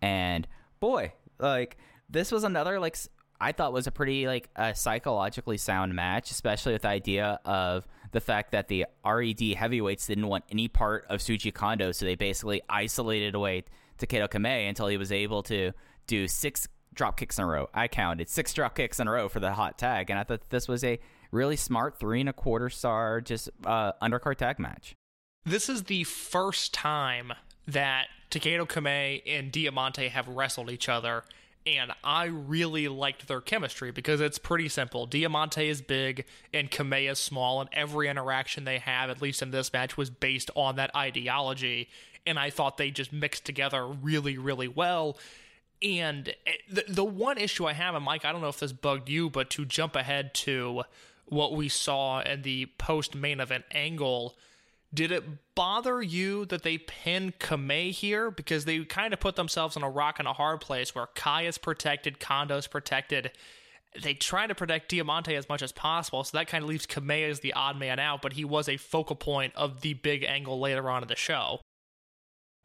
And 0.00 0.46
boy, 0.80 1.12
like 1.38 1.76
this 2.08 2.32
was 2.32 2.44
another 2.44 2.80
like 2.80 2.96
I 3.40 3.52
thought 3.52 3.72
was 3.72 3.86
a 3.86 3.92
pretty 3.92 4.26
like 4.26 4.48
a 4.56 4.74
psychologically 4.74 5.58
sound 5.58 5.94
match, 5.94 6.30
especially 6.30 6.72
with 6.72 6.82
the 6.82 6.88
idea 6.88 7.38
of 7.44 7.86
the 8.12 8.20
fact 8.20 8.52
that 8.52 8.68
the 8.68 8.86
RED 9.04 9.40
heavyweights 9.40 10.06
didn't 10.06 10.26
want 10.26 10.44
any 10.50 10.68
part 10.68 11.04
of 11.08 11.20
Shuji 11.20 11.52
Kondo, 11.52 11.92
so 11.92 12.04
they 12.04 12.14
basically 12.14 12.62
isolated 12.68 13.34
away 13.34 13.64
Takedo 13.98 14.30
Kame 14.30 14.68
until 14.68 14.86
he 14.86 14.96
was 14.96 15.12
able 15.12 15.42
to 15.44 15.72
do 16.06 16.28
six 16.28 16.68
drop 16.94 17.16
kicks 17.16 17.38
in 17.38 17.44
a 17.44 17.46
row. 17.46 17.68
I 17.74 17.88
counted 17.88 18.28
six 18.28 18.52
drop 18.52 18.74
kicks 18.74 18.98
in 18.98 19.08
a 19.08 19.10
row 19.10 19.28
for 19.28 19.40
the 19.40 19.52
hot 19.52 19.78
tag, 19.78 20.10
and 20.10 20.18
I 20.18 20.24
thought 20.24 20.48
this 20.50 20.68
was 20.68 20.82
a 20.84 20.98
really 21.30 21.56
smart 21.56 21.98
three 21.98 22.20
and 22.20 22.28
a 22.28 22.32
quarter 22.32 22.70
star 22.70 23.20
just 23.20 23.50
uh, 23.64 23.92
undercard 24.02 24.36
tag 24.36 24.58
match. 24.58 24.94
This 25.44 25.68
is 25.68 25.84
the 25.84 26.04
first 26.04 26.74
time 26.74 27.32
that 27.66 28.06
Takedo 28.30 28.68
Kame 28.68 29.20
and 29.26 29.52
Diamante 29.52 30.08
have 30.08 30.28
wrestled 30.28 30.70
each 30.70 30.88
other, 30.88 31.24
and 31.76 31.92
I 32.02 32.24
really 32.26 32.88
liked 32.88 33.28
their 33.28 33.40
chemistry 33.40 33.90
because 33.90 34.20
it's 34.20 34.38
pretty 34.38 34.68
simple. 34.68 35.06
Diamante 35.06 35.68
is 35.68 35.82
big 35.82 36.24
and 36.52 36.70
Kame 36.70 36.92
is 36.92 37.18
small, 37.18 37.60
and 37.60 37.68
every 37.72 38.08
interaction 38.08 38.64
they 38.64 38.78
have, 38.78 39.10
at 39.10 39.20
least 39.20 39.42
in 39.42 39.50
this 39.50 39.72
match, 39.72 39.96
was 39.96 40.10
based 40.10 40.50
on 40.54 40.76
that 40.76 40.94
ideology. 40.96 41.88
And 42.26 42.38
I 42.38 42.50
thought 42.50 42.76
they 42.76 42.90
just 42.90 43.12
mixed 43.12 43.44
together 43.44 43.86
really, 43.86 44.38
really 44.38 44.68
well. 44.68 45.18
And 45.82 46.28
eh, 46.46 46.52
the, 46.70 46.84
the 46.88 47.04
one 47.04 47.38
issue 47.38 47.66
I 47.66 47.72
have, 47.72 47.94
and 47.94 48.04
Mike, 48.04 48.24
I 48.24 48.32
don't 48.32 48.40
know 48.40 48.48
if 48.48 48.60
this 48.60 48.72
bugged 48.72 49.08
you, 49.08 49.30
but 49.30 49.50
to 49.50 49.64
jump 49.64 49.96
ahead 49.96 50.34
to 50.34 50.82
what 51.26 51.54
we 51.54 51.68
saw 51.68 52.20
in 52.20 52.42
the 52.42 52.66
post 52.78 53.14
main 53.14 53.40
event 53.40 53.64
angle, 53.70 54.36
did 54.92 55.12
it 55.12 55.24
bother 55.54 56.00
you 56.00 56.46
that 56.46 56.62
they 56.62 56.78
pinned 56.78 57.38
Kame 57.38 57.92
here? 57.92 58.30
Because 58.30 58.64
they 58.64 58.84
kind 58.84 59.12
of 59.12 59.20
put 59.20 59.36
themselves 59.36 59.76
in 59.76 59.82
a 59.82 59.90
rock 59.90 60.18
and 60.18 60.26
a 60.26 60.32
hard 60.32 60.60
place 60.60 60.94
where 60.94 61.08
Kai 61.14 61.42
is 61.42 61.58
protected, 61.58 62.20
Kondo's 62.20 62.66
protected. 62.66 63.30
They 64.02 64.14
try 64.14 64.46
to 64.46 64.54
protect 64.54 64.90
Diamante 64.90 65.34
as 65.34 65.48
much 65.48 65.62
as 65.62 65.72
possible, 65.72 66.24
so 66.24 66.36
that 66.38 66.48
kind 66.48 66.62
of 66.62 66.70
leaves 66.70 66.86
Kame 66.86 67.10
as 67.10 67.40
the 67.40 67.52
odd 67.52 67.78
man 67.78 67.98
out, 67.98 68.22
but 68.22 68.34
he 68.34 68.44
was 68.44 68.68
a 68.68 68.76
focal 68.76 69.16
point 69.16 69.52
of 69.56 69.80
the 69.80 69.94
big 69.94 70.24
angle 70.24 70.60
later 70.60 70.88
on 70.88 71.02
in 71.02 71.08
the 71.08 71.16
show. 71.16 71.60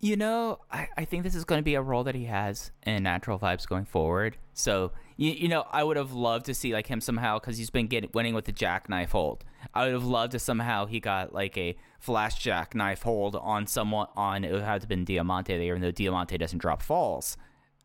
You 0.04 0.18
know, 0.18 0.60
I, 0.70 0.90
I 0.98 1.06
think 1.06 1.24
this 1.24 1.34
is 1.34 1.46
going 1.46 1.60
to 1.60 1.64
be 1.64 1.76
a 1.76 1.82
role 1.82 2.04
that 2.04 2.14
he 2.14 2.26
has 2.26 2.72
in 2.86 3.04
Natural 3.04 3.40
Vibes 3.40 3.66
going 3.66 3.86
forward. 3.86 4.36
So, 4.54 4.92
you, 5.16 5.32
you 5.32 5.48
know, 5.48 5.66
I 5.72 5.86
would 5.86 5.96
have 5.96 6.12
loved 6.12 6.46
to 6.48 6.54
see 6.54 6.74
like 6.74 6.88
him 6.88 7.00
somehow 7.00 7.40
because 7.40 7.58
he's 7.58 7.70
been 7.70 7.88
getting 7.88 8.10
winning 8.14 8.34
with 8.34 8.44
the 8.44 8.52
jackknife 8.52 9.12
hold. 9.12 9.46
I 9.74 9.86
would 9.86 9.94
have 9.94 10.04
loved 10.04 10.34
to 10.34 10.40
somehow 10.40 10.88
he 10.88 11.00
got 11.00 11.34
like 11.34 11.58
a 11.58 11.78
flash 12.04 12.46
knife 12.76 13.04
hold 13.04 13.34
on 13.38 13.66
someone 13.66 14.08
on 14.18 14.44
it 14.44 14.52
would 14.52 14.62
have 14.62 14.90
been 14.90 15.06
Diamante 15.06 15.58
there, 15.58 15.68
even 15.68 15.82
though 15.82 15.92
Diamante 15.92 16.38
doesn't 16.38 16.60
drop 16.60 16.82
falls. 16.82 17.38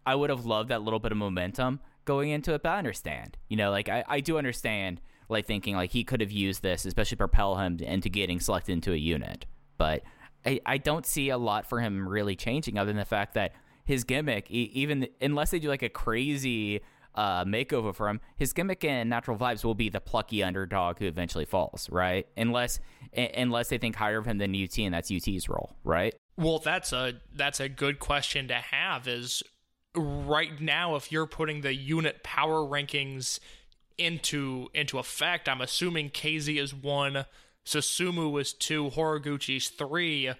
I 0.05 0.17
would 0.17 0.29
have 0.29 0.45
loved 0.45 0.71
that 0.71 0.83
little 0.83 0.99
bit 0.99 1.13
of 1.13 1.19
momentum 1.19 1.79
going 2.05 2.31
into 2.31 2.53
it, 2.53 2.65
but 2.65 2.71
I 2.71 2.79
understand. 2.79 3.39
You 3.49 3.57
know, 3.57 3.71
like 3.71 3.89
I, 3.89 4.03
I 4.09 4.19
do 4.19 4.37
understand 4.37 5.01
like 5.29 5.47
thinking 5.47 5.77
like 5.77 5.93
he 5.93 6.03
could 6.03 6.21
have 6.21 6.33
used 6.33 6.63
this, 6.63 6.85
especially 6.85 7.17
propel 7.17 7.59
him 7.59 7.79
into 7.79 8.09
getting 8.09 8.41
selected 8.41 8.73
into 8.73 8.93
a 8.93 8.97
unit. 8.97 9.47
But 9.77 10.03
I, 10.45 10.61
I 10.67 10.79
don't 10.79 11.07
see 11.07 11.29
a 11.29 11.39
lot 11.39 11.69
for 11.69 11.81
him 11.81 12.09
really 12.09 12.35
changing 12.35 12.77
other 12.77 12.91
than 12.91 12.97
the 12.97 13.05
fact 13.05 13.35
that 13.35 13.53
his 13.85 14.03
gimmick, 14.03 14.51
even 14.51 15.07
unless 15.21 15.53
they 15.53 15.61
do 15.61 15.69
like 15.69 15.85
a 15.85 15.89
crazy 15.89 16.81
uh, 17.19 17.45
makeover 17.45 17.93
for 17.93 18.09
him, 18.09 18.21
his 18.37 18.53
gimmick 18.53 18.85
in 18.85 19.09
Natural 19.09 19.37
Vibes 19.37 19.65
will 19.65 19.75
be 19.75 19.89
the 19.89 20.01
plucky 20.01 20.45
underdog 20.45 21.01
who 21.01 21.07
eventually 21.07 21.45
falls, 21.45 21.91
right? 21.91 22.29
Unless 22.37 22.79
a- 23.13 23.33
unless 23.41 23.71
they 23.71 23.79
think 23.79 23.97
higher 23.97 24.19
of 24.19 24.25
him 24.25 24.39
than 24.39 24.55
UT, 24.55 24.79
and 24.79 24.95
that's 24.95 25.11
UT's 25.11 25.49
role, 25.49 25.75
right? 25.83 26.15
Well, 26.37 26.61
that's 26.61 26.93
a 26.93 27.15
that's 27.35 27.59
a 27.59 27.69
good 27.69 27.99
question 27.99 28.47
to 28.49 28.55
have. 28.55 29.09
Is 29.09 29.43
right 29.97 30.61
now 30.61 30.95
if 30.95 31.11
you're 31.11 31.27
putting 31.27 31.63
the 31.63 31.75
unit 31.75 32.23
power 32.23 32.61
rankings 32.61 33.41
into 33.99 34.69
into 34.73 35.01
effect, 35.01 35.49
I'm 35.49 35.61
assuming 35.61 36.11
KZ 36.11 36.57
is 36.57 36.73
one, 36.73 37.25
Susumu 37.67 38.41
is 38.41 38.53
two, 38.53 38.91
Horiguchi's 38.91 39.71
three. 39.71 40.31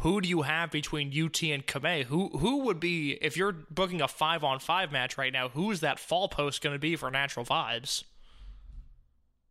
Who 0.00 0.20
do 0.20 0.28
you 0.28 0.42
have 0.42 0.70
between 0.70 1.08
UT 1.08 1.42
and 1.42 1.66
Kame? 1.66 2.04
Who 2.04 2.28
who 2.38 2.58
would 2.64 2.78
be 2.78 3.12
if 3.20 3.36
you're 3.36 3.52
booking 3.52 4.00
a 4.00 4.08
five 4.08 4.44
on 4.44 4.60
five 4.60 4.92
match 4.92 5.18
right 5.18 5.32
now? 5.32 5.48
Who's 5.48 5.80
that 5.80 5.98
fall 5.98 6.28
post 6.28 6.62
going 6.62 6.74
to 6.74 6.78
be 6.78 6.94
for 6.94 7.10
Natural 7.10 7.44
Vibes? 7.44 8.04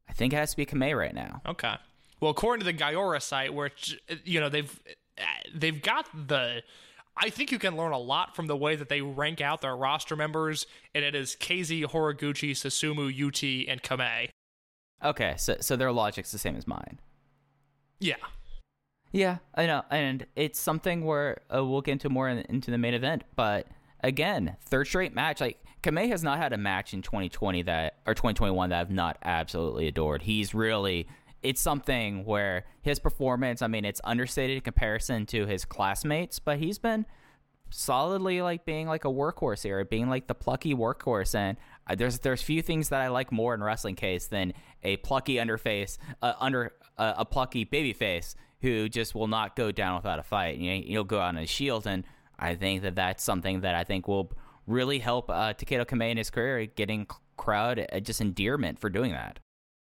I 0.08 0.14
think 0.14 0.32
it 0.32 0.38
has 0.38 0.52
to 0.52 0.58
be 0.58 0.66
Kame 0.66 0.96
right 0.96 1.14
now. 1.14 1.42
Okay. 1.46 1.76
Well, 2.22 2.32
according 2.32 2.66
to 2.66 2.72
the 2.72 2.78
Gaora 2.78 3.22
site, 3.22 3.54
which 3.54 4.00
you 4.24 4.40
know 4.40 4.48
they've 4.48 4.80
they've 5.54 5.82
got 5.82 6.08
the 6.28 6.64
I 7.18 7.30
think 7.30 7.52
you 7.52 7.60
can 7.60 7.76
learn 7.76 7.92
a 7.92 8.00
lot 8.00 8.36
from 8.36 8.48
the 8.48 8.56
way 8.56 8.76
that 8.76 8.90
they 8.90 9.02
rank 9.02 9.42
out 9.42 9.62
their 9.62 9.76
roster 9.76 10.16
members, 10.16 10.68
and 10.94 11.04
it 11.04 11.16
is 11.16 11.36
KZ, 11.36 11.86
Horiguchi, 11.86 12.52
Susumu, 12.52 13.10
UT, 13.10 13.70
and 13.70 13.82
Kamei. 13.82 14.30
Okay, 15.04 15.36
so 15.38 15.58
so 15.60 15.76
their 15.76 15.92
logic's 15.92 16.32
the 16.32 16.38
same 16.38 16.56
as 16.56 16.68
mine. 16.68 17.00
Yeah. 18.00 18.16
Yeah, 19.12 19.38
I 19.56 19.66
know, 19.66 19.84
and 19.90 20.26
it's 20.36 20.60
something 20.60 21.06
where 21.06 21.42
uh, 21.54 21.64
we'll 21.64 21.82
get 21.82 21.94
into 21.94 22.10
more 22.10 22.28
in, 22.28 22.40
into 22.50 22.72
the 22.72 22.78
main 22.78 22.94
event. 22.94 23.24
But 23.36 23.68
again, 24.04 24.58
third 24.66 24.88
straight 24.88 25.16
match. 25.16 25.42
Like 25.42 25.64
Kamei 25.84 26.10
has 26.10 26.24
not 26.24 26.38
had 26.38 26.54
a 26.54 26.58
match 26.58 26.94
in 26.94 27.02
2020 27.02 27.64
that 27.64 27.98
or 28.06 28.14
2021 28.14 28.70
that 28.70 28.80
I've 28.80 28.92
not 28.92 29.18
absolutely 29.24 29.88
adored. 29.88 30.24
He's 30.24 30.54
really 30.54 31.08
it's 31.44 31.62
something 31.62 32.26
where 32.26 32.66
his 32.82 33.00
performance. 33.00 33.62
I 33.62 33.68
mean, 33.68 33.86
it's 33.86 34.02
understated 34.04 34.58
in 34.58 34.62
comparison 34.62 35.26
to 35.28 35.46
his 35.46 35.66
classmates, 35.66 36.40
but 36.40 36.58
he's 36.58 36.80
been 36.80 37.06
solidly 37.70 38.42
like 38.42 38.66
being 38.66 38.88
like 38.88 39.06
a 39.06 39.10
workhorse 39.10 39.64
here, 39.64 39.84
being 39.86 40.10
like 40.10 40.28
the 40.28 40.36
plucky 40.36 40.74
workhorse. 40.74 41.36
And 41.36 41.58
uh, 41.88 41.96
there's 41.96 42.20
there's 42.20 42.42
few 42.42 42.62
things 42.62 42.90
that 42.90 43.02
I 43.02 43.08
like 43.10 43.32
more 43.32 43.54
in 43.54 43.64
wrestling 43.64 43.96
case 43.96 44.28
than 44.28 44.54
a 44.84 44.98
plucky 44.98 45.40
underface, 45.40 45.98
uh, 46.22 46.34
under 46.40 46.74
uh, 46.98 47.14
a 47.18 47.26
plucky 47.26 47.66
babyface 47.66 48.36
who 48.68 48.90
just 48.90 49.16
will 49.16 49.28
not 49.28 49.56
go 49.56 49.72
down 49.72 49.96
without 49.96 50.20
a 50.20 50.24
fight. 50.24 50.58
You 50.58 50.76
know, 50.76 50.82
he'll 50.86 51.04
go 51.04 51.20
out 51.20 51.30
on 51.30 51.38
a 51.38 51.48
shield, 51.48 51.88
and 51.88 52.04
I 52.38 52.56
think 52.56 52.82
that 52.84 52.96
that's 52.96 53.24
something 53.24 53.62
that 53.62 53.76
I 53.76 53.84
think 53.84 54.08
will 54.08 54.32
really 54.66 55.00
help 55.00 55.30
uh, 55.30 55.54
Takedo 55.54 55.86
Kamei 55.86 56.12
in 56.12 56.18
his 56.18 56.30
career, 56.30 56.66
getting 56.66 57.08
crowd 57.38 57.86
uh, 57.92 58.00
just 58.00 58.22
endearment 58.22 58.80
for 58.80 58.90
doing 58.90 59.12
that. 59.12 59.40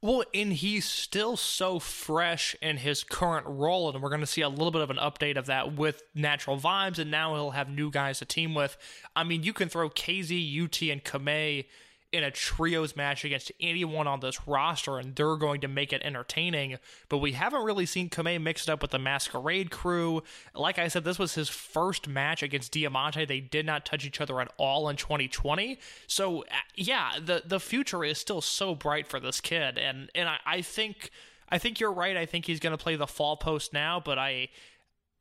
Well, 0.01 0.25
and 0.33 0.51
he's 0.51 0.83
still 0.83 1.37
so 1.37 1.79
fresh 1.79 2.57
in 2.61 2.75
his 2.75 3.05
current 3.05 3.45
role, 3.47 3.89
and 3.89 4.03
we're 4.03 4.09
going 4.09 4.19
to 4.19 4.27
see 4.27 4.41
a 4.41 4.49
little 4.49 4.71
bit 4.71 4.81
of 4.81 4.89
an 4.89 4.97
update 4.97 5.37
of 5.37 5.45
that 5.45 5.75
with 5.75 6.03
Natural 6.13 6.57
Vibes, 6.59 6.99
and 6.99 7.09
now 7.09 7.35
he'll 7.35 7.51
have 7.51 7.69
new 7.69 7.89
guys 7.89 8.19
to 8.19 8.25
team 8.25 8.53
with. 8.53 8.75
I 9.15 9.23
mean, 9.23 9.43
you 9.43 9.53
can 9.53 9.69
throw 9.69 9.89
KZ, 9.89 10.61
UT, 10.61 10.81
and 10.91 11.03
Kamei 11.05 11.67
in 12.13 12.23
a 12.23 12.29
trios 12.29 12.95
match 12.95 13.25
against 13.25 13.51
anyone 13.59 14.05
on 14.05 14.19
this 14.19 14.47
roster, 14.47 14.99
and 14.99 15.15
they're 15.15 15.35
going 15.35 15.59
to 15.61 15.67
make 15.67 15.91
it 15.91 16.01
entertaining. 16.03 16.77
But 17.09 17.17
we 17.17 17.31
haven't 17.31 17.63
really 17.63 17.87
seen 17.87 18.07
Kamei 18.07 18.39
mixed 18.39 18.69
up 18.69 18.83
with 18.83 18.91
the 18.91 18.99
Masquerade 18.99 19.71
crew. 19.71 20.21
Like 20.53 20.77
I 20.77 20.89
said, 20.89 21.03
this 21.03 21.17
was 21.17 21.33
his 21.33 21.49
first 21.49 22.07
match 22.07 22.43
against 22.43 22.71
Diamante. 22.71 23.25
They 23.25 23.39
did 23.39 23.65
not 23.65 23.83
touch 23.83 24.05
each 24.05 24.21
other 24.21 24.39
at 24.39 24.53
all 24.57 24.87
in 24.89 24.95
2020. 24.95 25.79
So 26.05 26.43
uh, 26.43 26.55
yeah, 26.75 27.13
the 27.19 27.41
the 27.43 27.59
future 27.59 28.03
is 28.03 28.19
still 28.19 28.41
so 28.41 28.75
bright 28.75 29.07
for 29.07 29.19
this 29.19 29.41
kid, 29.41 29.79
and 29.79 30.11
and 30.13 30.29
I, 30.29 30.37
I 30.45 30.61
think 30.61 31.09
I 31.49 31.57
think 31.57 31.79
you're 31.79 31.91
right. 31.91 32.15
I 32.15 32.27
think 32.27 32.45
he's 32.45 32.59
going 32.59 32.77
to 32.77 32.81
play 32.81 32.95
the 32.95 33.07
fall 33.07 33.35
post 33.35 33.73
now, 33.73 33.99
but 33.99 34.17
I. 34.17 34.49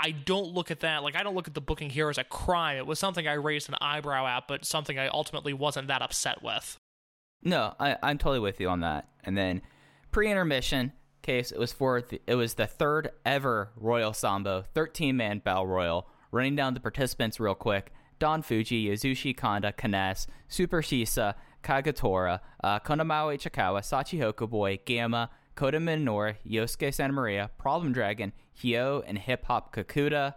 I 0.05 0.11
don't 0.11 0.49
look 0.49 0.72
at 0.72 0.80
that 0.80 1.05
like 1.05 1.14
I 1.14 1.22
don't 1.22 1.36
look 1.36 1.47
at 1.47 1.55
the 1.55 1.61
booking 1.61 1.88
here 1.88 2.11
as 2.11 2.18
a 2.18 2.24
crime. 2.24 2.76
It 2.76 2.88
was 2.88 2.99
something 2.99 3.28
I 3.28 3.34
raised 3.34 3.68
an 3.68 3.76
eyebrow 3.80 4.26
at, 4.26 4.49
but 4.49 4.64
something 4.64 4.99
I 4.99 5.07
ultimately 5.07 5.53
wasn't 5.53 5.86
that 5.86 6.03
upset 6.03 6.43
with. 6.43 6.80
No, 7.43 7.74
I, 7.80 7.97
I'm 8.03 8.18
totally 8.18 8.40
with 8.40 8.61
you 8.61 8.68
on 8.68 8.80
that. 8.80 9.09
And 9.24 9.36
then 9.36 9.62
pre-intermission 10.11 10.93
case, 11.22 11.53
it 11.53 11.59
was 11.59 11.72
for 11.72 12.03
the, 12.03 12.20
it 12.26 12.34
was 12.34 12.55
the 12.55 12.66
third 12.66 13.11
ever 13.24 13.70
Royal 13.76 14.12
Sanbo, 14.12 14.64
13 14.74 15.16
man 15.16 15.38
battle 15.38 15.66
royal. 15.66 16.09
Running 16.30 16.57
down 16.57 16.74
the 16.74 16.80
participants 16.80 17.38
real 17.38 17.55
quick: 17.55 17.93
Don 18.18 18.43
Fuji, 18.43 18.86
Yasushi 18.86 19.36
Kanda, 19.36 19.72
K-ness, 19.72 20.26
Super 20.49 20.80
Shisa, 20.80 21.34
Kagetora, 21.62 22.40
uh, 22.64 22.80
Konamawa 22.80 23.36
Ichikawa, 23.36 23.80
Sachi 23.80 24.49
Boy, 24.49 24.78
Gamma, 24.84 25.30
Kota 25.55 25.78
Minoura, 25.78 26.36
Yosuke 26.49 26.93
Santa 26.93 27.12
Maria, 27.12 27.51
Problem 27.59 27.93
Dragon, 27.93 28.32
Hyo, 28.59 29.03
and 29.07 29.18
Hip 29.18 29.45
Hop 29.47 29.74
Kakuta. 29.74 30.34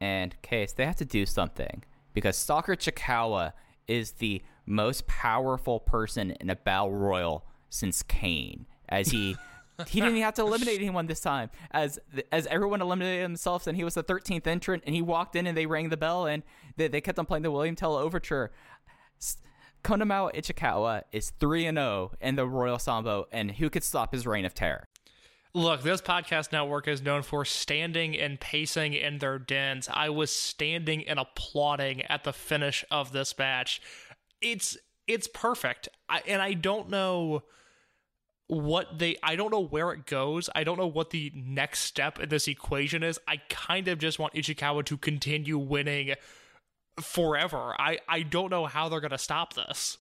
And 0.00 0.40
case, 0.40 0.72
they 0.72 0.86
have 0.86 0.96
to 0.96 1.04
do 1.04 1.26
something 1.26 1.84
because 2.14 2.36
Stalker 2.36 2.74
Ichikawa 2.74 3.52
is 3.86 4.12
the 4.12 4.42
most 4.70 5.06
powerful 5.06 5.80
person 5.80 6.32
in 6.40 6.48
a 6.48 6.56
battle 6.56 6.92
royal 6.92 7.44
since 7.68 8.02
Kane, 8.02 8.66
as 8.88 9.08
he. 9.08 9.36
he 9.88 10.00
didn't 10.00 10.20
have 10.20 10.34
to 10.34 10.42
eliminate 10.42 10.78
anyone 10.78 11.06
this 11.06 11.20
time, 11.20 11.50
as 11.70 11.98
as 12.32 12.46
everyone 12.46 12.80
eliminated 12.80 13.24
themselves, 13.24 13.66
and 13.66 13.76
he 13.76 13.84
was 13.84 13.94
the 13.94 14.04
13th 14.04 14.46
entrant, 14.46 14.82
and 14.86 14.94
he 14.94 15.02
walked 15.02 15.36
in 15.36 15.46
and 15.46 15.56
they 15.56 15.66
rang 15.66 15.88
the 15.88 15.96
bell, 15.96 16.26
and 16.26 16.42
they, 16.76 16.88
they 16.88 17.00
kept 17.00 17.18
on 17.18 17.26
playing 17.26 17.42
the 17.42 17.50
William 17.50 17.74
Tell 17.74 17.96
overture. 17.96 18.50
Konamawa 19.82 20.34
Ichikawa 20.34 21.02
is 21.10 21.30
3 21.40 21.66
and 21.66 21.78
0 21.78 22.12
in 22.20 22.36
the 22.36 22.46
Royal 22.46 22.76
Sanbo, 22.76 23.24
and 23.32 23.52
who 23.52 23.70
could 23.70 23.82
stop 23.82 24.12
his 24.12 24.26
reign 24.26 24.44
of 24.44 24.54
terror? 24.54 24.86
Look, 25.52 25.82
this 25.82 26.00
podcast 26.00 26.52
network 26.52 26.86
is 26.86 27.02
known 27.02 27.22
for 27.22 27.44
standing 27.44 28.16
and 28.16 28.38
pacing 28.38 28.94
in 28.94 29.18
their 29.18 29.36
dens. 29.36 29.88
I 29.92 30.08
was 30.10 30.30
standing 30.30 31.08
and 31.08 31.18
applauding 31.18 32.02
at 32.02 32.22
the 32.22 32.32
finish 32.32 32.84
of 32.88 33.10
this 33.10 33.36
match 33.36 33.82
it's 34.40 34.76
it's 35.06 35.26
perfect. 35.26 35.88
I, 36.08 36.22
and 36.26 36.40
I 36.40 36.54
don't 36.54 36.90
know 36.90 37.42
what 38.46 38.98
they 38.98 39.16
I 39.22 39.36
don't 39.36 39.52
know 39.52 39.64
where 39.64 39.92
it 39.92 40.06
goes. 40.06 40.50
I 40.54 40.64
don't 40.64 40.78
know 40.78 40.86
what 40.86 41.10
the 41.10 41.32
next 41.34 41.80
step 41.80 42.18
in 42.18 42.28
this 42.28 42.48
equation 42.48 43.02
is. 43.02 43.18
I 43.28 43.38
kind 43.48 43.88
of 43.88 43.98
just 43.98 44.18
want 44.18 44.34
Ichikawa 44.34 44.84
to 44.86 44.96
continue 44.96 45.58
winning 45.58 46.14
forever. 47.00 47.74
I 47.78 48.00
I 48.08 48.22
don't 48.22 48.50
know 48.50 48.66
how 48.66 48.88
they're 48.88 49.00
going 49.00 49.10
to 49.10 49.18
stop 49.18 49.54
this. 49.54 49.98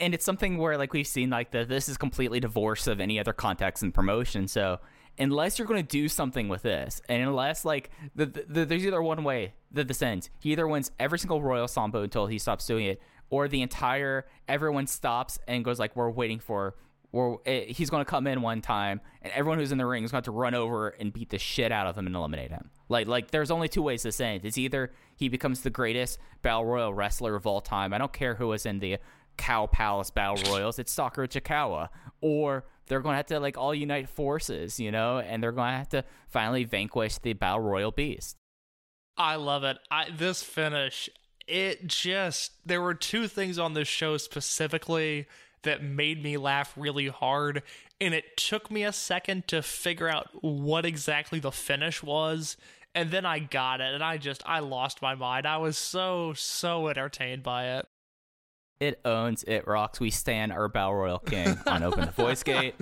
And 0.00 0.12
it's 0.12 0.24
something 0.24 0.58
where 0.58 0.76
like 0.76 0.92
we've 0.92 1.06
seen 1.06 1.30
like 1.30 1.52
the 1.52 1.64
this 1.64 1.88
is 1.88 1.96
completely 1.96 2.40
divorced 2.40 2.88
of 2.88 3.00
any 3.00 3.20
other 3.20 3.32
context 3.32 3.82
and 3.82 3.94
promotion. 3.94 4.48
So 4.48 4.80
unless 5.18 5.58
you're 5.58 5.68
going 5.68 5.84
to 5.84 5.88
do 5.88 6.08
something 6.08 6.48
with 6.48 6.62
this, 6.62 7.02
and 7.08 7.22
unless 7.22 7.64
like 7.64 7.90
the, 8.14 8.26
the, 8.26 8.44
the, 8.48 8.64
there's 8.64 8.86
either 8.86 9.02
one 9.02 9.24
way 9.24 9.54
that 9.72 9.88
this 9.88 10.02
ends. 10.02 10.30
He 10.38 10.52
either 10.52 10.66
wins 10.66 10.90
every 10.98 11.18
single 11.18 11.42
Royal 11.42 11.66
Sanbo 11.66 12.04
until 12.04 12.26
he 12.26 12.38
stops 12.38 12.66
doing 12.66 12.86
it, 12.86 13.00
or 13.30 13.48
the 13.48 13.62
entire 13.62 14.26
everyone 14.48 14.86
stops 14.86 15.38
and 15.46 15.64
goes 15.64 15.78
like, 15.78 15.96
"We're 15.96 16.10
waiting 16.10 16.40
for." 16.40 16.74
Or 17.12 17.40
eh, 17.46 17.66
he's 17.68 17.90
going 17.90 18.04
to 18.04 18.10
come 18.10 18.26
in 18.26 18.42
one 18.42 18.60
time, 18.60 19.00
and 19.22 19.32
everyone 19.32 19.60
who's 19.60 19.70
in 19.70 19.78
the 19.78 19.86
ring 19.86 20.02
is 20.02 20.10
going 20.10 20.24
to 20.24 20.26
to 20.26 20.32
run 20.32 20.52
over 20.52 20.88
and 20.88 21.12
beat 21.12 21.30
the 21.30 21.38
shit 21.38 21.70
out 21.70 21.86
of 21.86 21.96
him 21.96 22.08
and 22.08 22.16
eliminate 22.16 22.50
him. 22.50 22.70
Like, 22.88 23.06
like 23.06 23.30
there's 23.30 23.52
only 23.52 23.68
two 23.68 23.82
ways 23.82 24.02
this 24.02 24.20
ends. 24.20 24.44
It's 24.44 24.58
either 24.58 24.90
he 25.14 25.28
becomes 25.28 25.60
the 25.60 25.70
greatest 25.70 26.18
battle 26.42 26.64
royal 26.64 26.92
wrestler 26.92 27.36
of 27.36 27.46
all 27.46 27.60
time. 27.60 27.94
I 27.94 27.98
don't 27.98 28.12
care 28.12 28.34
who 28.34 28.48
was 28.48 28.66
in 28.66 28.80
the 28.80 28.98
Cow 29.36 29.66
Palace 29.66 30.10
Battle 30.10 30.52
Royals. 30.52 30.78
It's 30.78 30.92
Stalker 30.92 31.26
Ichikawa. 31.26 31.88
Or 32.20 32.64
they're 32.86 33.00
going 33.00 33.14
to 33.14 33.18
have 33.18 33.26
to 33.26 33.40
like 33.40 33.56
all 33.56 33.74
unite 33.74 34.08
forces, 34.08 34.78
you 34.78 34.90
know, 34.90 35.18
and 35.18 35.42
they're 35.42 35.52
going 35.52 35.72
to 35.72 35.78
have 35.78 35.88
to 35.90 36.04
finally 36.28 36.64
vanquish 36.64 37.18
the 37.18 37.32
Battle 37.32 37.60
Royal 37.60 37.90
Beast. 37.90 38.36
I 39.16 39.36
love 39.36 39.64
it. 39.64 39.78
I 39.90 40.08
this 40.10 40.42
finish, 40.42 41.08
it 41.46 41.86
just 41.86 42.52
there 42.66 42.82
were 42.82 42.94
two 42.94 43.28
things 43.28 43.58
on 43.58 43.74
this 43.74 43.88
show 43.88 44.16
specifically 44.16 45.26
that 45.62 45.82
made 45.82 46.22
me 46.22 46.36
laugh 46.36 46.72
really 46.76 47.08
hard, 47.08 47.62
and 48.00 48.12
it 48.12 48.36
took 48.36 48.70
me 48.70 48.84
a 48.84 48.92
second 48.92 49.46
to 49.48 49.62
figure 49.62 50.08
out 50.08 50.28
what 50.42 50.84
exactly 50.84 51.38
the 51.38 51.52
finish 51.52 52.02
was. 52.02 52.56
And 52.94 53.10
then 53.10 53.26
I 53.26 53.40
got 53.40 53.80
it, 53.80 53.92
and 53.94 54.04
I 54.04 54.18
just 54.18 54.42
I 54.46 54.60
lost 54.60 55.02
my 55.02 55.14
mind. 55.14 55.46
I 55.46 55.56
was 55.56 55.78
so 55.78 56.32
so 56.34 56.88
entertained 56.88 57.42
by 57.42 57.78
it. 57.78 57.86
It 58.80 59.00
owns, 59.04 59.44
it 59.44 59.66
rocks. 59.66 60.00
We 60.00 60.10
stand 60.10 60.52
our 60.52 60.68
Battle 60.68 60.94
Royal 60.94 61.18
King 61.18 61.56
on 61.66 61.82
Open 61.82 62.06
the 62.06 62.10
Voice 62.12 62.42
Gate. 62.42 62.74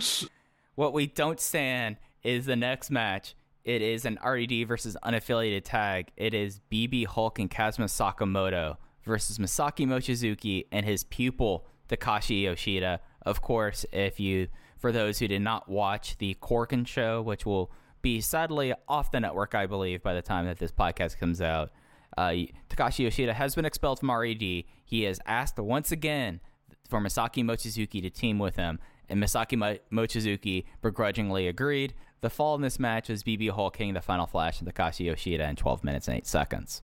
What 0.75 0.93
we 0.93 1.07
don't 1.07 1.39
stand 1.39 1.97
is 2.23 2.47
the 2.47 2.57
next 2.57 2.91
match. 2.91 3.35
It 3.65 3.83
is 3.83 4.05
an 4.05 4.19
RED 4.25 4.67
versus 4.67 4.97
unaffiliated 5.05 5.63
tag. 5.65 6.11
It 6.17 6.35
is 6.35 6.61
BB 6.71 7.07
Hulk 7.07 7.39
and 7.39 7.51
Kazuma 7.51 7.87
Sakamoto 7.87 8.77
versus 9.05 9.39
Masaaki 9.39 9.87
Mochizuki 9.87 10.67
and 10.73 10.85
his 10.85 11.05
pupil 11.05 11.67
Takashi 11.89 12.43
Yoshida. 12.43 13.01
Of 13.25 13.43
course, 13.43 13.85
if 13.93 14.19
you, 14.19 14.49
for 14.79 14.91
those 14.93 15.19
who 15.19 15.29
did 15.29 15.43
not 15.43 15.69
watch 15.69 16.19
the 16.19 16.37
Korakuen 16.41 16.87
show, 16.87 17.23
which 17.23 17.47
will 17.47 17.71
be 18.01 18.21
sadly 18.21 18.75
off 18.89 19.13
the 19.13 19.21
network, 19.21 19.55
I 19.55 19.67
believe, 19.67 20.03
by 20.03 20.15
the 20.15 20.23
time 20.23 20.47
that 20.47 20.59
this 20.59 20.73
podcast 20.73 21.19
comes 21.19 21.41
out, 21.41 21.71
uh, 22.17 22.33
Takashi 22.69 23.01
Yoshida 23.05 23.33
has 23.33 23.55
been 23.55 23.65
expelled 23.65 24.01
from 24.01 24.11
RED. 24.11 24.65
He 24.93 25.05
has 25.05 25.21
asked 25.25 25.59
once 25.59 25.91
again 25.91 26.41
for 26.87 27.01
Masaaki 27.01 27.43
Mochizuki 27.43 28.03
to 28.03 28.11
team 28.11 28.39
with 28.39 28.57
him, 28.57 28.79
and 29.09 29.23
Masaaki 29.23 29.57
Mo- 29.57 29.79
Mochizuki 29.91 30.67
begrudgingly 30.83 31.49
agreed. 31.49 31.95
The 32.21 32.29
fall 32.29 32.55
in 32.57 32.61
this 32.61 32.79
match 32.79 33.09
was 33.09 33.23
BB 33.23 33.53
Hulking 33.53 33.95
the 33.95 34.03
final 34.03 34.27
flash 34.27 34.61
of 34.61 34.67
Takashi 34.67 35.07
Yoshida 35.07 35.49
in 35.49 35.57
12 35.57 35.83
minutes 35.83 36.09
and 36.09 36.19
8 36.19 36.27
seconds. 36.27 36.83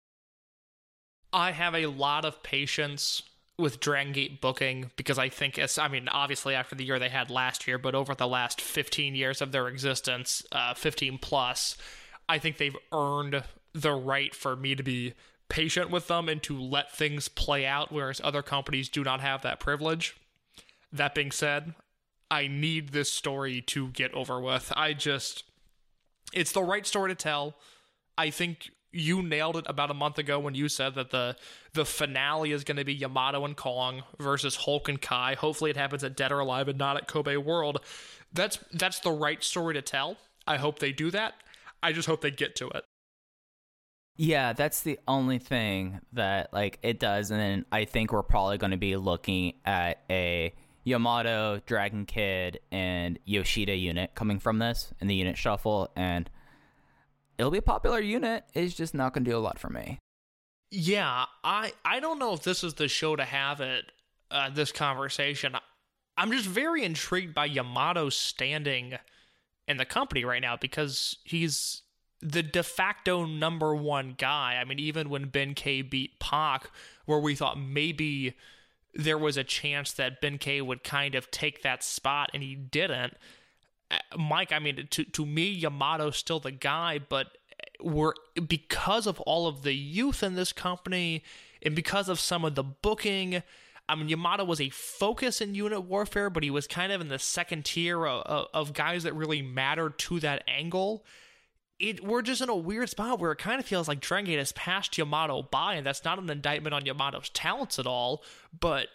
I 1.33 1.53
have 1.53 1.75
a 1.75 1.87
lot 1.87 2.27
of 2.27 2.43
patience 2.43 3.23
with 3.59 3.81
Dragon 3.81 4.13
Gate 4.13 4.43
booking 4.43 4.91
because 4.97 5.19
I 5.19 5.31
think 5.31 5.57
it's, 5.57 5.79
I 5.79 5.89
mean, 5.89 6.07
obviously 6.09 6.55
after 6.55 6.75
the 6.75 6.85
year 6.85 6.99
they 6.99 7.09
had 7.09 7.31
last 7.31 7.67
year, 7.67 7.79
but 7.79 7.95
over 7.95 8.15
the 8.15 8.29
last 8.29 8.61
15 8.61 9.15
years 9.15 9.41
of 9.41 9.51
their 9.51 9.67
existence, 9.67 10.45
uh, 10.53 10.75
15 10.75 11.17
plus, 11.17 11.79
I 12.29 12.37
think 12.37 12.59
they've 12.59 12.77
earned 12.93 13.45
the 13.73 13.95
right 13.95 14.35
for 14.35 14.57
me 14.57 14.75
to 14.75 14.83
be 14.83 15.15
patient 15.49 15.90
with 15.90 16.09
them 16.09 16.28
and 16.28 16.42
to 16.45 16.59
let 16.59 16.92
things 16.92 17.28
play 17.28 17.66
out, 17.66 17.92
whereas 17.92 18.20
other 18.24 18.42
companies 18.42 18.88
do 18.88 19.05
not 19.05 19.20
have 19.20 19.42
that 19.42 19.61
privilege. 19.61 20.16
That 20.92 21.14
being 21.14 21.30
said, 21.30 21.74
I 22.30 22.47
need 22.47 22.90
this 22.90 23.11
story 23.12 23.61
to 23.62 23.88
get 23.88 24.12
over 24.14 24.40
with. 24.40 24.72
I 24.76 24.92
just, 24.92 25.45
it's 26.32 26.53
the 26.53 26.62
right 26.62 26.86
story 26.86 27.11
to 27.11 27.14
tell. 27.14 27.57
I 28.16 28.30
think 28.30 28.70
you 28.95 29.22
nailed 29.22 29.57
it 29.57 29.66
about 29.68 29.90
a 29.90 29.95
month 29.95 30.18
ago 30.18 30.38
when 30.38 30.55
you 30.55 30.68
said 30.68 30.95
that 30.95 31.11
the 31.11 31.36
the 31.72 31.84
finale 31.84 32.53
is 32.53 32.62
going 32.62 32.76
to 32.76 32.84
be 32.84 32.95
Yamato 32.95 33.45
and 33.45 33.57
Kong 33.57 34.05
versus 34.20 34.55
Hulk 34.55 34.88
and 34.88 35.03
Kai. 35.03 35.34
Hopefully, 35.34 35.70
it 35.70 35.76
happens 35.76 36.05
at 36.05 36.16
Dead 36.16 36.30
or 36.30 36.38
Alive 36.38 36.68
and 36.68 36.78
not 36.78 36.97
at 36.97 37.09
Kobe 37.09 37.36
World. 37.36 37.80
That's 38.32 38.59
that's 38.72 39.01
the 39.01 39.11
right 39.11 39.42
story 39.42 39.74
to 39.74 39.82
tell. 39.82 40.16
I 40.47 40.57
hope 40.59 40.78
they 40.78 40.92
do 40.92 41.11
that. 41.11 41.34
I 41.82 41.92
just 41.92 42.07
hope 42.07 42.20
they 42.20 42.30
get 42.30 42.55
to 42.57 42.68
it. 42.68 42.84
Yeah, 44.17 44.53
that's 44.53 44.83
the 44.83 44.99
only 45.09 45.39
thing 45.39 46.01
that 46.12 46.53
like 46.53 46.79
it 46.83 47.01
does, 47.01 47.31
and 47.31 47.41
then 47.41 47.65
I 47.73 47.85
think 47.85 48.12
we're 48.12 48.23
probably 48.23 48.59
going 48.59 48.71
to 48.71 48.77
be 48.77 48.97
looking 48.97 49.55
at 49.65 50.03
a 50.09 50.55
Yamato, 50.85 51.61
Dragon 51.67 52.07
Kid, 52.07 52.61
and 52.71 53.19
Yoshida 53.25 53.75
unit 53.75 54.15
coming 54.15 54.39
from 54.39 54.61
this 54.61 54.93
in 55.01 55.09
the 55.09 55.15
unit 55.17 55.37
shuffle, 55.37 55.91
and 55.97 56.31
it'll 57.39 57.51
be 57.51 57.59
a 57.59 57.62
popular 57.62 58.01
unit. 58.01 58.45
It's 58.55 58.75
just 58.75 58.95
not 58.95 59.15
going 59.15 59.25
to 59.25 59.31
do 59.31 59.37
a 59.37 59.41
lot 59.41 59.59
for 59.59 59.69
me. 59.69 59.99
Yeah, 60.71 61.25
I 61.43 61.73
I 61.85 61.99
don't 61.99 62.19
know 62.21 62.35
if 62.35 62.43
this 62.43 62.62
is 62.62 62.75
the 62.75 62.89
show 62.89 63.17
to 63.17 63.25
have 63.25 63.61
it. 63.61 63.91
Uh, 64.31 64.51
this 64.51 64.73
conversation. 64.73 65.57
I'm 66.17 66.33
just 66.33 66.47
very 66.47 66.85
intrigued 66.85 67.35
by 67.35 67.49
Yamato's 67.49 68.17
standing 68.17 68.95
in 69.69 69.77
the 69.77 69.85
company 69.85 70.25
right 70.25 70.43
now 70.43 70.57
because 70.57 71.17
he's 71.25 71.83
the 72.25 72.43
de 72.43 72.62
facto 72.62 73.27
number 73.27 73.75
one 73.75 74.14
guy. 74.16 74.57
I 74.59 74.64
mean, 74.64 74.79
even 74.79 75.11
when 75.11 75.27
Ben 75.27 75.55
K 75.55 75.83
beat 75.83 76.18
Pac, 76.18 76.70
where 77.05 77.18
we 77.18 77.35
thought 77.35 77.61
maybe 77.61 78.35
there 78.95 79.18
was 79.18 79.37
a 79.37 79.45
chance 79.45 79.93
that 79.93 80.22
Ben 80.22 80.39
K 80.39 80.62
would 80.62 80.83
kind 80.83 81.14
of 81.14 81.31
take 81.31 81.62
that 81.62 81.85
spot, 81.85 82.31
and 82.33 82.43
he 82.43 82.55
didn't. 82.55 83.14
Uh, 83.91 83.99
Mike, 84.18 84.53
I 84.53 84.59
mean, 84.59 84.89
to 84.91 85.05
to 85.05 85.27
me, 85.27 85.51
Yamato's 85.51 86.16
still 86.16 86.41
the 86.41 86.51
guy, 86.51 86.99
but 86.99 87.37
we're 87.79 88.14
because 88.49 89.07
of 89.07 89.20
all 89.20 89.47
of 89.47 89.62
the 89.62 89.75
youth 89.75 90.22
in 90.22 90.35
this 90.35 90.53
company, 90.53 91.22
and 91.62 91.77
because 91.77 92.09
of 92.09 92.18
some 92.18 92.45
of 92.45 92.55
the 92.55 92.64
booking. 92.64 93.43
I 93.87 93.97
mean, 93.97 94.09
Yamato 94.09 94.45
was 94.45 94.62
a 94.62 94.70
focus 94.70 95.43
in 95.43 95.55
unit 95.55 95.83
warfare, 95.83 96.31
but 96.31 96.43
he 96.43 96.49
was 96.51 96.66
kind 96.66 96.91
of 96.91 97.03
in 97.03 97.09
the 97.09 97.18
second 97.18 97.66
tier 97.66 98.07
of, 98.07 98.47
of 98.55 98.72
guys 98.72 99.03
that 99.03 99.14
really 99.14 99.43
mattered 99.43 99.99
to 99.99 100.20
that 100.20 100.43
angle 100.49 101.05
it 101.79 102.05
we're 102.05 102.22
just 102.22 102.41
in 102.41 102.49
a 102.49 102.57
weird 102.57 102.89
spot 102.89 103.18
where 103.18 103.33
it 103.33 103.39
kind 103.39 103.61
of 103.61 103.66
feels 103.66 103.89
like 103.89 104.01
Dragon 104.01 104.27
Gate 104.27 104.39
has 104.39 104.53
passed 104.53 104.97
Yamato 104.97 105.43
by, 105.43 105.75
and 105.75 105.87
that's 105.87 106.05
not 106.05 106.18
an 106.18 106.31
indictment 106.31 106.75
on 106.75 106.85
Yamato's 106.85 107.29
talents 107.31 107.79
at 107.79 107.87
all, 107.87 108.22
but 108.59 108.89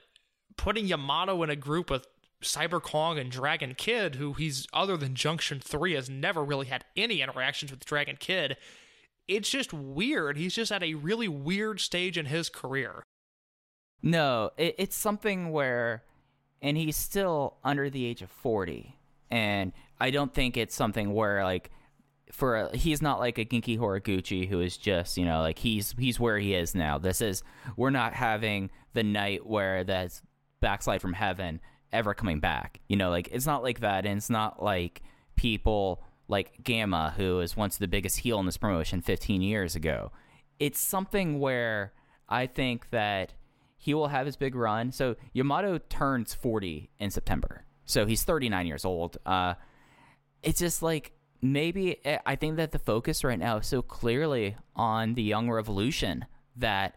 putting 0.57 0.87
Yamato 0.87 1.41
in 1.43 1.49
a 1.49 1.55
group 1.55 1.89
with 1.89 2.07
Cyber 2.41 2.81
Kong 2.81 3.19
and 3.19 3.29
Dragon 3.31 3.75
Kid, 3.75 4.15
who 4.15 4.33
he's 4.33 4.65
other 4.73 4.97
than 4.97 5.15
Junction 5.15 5.59
3 5.59 5.93
has 5.93 6.09
never 6.09 6.43
really 6.43 6.67
had 6.67 6.85
any 6.95 7.21
interactions 7.21 7.71
with 7.71 7.85
Dragon 7.85 8.17
Kid, 8.17 8.57
it's 9.27 9.49
just 9.49 9.73
weird. 9.73 10.37
He's 10.37 10.55
just 10.55 10.71
at 10.71 10.83
a 10.83 10.95
really 10.95 11.27
weird 11.27 11.79
stage 11.79 12.17
in 12.17 12.25
his 12.25 12.49
career. 12.49 13.03
No, 14.01 14.51
it, 14.57 14.75
it's 14.77 14.95
something 14.95 15.51
where, 15.51 16.03
and 16.61 16.77
he's 16.77 16.95
still 16.95 17.57
under 17.63 17.89
the 17.89 18.05
age 18.05 18.21
of 18.21 18.31
40. 18.31 18.95
And 19.29 19.73
I 19.99 20.09
don't 20.09 20.33
think 20.33 20.57
it's 20.57 20.73
something 20.73 21.13
where, 21.13 21.43
like, 21.43 21.69
for 22.31 22.55
a, 22.55 22.77
he's 22.77 23.01
not 23.01 23.19
like 23.19 23.37
a 23.37 23.45
Genki 23.45 23.77
Horiguchi 23.77 24.47
who 24.47 24.61
is 24.61 24.77
just 24.77 25.17
you 25.17 25.25
know 25.25 25.41
like 25.41 25.59
he's 25.59 25.93
he's 25.97 26.19
where 26.19 26.37
he 26.37 26.53
is 26.53 26.75
now. 26.75 26.97
This 26.97 27.21
is 27.21 27.43
we're 27.75 27.89
not 27.89 28.13
having 28.13 28.69
the 28.93 29.03
night 29.03 29.45
where 29.45 29.83
that's 29.83 30.21
backslide 30.59 31.01
from 31.01 31.13
heaven 31.13 31.59
ever 31.91 32.13
coming 32.13 32.39
back. 32.39 32.79
You 32.87 32.97
know, 32.97 33.09
like 33.09 33.29
it's 33.31 33.45
not 33.45 33.63
like 33.63 33.79
that, 33.81 34.05
and 34.05 34.17
it's 34.17 34.29
not 34.29 34.61
like 34.61 35.01
people 35.35 36.03
like 36.27 36.63
Gamma 36.63 37.13
who 37.17 37.39
is 37.39 37.57
once 37.57 37.77
the 37.77 37.87
biggest 37.87 38.19
heel 38.19 38.39
in 38.39 38.45
this 38.45 38.57
promotion 38.57 39.01
15 39.01 39.41
years 39.41 39.75
ago. 39.75 40.11
It's 40.59 40.79
something 40.79 41.39
where 41.39 41.93
I 42.27 42.45
think 42.45 42.89
that 42.91 43.33
he 43.77 43.93
will 43.93 44.09
have 44.09 44.25
his 44.25 44.35
big 44.35 44.55
run. 44.55 44.91
So 44.91 45.15
Yamato 45.33 45.77
turns 45.77 46.33
40 46.33 46.89
in 46.99 47.09
September, 47.09 47.65
so 47.85 48.05
he's 48.05 48.23
39 48.23 48.67
years 48.67 48.85
old. 48.85 49.17
Uh, 49.25 49.55
it's 50.43 50.59
just 50.59 50.83
like 50.83 51.13
maybe 51.41 52.03
eh, 52.05 52.19
I 52.25 52.35
think 52.35 52.57
that 52.57 52.71
the 52.71 52.79
focus 52.79 53.23
right 53.23 53.39
now 53.39 53.57
is 53.57 53.67
so 53.67 53.81
clearly 53.81 54.55
on 54.75 55.13
the 55.13 55.23
Young 55.23 55.49
Revolution 55.49 56.25
that 56.55 56.95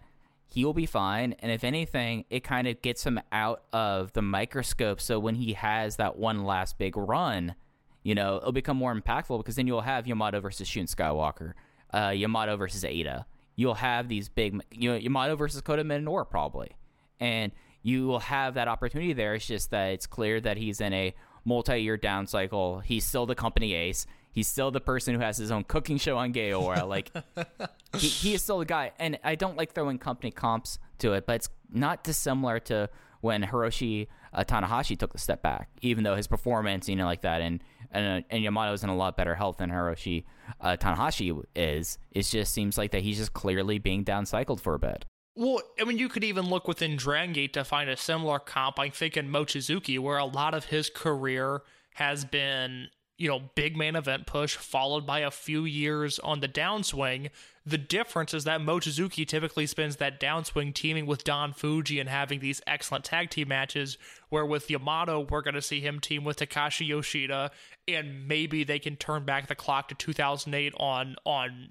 he 0.49 0.65
will 0.65 0.75
be 0.75 0.87
fine. 0.87 1.35
And 1.39 1.51
if 1.51 1.65
anything, 1.65 2.25
it 2.29 2.45
kind 2.45 2.69
of 2.69 2.83
gets 2.83 3.05
him 3.05 3.21
out 3.31 3.63
of 3.73 4.13
the 4.13 4.23
microscope. 4.23 5.01
So 5.01 5.19
when 5.19 5.37
he 5.37 5.55
has 5.55 5.97
that 5.97 6.17
one 6.17 6.45
last 6.45 6.77
big 6.77 6.97
run, 6.97 7.55
you 8.03 8.15
know, 8.15 8.37
it'll 8.37 8.53
become 8.53 8.77
more 8.77 8.95
impactful 8.95 9.39
because 9.39 9.57
then 9.57 9.67
you'll 9.67 9.81
have 9.81 10.07
Yamato 10.07 10.41
versus 10.41 10.69
Shun 10.69 10.85
Skywalker, 10.85 11.53
uh, 11.95 12.13
Yamato 12.15 12.57
versus 12.57 12.85
Eita. 12.85 13.25
You'll 13.57 13.75
have 13.75 14.09
these 14.09 14.29
big, 14.29 14.61
you 14.71 14.91
know, 14.91 14.97
Yamato 14.97 15.37
versus 15.37 15.61
Kota 15.63 15.85
Minoura 15.85 16.29
probably. 16.29 16.73
And 17.21 17.53
you 17.83 18.07
will 18.07 18.21
have 18.21 18.55
that 18.55 18.69
opportunity 18.69 19.13
there. 19.13 19.35
It's 19.35 19.47
just 19.47 19.71
that 19.71 19.93
it's 19.93 20.07
clear 20.07 20.41
that 20.41 20.57
he's 20.57 20.81
in 20.81 20.93
a 20.93 21.15
multi 21.45 21.81
year 21.81 21.97
down 21.97 22.27
cycle. 22.27 22.81
He's 22.81 23.05
still 23.05 23.27
the 23.27 23.35
company 23.35 23.73
ace 23.75 24.07
He's 24.33 24.49
still 24.49 24.71
the 24.71 24.81
person 24.81 25.15
who 25.15 25.21
has 25.21 25.37
his 25.37 25.51
own 25.51 25.65
cooking 25.65 25.99
show 25.99 26.17
on 26.17 26.33
Gaora. 26.33 26.89
Like 26.89 27.11
he, 27.97 28.09
he 28.09 28.35
is 28.35 28.43
still 28.43 28.59
the 28.59 28.65
guy. 28.65 28.93
And 28.99 29.19
I 29.23 29.35
don't 29.35 29.57
like 29.57 29.73
throwing 29.73 29.99
company 29.99 30.31
comps 30.31 30.79
to 30.99 31.13
it, 31.13 31.27
but 31.27 31.37
it's 31.37 31.49
not 31.71 32.03
dissimilar 32.03 32.59
to 32.61 32.89
when 33.21 33.43
Hiroshi 33.43 34.09
uh, 34.33 34.45
Tanahashi 34.45 34.99
took 34.99 35.13
the 35.13 35.19
step 35.19 35.43
back, 35.43 35.69
even 35.81 36.03
though 36.03 36.17
his 36.17 36.27
performance, 36.27 36.89
you 36.89 36.97
know, 36.97 37.05
like 37.05 37.23
that, 37.23 37.41
and 37.41 37.63
and, 37.93 38.25
uh, 38.25 38.27
and 38.31 38.45
Yamato's 38.45 38.83
in 38.83 38.91
a 38.91 38.97
lot 38.97 39.17
better 39.17 39.35
health 39.35 39.59
than 39.59 39.71
Hiroshi 39.71 40.25
uh, 40.61 40.77
Tanahashi 40.79 41.43
is. 41.55 41.99
It 42.11 42.23
just 42.23 42.53
seems 42.53 42.79
like 42.79 42.91
that 42.93 43.03
he's 43.03 43.19
just 43.19 43.33
clearly 43.33 43.79
being 43.79 44.05
downcycled 44.05 44.61
for 44.61 44.75
a 44.75 44.79
bit. 44.79 45.05
Well, 45.35 45.61
I 45.81 45.85
mean, 45.85 45.99
you 45.99 46.09
could 46.09 46.25
even 46.25 46.49
look 46.49 46.69
within 46.69 46.97
Dragon 46.97 47.33
Gate 47.33 47.53
to 47.55 47.65
find 47.65 47.89
a 47.89 47.97
similar 47.97 48.39
comp. 48.39 48.79
I'm 48.79 48.91
thinking 48.91 49.29
Mochizuki, 49.29 49.99
where 49.99 50.19
a 50.19 50.25
lot 50.25 50.53
of 50.55 50.67
his 50.67 50.91
career 50.91 51.63
has 51.95 52.25
been 52.25 52.89
you 53.23 53.29
know, 53.29 53.41
big 53.55 53.77
main 53.77 53.95
event 53.95 54.27
push 54.27 54.57
followed 54.57 55.07
by 55.07 55.21
a 55.21 55.31
few 55.31 55.65
years 55.65 56.19
on 56.19 56.41
the 56.41 56.49
downswing. 56.49 57.31
The 57.65 57.79
difference 57.79 58.35
is 58.35 58.43
that 58.43 58.61
Mochizuki 58.61 59.25
typically 59.25 59.69
spends 59.69 59.95
that 59.97 60.19
downswing 60.19 60.75
teaming 60.75 61.07
with 61.07 61.23
Don 61.23 61.53
Fuji 61.53 62.01
and 62.01 62.09
having 62.09 62.41
these 62.41 62.61
excellent 62.67 63.05
tag 63.05 63.31
team 63.31 63.47
matches, 63.47 63.97
where 64.31 64.45
with 64.45 64.69
Yamato, 64.69 65.21
we're 65.21 65.41
going 65.41 65.55
to 65.55 65.63
see 65.63 65.79
him 65.79 66.01
team 66.01 66.25
with 66.25 66.39
Takashi 66.39 66.89
Yoshida, 66.89 67.53
and 67.87 68.27
maybe 68.27 68.65
they 68.65 68.81
can 68.81 68.97
turn 68.97 69.25
back 69.25 69.47
the 69.47 69.55
clock 69.55 69.87
to 69.91 69.95
2008 69.95 70.75
on 70.79 71.15
on 71.25 71.71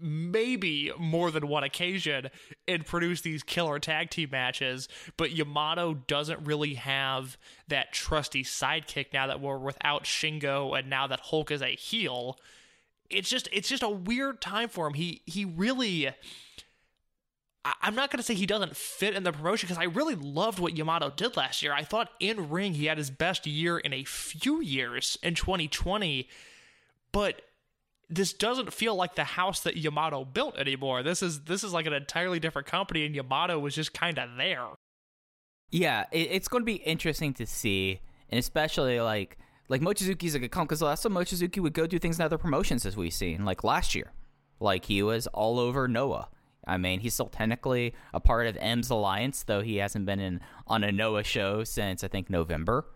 maybe 0.00 0.92
more 0.98 1.30
than 1.30 1.48
one 1.48 1.64
occasion 1.64 2.30
and 2.66 2.86
produce 2.86 3.20
these 3.20 3.42
killer 3.42 3.78
tag 3.78 4.10
team 4.10 4.30
matches. 4.32 4.88
But 5.16 5.32
Yamato 5.32 5.94
doesn't 5.94 6.44
really 6.44 6.74
have 6.74 7.36
that 7.68 7.92
trusty 7.92 8.44
sidekick 8.44 9.12
now 9.12 9.26
that 9.26 9.40
we're 9.40 9.58
without 9.58 10.04
Shingo 10.04 10.78
and 10.78 10.88
now 10.88 11.06
that 11.06 11.20
Hulk 11.20 11.50
is 11.50 11.62
a 11.62 11.74
heel. 11.74 12.38
It's 13.08 13.28
just 13.28 13.48
it's 13.52 13.68
just 13.68 13.82
a 13.82 13.88
weird 13.88 14.40
time 14.40 14.68
for 14.68 14.86
him. 14.86 14.94
He 14.94 15.22
he 15.26 15.44
really 15.44 16.10
I'm 17.82 17.94
not 17.94 18.10
going 18.10 18.18
to 18.18 18.22
say 18.22 18.34
he 18.34 18.46
doesn't 18.46 18.76
fit 18.76 19.14
in 19.14 19.22
the 19.22 19.32
promotion 19.32 19.66
because 19.66 19.80
I 19.80 19.86
really 19.86 20.14
loved 20.14 20.58
what 20.58 20.76
Yamato 20.76 21.10
did 21.10 21.36
last 21.36 21.62
year. 21.62 21.74
I 21.74 21.84
thought 21.84 22.10
in 22.18 22.48
ring 22.48 22.74
he 22.74 22.86
had 22.86 22.96
his 22.96 23.10
best 23.10 23.46
year 23.46 23.78
in 23.78 23.92
a 23.92 24.04
few 24.04 24.62
years 24.62 25.18
in 25.22 25.34
2020, 25.34 26.26
but 27.12 27.42
this 28.10 28.32
doesn't 28.32 28.72
feel 28.72 28.96
like 28.96 29.14
the 29.14 29.24
house 29.24 29.60
that 29.60 29.76
Yamato 29.76 30.24
built 30.24 30.58
anymore. 30.58 31.02
This 31.02 31.22
is 31.22 31.42
this 31.42 31.62
is 31.62 31.72
like 31.72 31.86
an 31.86 31.92
entirely 31.92 32.40
different 32.40 32.66
company, 32.66 33.06
and 33.06 33.14
Yamato 33.14 33.58
was 33.58 33.74
just 33.74 33.94
kind 33.94 34.18
of 34.18 34.36
there. 34.36 34.66
Yeah, 35.70 36.04
it, 36.10 36.28
it's 36.32 36.48
going 36.48 36.62
to 36.62 36.66
be 36.66 36.74
interesting 36.74 37.32
to 37.34 37.46
see, 37.46 38.00
and 38.28 38.38
especially 38.38 39.00
like 39.00 39.38
like 39.68 39.80
Mochizuki's 39.80 40.34
a 40.34 40.40
good 40.40 40.50
comp 40.50 40.68
because 40.68 40.82
last 40.82 41.02
time 41.02 41.12
Mochizuki 41.12 41.60
would 41.60 41.72
go 41.72 41.86
do 41.86 42.00
things 42.00 42.18
in 42.18 42.24
other 42.24 42.38
promotions 42.38 42.84
as 42.84 42.96
we've 42.96 43.14
seen, 43.14 43.44
like 43.44 43.62
last 43.62 43.94
year, 43.94 44.12
like 44.58 44.86
he 44.86 45.02
was 45.02 45.28
all 45.28 45.60
over 45.60 45.86
Noah. 45.86 46.28
I 46.66 46.76
mean, 46.76 47.00
he's 47.00 47.14
still 47.14 47.28
technically 47.28 47.94
a 48.12 48.20
part 48.20 48.46
of 48.46 48.56
M's 48.56 48.90
alliance, 48.90 49.44
though 49.44 49.62
he 49.62 49.76
hasn't 49.76 50.04
been 50.04 50.20
in 50.20 50.40
on 50.66 50.84
a 50.84 50.92
Noah 50.92 51.24
show 51.24 51.64
since 51.64 52.02
I 52.04 52.08
think 52.08 52.28
November. 52.28 52.86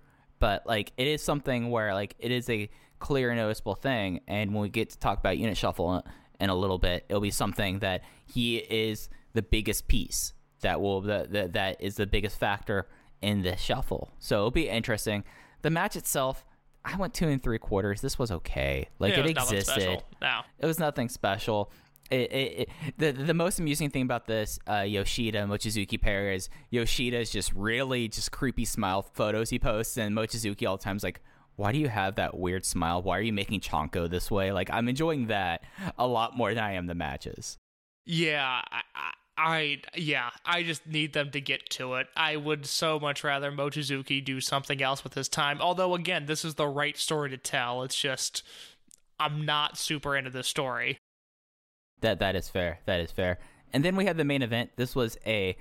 But 0.41 0.67
like, 0.67 0.93
it 0.97 1.07
is 1.07 1.23
something 1.23 1.71
where 1.71 1.95
like 1.95 2.17
it 2.19 2.33
is 2.33 2.51
a 2.51 2.69
clear, 3.05 3.35
noticeable 3.35 3.75
thing. 3.75 4.21
And 4.27 4.55
when 4.55 4.63
we 4.63 4.71
get 4.71 4.89
to 4.91 4.99
talk 4.99 5.19
about 5.19 5.37
Unit 5.37 5.59
Shuffle 5.59 6.03
in 6.41 6.49
a 6.49 6.55
little 6.55 6.79
bit, 6.79 7.05
it'll 7.11 7.21
be 7.21 7.31
something 7.31 7.81
that 7.81 8.03
he 8.25 8.57
is 8.57 9.11
the 9.35 9.43
biggest 9.43 9.89
piece 9.89 10.33
that 10.63 10.81
will 10.81 11.03
the, 11.03 11.29
the, 11.31 11.49
that 11.49 11.77
is 11.81 11.97
the 11.97 12.07
biggest 12.07 12.39
factor 12.39 12.89
in 13.21 13.43
this 13.43 13.61
shuffle. 13.61 14.11
So 14.19 14.37
it'll 14.37 14.51
be 14.51 14.71
interesting. 14.71 15.23
The 15.61 15.69
match 15.69 15.97
itself, 15.97 16.47
I 16.83 16.97
went 16.97 17.13
two 17.13 17.29
and 17.29 17.43
three 17.43 17.59
quarters. 17.59 18.01
This 18.01 18.19
was 18.19 18.31
okay. 18.31 18.89
Like 18.99 19.13
yeah, 19.13 19.21
it, 19.21 19.27
it 19.27 19.31
existed. 19.37 20.03
No. 20.23 20.41
It 20.59 20.65
was 20.65 20.79
nothing 20.79 21.11
special. 21.11 21.71
It, 22.11 22.33
it, 22.33 22.59
it, 22.59 22.69
the 22.97 23.13
the 23.13 23.35
most 23.35 23.59
amusing 23.59 23.91
thing 23.91 24.03
about 24.03 24.27
this 24.27 24.59
uh, 24.67 24.81
Yoshida 24.81 25.41
Mochizuki 25.41 26.01
pair 26.01 26.33
is 26.33 26.49
Yoshida 26.71 27.19
is 27.19 27.31
just 27.31 27.53
really 27.53 28.09
just 28.09 28.33
creepy 28.33 28.65
smile 28.65 29.03
photos 29.03 29.51
he 29.51 29.59
posts, 29.59 29.99
and 29.99 30.17
Mochizuki 30.17 30.67
all 30.67 30.77
the 30.77 30.83
time's 30.83 31.03
like, 31.03 31.21
why 31.57 31.73
do 31.73 31.79
you 31.79 31.89
have 31.89 32.17
that 32.17 32.37
weird 32.37 32.65
smile? 32.65 33.03
Why 33.03 33.19
are 33.19 33.23
you 33.23 33.33
making 33.33 33.61
Chonko 33.61 34.11
this 34.11 34.31
way? 34.31 34.53
Like, 34.53 34.71
I'm 34.73 34.89
enjoying 34.89 35.29
that 35.29 35.63
a 35.99 36.07
lot 36.07 36.37
more 36.37 36.53
than 36.53 36.63
I 36.63 36.73
am 36.73 36.87
the 36.87 36.95
matches. 36.95 37.59
Yeah, 38.07 38.61
I, 38.71 38.83
I, 39.37 39.83
yeah, 39.97 40.31
I 40.45 40.63
just 40.63 40.87
need 40.87 41.13
them 41.13 41.31
to 41.31 41.41
get 41.41 41.69
to 41.71 41.95
it. 41.95 42.09
I 42.17 42.37
would 42.37 42.67
so 42.67 43.01
much 43.01 43.25
rather 43.25 43.51
Mochizuki 43.51 44.25
do 44.25 44.41
something 44.41 44.83
else 44.83 45.03
with 45.03 45.15
his 45.15 45.29
time. 45.29 45.61
Although 45.61 45.95
again, 45.95 46.27
this 46.27 46.45
is 46.45 46.55
the 46.55 46.69
right 46.69 46.97
story 46.97 47.31
to 47.31 47.37
tell. 47.37 47.83
It's 47.83 47.97
just 47.97 48.43
I'm 49.19 49.45
not 49.45 49.79
super 49.79 50.17
into 50.17 50.31
this 50.31 50.49
story. 50.49 50.99
That 52.01 52.19
that 52.19 52.37
is 52.37 52.49
fair. 52.49 52.81
That 52.87 53.01
is 53.01 53.11
fair. 53.11 53.39
And 53.73 53.85
then 53.85 53.97
we 53.97 54.05
had 54.05 54.17
the 54.17 54.25
main 54.25 54.43
event. 54.43 54.71
This 54.77 54.95
was 54.95 55.17
a 55.27 55.57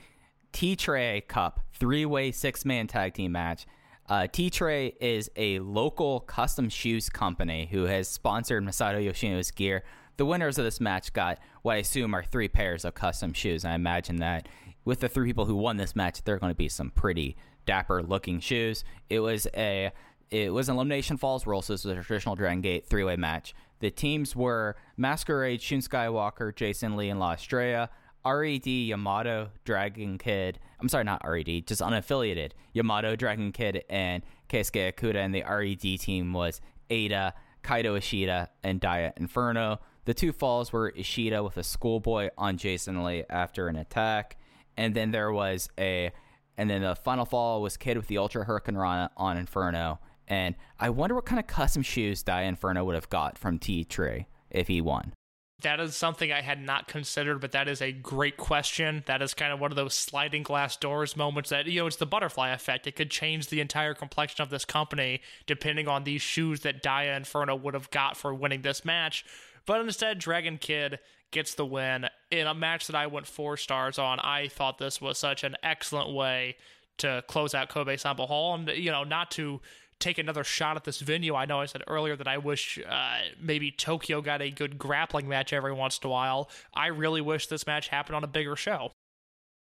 T 0.52 0.76
Tray 0.76 1.22
Cup 1.22 1.62
three 1.74 2.06
way 2.06 2.32
six 2.32 2.66
man 2.66 2.88
tag 2.88 3.14
team 3.14 3.32
match. 3.32 3.66
Uh, 4.10 4.28
T 4.28 4.50
Tray 4.50 4.96
is 5.00 5.32
a 5.36 5.60
local 5.60 6.20
custom 6.22 6.70
shoes 6.70 7.10
company 7.10 7.68
who 7.72 7.84
has 7.84 8.08
sponsored 8.08 8.64
Masato 8.64 9.04
Yoshino's 9.04 9.52
gear 9.52 9.84
the 10.18 10.26
winners 10.26 10.58
of 10.58 10.66
this 10.66 10.80
match 10.80 11.14
got 11.14 11.40
what 11.62 11.74
I 11.74 11.78
assume 11.78 12.14
are 12.14 12.24
three 12.24 12.48
pairs 12.48 12.86
of 12.86 12.94
custom 12.94 13.34
shoes. 13.34 13.66
I 13.66 13.74
imagine 13.74 14.18
that 14.18 14.48
with 14.86 15.00
the 15.00 15.10
three 15.10 15.28
people 15.28 15.46
who 15.46 15.56
won 15.56 15.78
this 15.78 15.96
match, 15.96 16.24
there 16.24 16.36
are 16.36 16.40
going 16.40 16.52
to 16.52 16.56
be 16.56 16.70
some 16.70 16.92
pretty 16.92 17.36
dapper 17.66 18.04
looking 18.04 18.40
shoes. 18.40 18.84
It 19.10 19.20
was 19.20 19.48
a 19.56 19.92
it 20.30 20.52
was 20.52 20.68
an 20.68 20.76
elimination 20.76 21.18
falls 21.18 21.46
rules. 21.46 21.66
So 21.66 21.74
this 21.74 21.86
was 21.86 21.98
a 21.98 22.02
traditional 22.02 22.36
Dragon 22.36 22.62
Gate 22.62 22.86
three 22.86 23.04
way 23.04 23.16
match. 23.16 23.54
The 23.80 23.92
teams 23.92 24.36
were 24.36 24.76
Masquerade, 24.98 25.62
Shun 25.62 25.80
Skywalker, 25.80 26.56
Jason 26.56 26.96
Lee, 26.96 27.10
and 27.10 27.20
La 27.20 27.34
Estrella. 27.34 27.90
RED, 28.26 28.66
Yamato, 28.66 29.50
Dragon 29.66 30.18
Kid. 30.18 30.60
I'm 30.80 30.90
sorry, 30.90 31.04
not 31.04 31.22
RED, 31.28 31.68
just 31.68 31.82
unaffiliated. 31.82 32.52
Yamato, 32.74 33.16
Dragon 33.16 33.52
Kid, 33.52 33.84
and 33.90 34.24
Keisuke 34.50 34.94
Okuda. 34.94 35.16
And 35.16 35.34
the 35.34 35.44
RED 35.44 36.00
team 36.00 36.34
was 36.34 36.62
Eita, 36.90 37.34
Kaito 37.64 37.98
Ishida, 37.98 38.50
and 38.64 38.80
Dia 38.80 39.14
Inferno. 39.18 39.80
The 40.06 40.14
two 40.14 40.34
falls 40.34 40.74
were 40.74 40.94
Ishida 40.96 41.44
with 41.44 41.58
a 41.58 41.64
schoolboy 41.64 42.30
on 42.38 42.58
Jason 42.58 43.04
Lee 43.04 43.24
after 43.30 43.68
an 43.68 43.78
attack, 43.78 44.38
and 44.76 44.94
then 44.94 45.12
there 45.12 45.32
was 45.32 45.70
a, 45.80 46.12
and 46.58 46.70
then 46.70 46.82
the 46.82 46.96
final 46.96 47.26
fall 47.26 47.62
was 47.62 47.78
Kid 47.78 47.96
with 47.98 48.08
the 48.08 48.18
Ultra 48.18 48.46
Hurricanrana 48.46 49.10
on 49.16 49.38
Inferno. 49.38 50.00
And 50.28 50.56
I 50.80 50.90
wonder 50.90 51.16
what 51.16 51.26
kind 51.26 51.40
of 51.40 51.48
custom 51.48 51.84
shoes 51.84 52.24
Dia 52.24 52.44
Inferno 52.44 52.84
would 52.84 52.96
have 52.96 53.10
got 53.10 53.38
from 53.38 53.60
T 53.60 53.84
Tree 53.84 54.28
if 54.50 54.68
he 54.68 54.82
won. 54.82 55.14
That 55.62 55.80
is 55.80 55.96
something 55.96 56.32
I 56.32 56.42
had 56.42 56.62
not 56.62 56.90
considered, 56.90 57.40
but 57.40 57.54
that 57.54 57.70
is 57.70 57.82
a 57.82 57.94
great 57.94 58.36
question. 58.36 59.04
That 59.06 59.22
is 59.22 59.34
kind 59.34 59.54
of 59.54 59.62
one 59.62 59.72
of 59.72 59.78
those 59.78 59.94
sliding 59.94 60.44
glass 60.44 60.76
doors 60.76 61.16
moments 61.16 61.52
that, 61.52 61.68
you 61.68 61.80
know, 61.80 61.88
it's 61.88 61.96
the 61.96 62.06
butterfly 62.06 62.50
effect. 62.50 62.86
It 62.86 62.98
could 62.98 63.10
change 63.10 63.48
the 63.48 63.62
entire 63.62 63.94
complexion 63.94 64.44
of 64.44 64.50
this 64.50 64.66
company 64.66 65.22
depending 65.46 65.88
on 65.88 66.04
these 66.04 66.22
shoes 66.22 66.62
that 66.62 66.84
Dia 66.84 67.16
Inferno 67.16 67.56
would 67.56 67.76
have 67.76 67.92
got 67.92 68.18
for 68.18 68.34
winning 68.34 68.62
this 68.62 68.84
match 68.84 69.24
but 69.66 69.82
instead, 69.82 70.20
Dragon 70.20 70.58
Kid 70.58 71.00
gets 71.32 71.56
the 71.56 71.66
win 71.66 72.08
in 72.32 72.48
a 72.48 72.54
match 72.54 72.88
that 72.88 72.96
I 72.96 73.08
went 73.08 73.28
four 73.28 73.58
stars 73.58 73.98
on. 73.98 74.20
I 74.20 74.48
thought 74.48 74.78
this 74.78 75.02
was 75.02 75.18
such 75.18 75.44
an 75.44 75.56
excellent 75.64 76.14
way 76.14 76.58
to 76.98 77.24
close 77.28 77.56
out 77.56 77.70
Kobe 77.70 77.96
Sanbo 77.96 78.28
Hall, 78.28 78.54
and 78.54 78.68
you 78.70 78.92
know, 78.92 79.04
not 79.04 79.32
to 79.32 79.62
take 80.04 80.18
another 80.18 80.44
shot 80.44 80.76
at 80.76 80.84
this 80.84 81.00
venue. 81.00 81.36
I 81.36 81.46
know 81.46 81.62
I 81.62 81.66
said 81.66 81.84
earlier 81.88 82.16
that 82.16 82.28
I 82.28 82.38
wish 82.38 82.80
uh, 82.88 83.20
maybe 83.40 83.72
Tokyo 83.72 84.22
got 84.22 84.42
a 84.42 84.52
good 84.52 84.78
grappling 84.78 85.28
match 85.28 85.54
every 85.54 85.74
once 85.74 86.00
in 86.04 86.08
a 86.08 86.12
while. 86.12 86.50
I 86.74 86.88
really 86.88 87.22
wish 87.22 87.48
this 87.48 87.66
match 87.66 87.88
happened 87.88 88.16
on 88.16 88.24
a 88.24 88.28
bigger 88.28 88.56
show. 88.56 88.92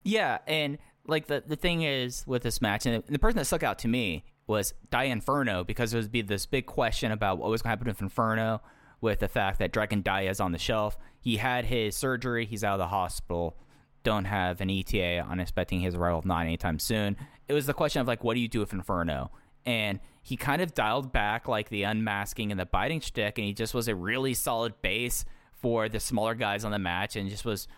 Yeah, 0.02 0.38
and 0.46 0.78
like 1.06 1.26
the 1.26 1.42
the 1.46 1.56
thing 1.56 1.82
is 1.82 2.24
with 2.26 2.42
this 2.42 2.60
match, 2.60 2.86
and 2.86 3.02
the 3.08 3.18
person 3.18 3.38
that 3.38 3.44
stuck 3.46 3.62
out 3.62 3.78
to 3.80 3.88
me 3.88 4.24
was 4.46 4.74
Dia 4.90 5.04
Inferno 5.04 5.64
because 5.64 5.90
there 5.90 6.00
would 6.00 6.12
be 6.12 6.22
this 6.22 6.46
big 6.46 6.66
question 6.66 7.10
about 7.10 7.38
what 7.38 7.50
was 7.50 7.62
going 7.62 7.70
to 7.70 7.78
happen 7.78 7.88
with 7.88 8.00
Inferno 8.00 8.60
with 9.00 9.18
the 9.18 9.28
fact 9.28 9.58
that 9.58 9.72
Dragon 9.72 10.02
Dia 10.02 10.30
is 10.30 10.40
on 10.40 10.52
the 10.52 10.58
shelf. 10.58 10.96
He 11.20 11.36
had 11.36 11.66
his 11.66 11.96
surgery. 11.96 12.46
He's 12.46 12.62
out 12.64 12.74
of 12.74 12.78
the 12.78 12.88
hospital. 12.88 13.56
Don't 14.04 14.24
have 14.24 14.60
an 14.60 14.70
ETA 14.70 15.20
on 15.28 15.40
expecting 15.40 15.80
his 15.80 15.94
arrival 15.94 16.20
of 16.20 16.24
nine 16.24 16.46
anytime 16.46 16.78
soon. 16.78 17.16
It 17.48 17.52
was 17.52 17.66
the 17.66 17.74
question 17.74 18.00
of 18.00 18.06
like, 18.06 18.22
what 18.22 18.34
do 18.34 18.40
you 18.40 18.48
do 18.48 18.60
with 18.60 18.72
Inferno? 18.72 19.32
And 19.64 19.98
he 20.26 20.36
kind 20.36 20.60
of 20.60 20.74
dialed 20.74 21.12
back 21.12 21.46
like 21.46 21.68
the 21.68 21.84
unmasking 21.84 22.50
and 22.50 22.58
the 22.58 22.66
biting 22.66 23.00
stick, 23.00 23.38
and 23.38 23.46
he 23.46 23.52
just 23.52 23.74
was 23.74 23.86
a 23.86 23.94
really 23.94 24.34
solid 24.34 24.74
base 24.82 25.24
for 25.52 25.88
the 25.88 26.00
smaller 26.00 26.34
guys 26.34 26.64
on 26.64 26.72
the 26.72 26.80
match, 26.80 27.14
and 27.14 27.30
just 27.30 27.44
was. 27.44 27.68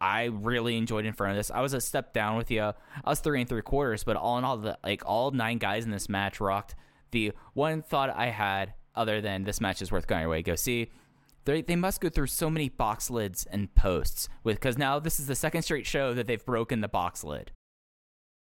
I 0.00 0.26
really 0.26 0.78
enjoyed 0.78 1.04
in 1.04 1.12
front 1.12 1.32
of 1.32 1.36
This 1.36 1.50
I 1.50 1.60
was 1.60 1.74
a 1.74 1.80
step 1.82 2.14
down 2.14 2.36
with 2.36 2.50
you. 2.50 2.62
I 2.62 2.74
was 3.04 3.18
three 3.18 3.40
and 3.40 3.48
three 3.48 3.60
quarters, 3.60 4.04
but 4.04 4.16
all 4.16 4.38
in 4.38 4.44
all, 4.44 4.56
the 4.56 4.78
like 4.84 5.02
all 5.04 5.32
nine 5.32 5.58
guys 5.58 5.84
in 5.84 5.90
this 5.90 6.08
match 6.08 6.40
rocked. 6.40 6.76
The 7.10 7.32
one 7.54 7.82
thought 7.82 8.08
I 8.08 8.26
had 8.26 8.74
other 8.94 9.20
than 9.20 9.42
this 9.42 9.60
match 9.60 9.82
is 9.82 9.90
worth 9.90 10.06
going 10.06 10.24
away. 10.24 10.42
Go 10.42 10.54
see. 10.54 10.90
They, 11.44 11.60
they 11.60 11.76
must 11.76 12.00
go 12.00 12.08
through 12.08 12.28
so 12.28 12.48
many 12.48 12.68
box 12.68 13.10
lids 13.10 13.46
and 13.50 13.74
posts 13.74 14.28
with 14.44 14.56
because 14.56 14.78
now 14.78 14.98
this 14.98 15.20
is 15.20 15.26
the 15.26 15.34
second 15.34 15.62
straight 15.62 15.86
show 15.86 16.14
that 16.14 16.26
they've 16.26 16.44
broken 16.44 16.80
the 16.80 16.88
box 16.88 17.22
lid. 17.24 17.50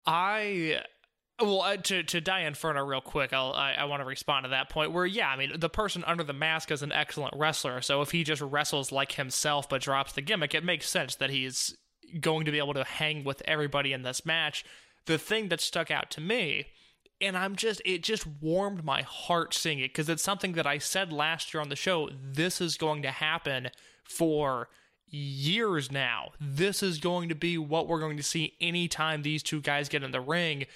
I 0.04 0.82
well, 1.40 1.62
uh, 1.62 1.76
to 1.76 2.02
to 2.02 2.20
Dia 2.20 2.46
Inferno 2.46 2.84
real 2.84 3.00
quick, 3.00 3.32
I'll, 3.32 3.52
I 3.52 3.72
I 3.72 3.84
want 3.84 4.00
to 4.00 4.06
respond 4.06 4.44
to 4.44 4.50
that 4.50 4.70
point. 4.70 4.92
Where 4.92 5.06
yeah, 5.06 5.28
I 5.28 5.36
mean 5.36 5.52
the 5.58 5.68
person 5.68 6.04
under 6.06 6.24
the 6.24 6.32
mask 6.32 6.70
is 6.70 6.82
an 6.82 6.92
excellent 6.92 7.34
wrestler, 7.36 7.80
so 7.80 8.02
if 8.02 8.10
he 8.10 8.24
just 8.24 8.42
wrestles 8.42 8.92
like 8.92 9.12
himself 9.12 9.68
but 9.68 9.82
drops 9.82 10.12
the 10.12 10.22
gimmick, 10.22 10.54
it 10.54 10.64
makes 10.64 10.88
sense 10.88 11.14
that 11.16 11.30
he's 11.30 11.76
going 12.20 12.44
to 12.44 12.52
be 12.52 12.58
able 12.58 12.74
to 12.74 12.84
hang 12.84 13.24
with 13.24 13.42
everybody 13.46 13.92
in 13.92 14.02
this 14.02 14.24
match. 14.24 14.64
The 15.06 15.18
thing 15.18 15.48
that 15.48 15.60
stuck 15.60 15.90
out 15.90 16.10
to 16.12 16.20
me 16.20 16.66
and 17.20 17.36
I'm 17.36 17.56
just 17.56 17.80
it 17.84 18.02
just 18.02 18.26
warmed 18.26 18.84
my 18.84 19.02
heart 19.02 19.54
seeing 19.54 19.78
it 19.78 19.88
because 19.88 20.08
it's 20.08 20.22
something 20.22 20.52
that 20.52 20.66
I 20.66 20.78
said 20.78 21.12
last 21.12 21.52
year 21.52 21.60
on 21.60 21.68
the 21.68 21.76
show. 21.76 22.10
This 22.12 22.60
is 22.60 22.76
going 22.76 23.02
to 23.02 23.10
happen 23.10 23.70
for 24.04 24.68
years 25.06 25.90
now. 25.90 26.32
This 26.40 26.82
is 26.82 26.98
going 26.98 27.28
to 27.28 27.34
be 27.34 27.58
what 27.58 27.88
we're 27.88 28.00
going 28.00 28.16
to 28.16 28.22
see 28.22 28.54
anytime 28.60 29.22
these 29.22 29.42
two 29.42 29.60
guys 29.60 29.88
get 29.88 30.02
in 30.02 30.10
the 30.10 30.20
ring, 30.20 30.66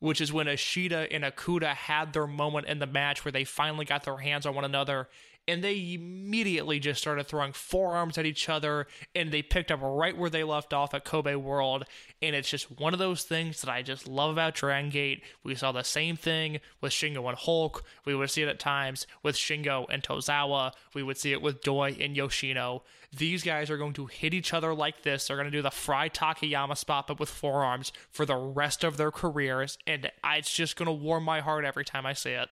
which 0.00 0.20
is 0.20 0.32
when 0.32 0.48
Ishida 0.48 1.12
and 1.12 1.24
Okuda 1.24 1.74
had 1.74 2.12
their 2.12 2.26
moment 2.26 2.66
in 2.66 2.78
the 2.78 2.86
match 2.86 3.24
where 3.24 3.32
they 3.32 3.44
finally 3.44 3.84
got 3.84 4.04
their 4.04 4.18
hands 4.18 4.46
on 4.46 4.54
one 4.54 4.64
another 4.64 5.08
and 5.48 5.64
they 5.64 5.94
immediately 5.94 6.78
just 6.78 7.00
started 7.00 7.26
throwing 7.26 7.54
forearms 7.54 8.18
at 8.18 8.26
each 8.26 8.50
other 8.50 8.86
and 9.14 9.32
they 9.32 9.40
picked 9.40 9.72
up 9.72 9.80
right 9.82 10.16
where 10.16 10.28
they 10.28 10.44
left 10.44 10.74
off 10.74 10.92
at 10.92 11.06
Kobe 11.06 11.34
World 11.34 11.84
and 12.20 12.36
it's 12.36 12.50
just 12.50 12.78
one 12.78 12.92
of 12.92 12.98
those 12.98 13.22
things 13.22 13.62
that 13.62 13.70
I 13.70 13.80
just 13.80 14.06
love 14.06 14.30
about 14.30 14.54
Dragon 14.54 14.90
Gate. 14.90 15.22
We 15.42 15.54
saw 15.54 15.72
the 15.72 15.82
same 15.82 16.16
thing 16.16 16.60
with 16.82 16.92
Shingo 16.92 17.26
and 17.28 17.38
Hulk. 17.38 17.82
We 18.04 18.14
would 18.14 18.30
see 18.30 18.42
it 18.42 18.48
at 18.48 18.60
times 18.60 19.06
with 19.22 19.36
Shingo 19.36 19.86
and 19.88 20.02
Tozawa. 20.02 20.72
We 20.94 21.02
would 21.02 21.16
see 21.16 21.32
it 21.32 21.40
with 21.40 21.62
Doi 21.62 21.96
and 21.98 22.14
Yoshino. 22.14 22.82
These 23.16 23.42
guys 23.42 23.70
are 23.70 23.78
going 23.78 23.94
to 23.94 24.06
hit 24.06 24.34
each 24.34 24.52
other 24.52 24.74
like 24.74 25.02
this. 25.02 25.26
They're 25.26 25.36
going 25.36 25.50
to 25.50 25.56
do 25.56 25.62
the 25.62 25.70
Frye 25.70 26.10
Takayama 26.10 26.76
spot 26.76 27.06
but 27.06 27.18
with 27.18 27.30
forearms 27.30 27.90
for 28.10 28.26
the 28.26 28.36
rest 28.36 28.84
of 28.84 28.98
their 28.98 29.10
careers 29.10 29.78
and 29.86 30.10
it's 30.22 30.52
just 30.52 30.76
going 30.76 30.86
to 30.86 30.92
warm 30.92 31.24
my 31.24 31.40
heart 31.40 31.64
every 31.64 31.86
time 31.86 32.04
I 32.04 32.12
see 32.12 32.32
it. 32.32 32.50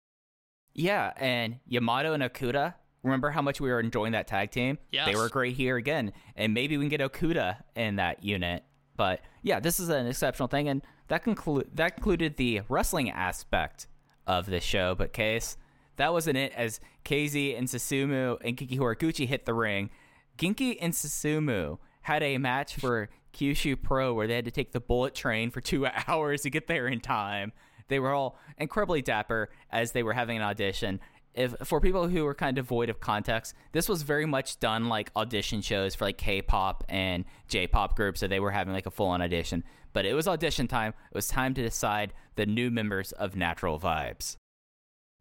Yeah, 0.81 1.13
and 1.17 1.59
Yamato 1.67 2.15
and 2.15 2.23
Okuda. 2.23 2.75
Remember 3.03 3.31
how 3.31 3.43
much 3.43 3.61
we 3.61 3.71
were 3.71 3.81
enjoying 3.81 4.13
that 4.13 4.27
tag 4.27 4.51
team? 4.51 4.79
Yes. 4.91 5.07
They 5.07 5.15
were 5.15 5.29
great 5.29 5.55
here 5.57 5.77
again. 5.77 6.13
And 6.37 6.53
maybe 6.53 6.77
we 6.77 6.89
can 6.89 6.91
get 6.91 7.01
Okuda 7.01 7.57
in 7.75 7.97
that 7.97 8.25
unit. 8.25 8.65
But 8.97 9.21
yeah, 9.43 9.61
this 9.61 9.81
is 9.81 9.89
an 9.89 10.07
exceptional 10.07 10.49
thing. 10.49 10.69
And 10.69 10.83
that, 11.09 11.25
conclu- 11.25 11.67
that 11.75 11.97
concluded 11.97 12.37
the 12.37 12.63
wrestling 12.69 13.11
aspect 13.11 13.87
of 14.27 14.47
the 14.47 14.61
show. 14.61 14.95
But 14.95 15.13
Case, 15.13 15.57
that 15.97 16.13
wasn't 16.13 16.37
it 16.37 16.53
as 16.55 16.81
KZ 17.05 17.59
and 17.59 17.67
Susumu 17.67 18.39
and 18.45 18.57
Kiki 18.57 18.79
Horiguchi 18.79 19.27
hit 19.27 19.47
the 19.47 19.55
ring. 19.55 19.91
Genki 20.37 20.77
and 20.81 20.93
Susumu 20.93 21.79
had 22.03 22.23
a 22.23 22.39
match 22.39 22.77
for 22.77 23.09
Kyushu 23.35 23.81
Pro 23.81 24.13
where 24.15 24.27
they 24.27 24.35
had 24.35 24.45
to 24.47 24.51
take 24.51 24.73
the 24.73 24.81
bullet 24.81 25.15
train 25.15 25.51
for 25.51 25.61
two 25.61 25.87
hours 26.09 26.43
to 26.43 26.51
get 26.51 26.67
there 26.67 26.87
in 26.87 27.01
time. 27.01 27.53
They 27.91 27.99
were 27.99 28.15
all 28.15 28.39
incredibly 28.57 29.03
dapper 29.03 29.51
as 29.71 29.93
they 29.93 30.03
were 30.03 30.15
having 30.15 30.39
an 30.39 30.43
audition. 30.43 31.01
If 31.35 31.55
for 31.65 31.81
people 31.81 32.09
who 32.09 32.25
were 32.25 32.35
kind 32.35 32.57
of 32.57 32.65
devoid 32.65 32.89
of 32.89 33.01
context, 33.01 33.55
this 33.73 33.89
was 33.89 34.03
very 34.03 34.27
much 34.27 34.59
done 34.59 34.89
like 34.89 35.11
audition 35.15 35.61
shows 35.61 35.95
for 35.95 36.07
like 36.07 36.17
K-pop 36.17 36.85
and 36.89 37.25
J-pop 37.49 37.95
groups, 37.95 38.21
so 38.21 38.27
they 38.27 38.41
were 38.41 38.51
having 38.51 38.73
like 38.73 38.87
a 38.87 38.91
full-on 38.91 39.21
audition. 39.21 39.63
But 39.93 40.07
it 40.07 40.15
was 40.15 40.27
audition 40.27 40.67
time. 40.67 40.95
It 41.11 41.15
was 41.15 41.29
time 41.29 41.53
to 41.55 41.63
decide 41.63 42.15
the 42.37 42.47
new 42.47 42.71
members 42.71 43.13
of 43.13 43.37
Natural 43.37 43.79
Vibes. 43.79 44.37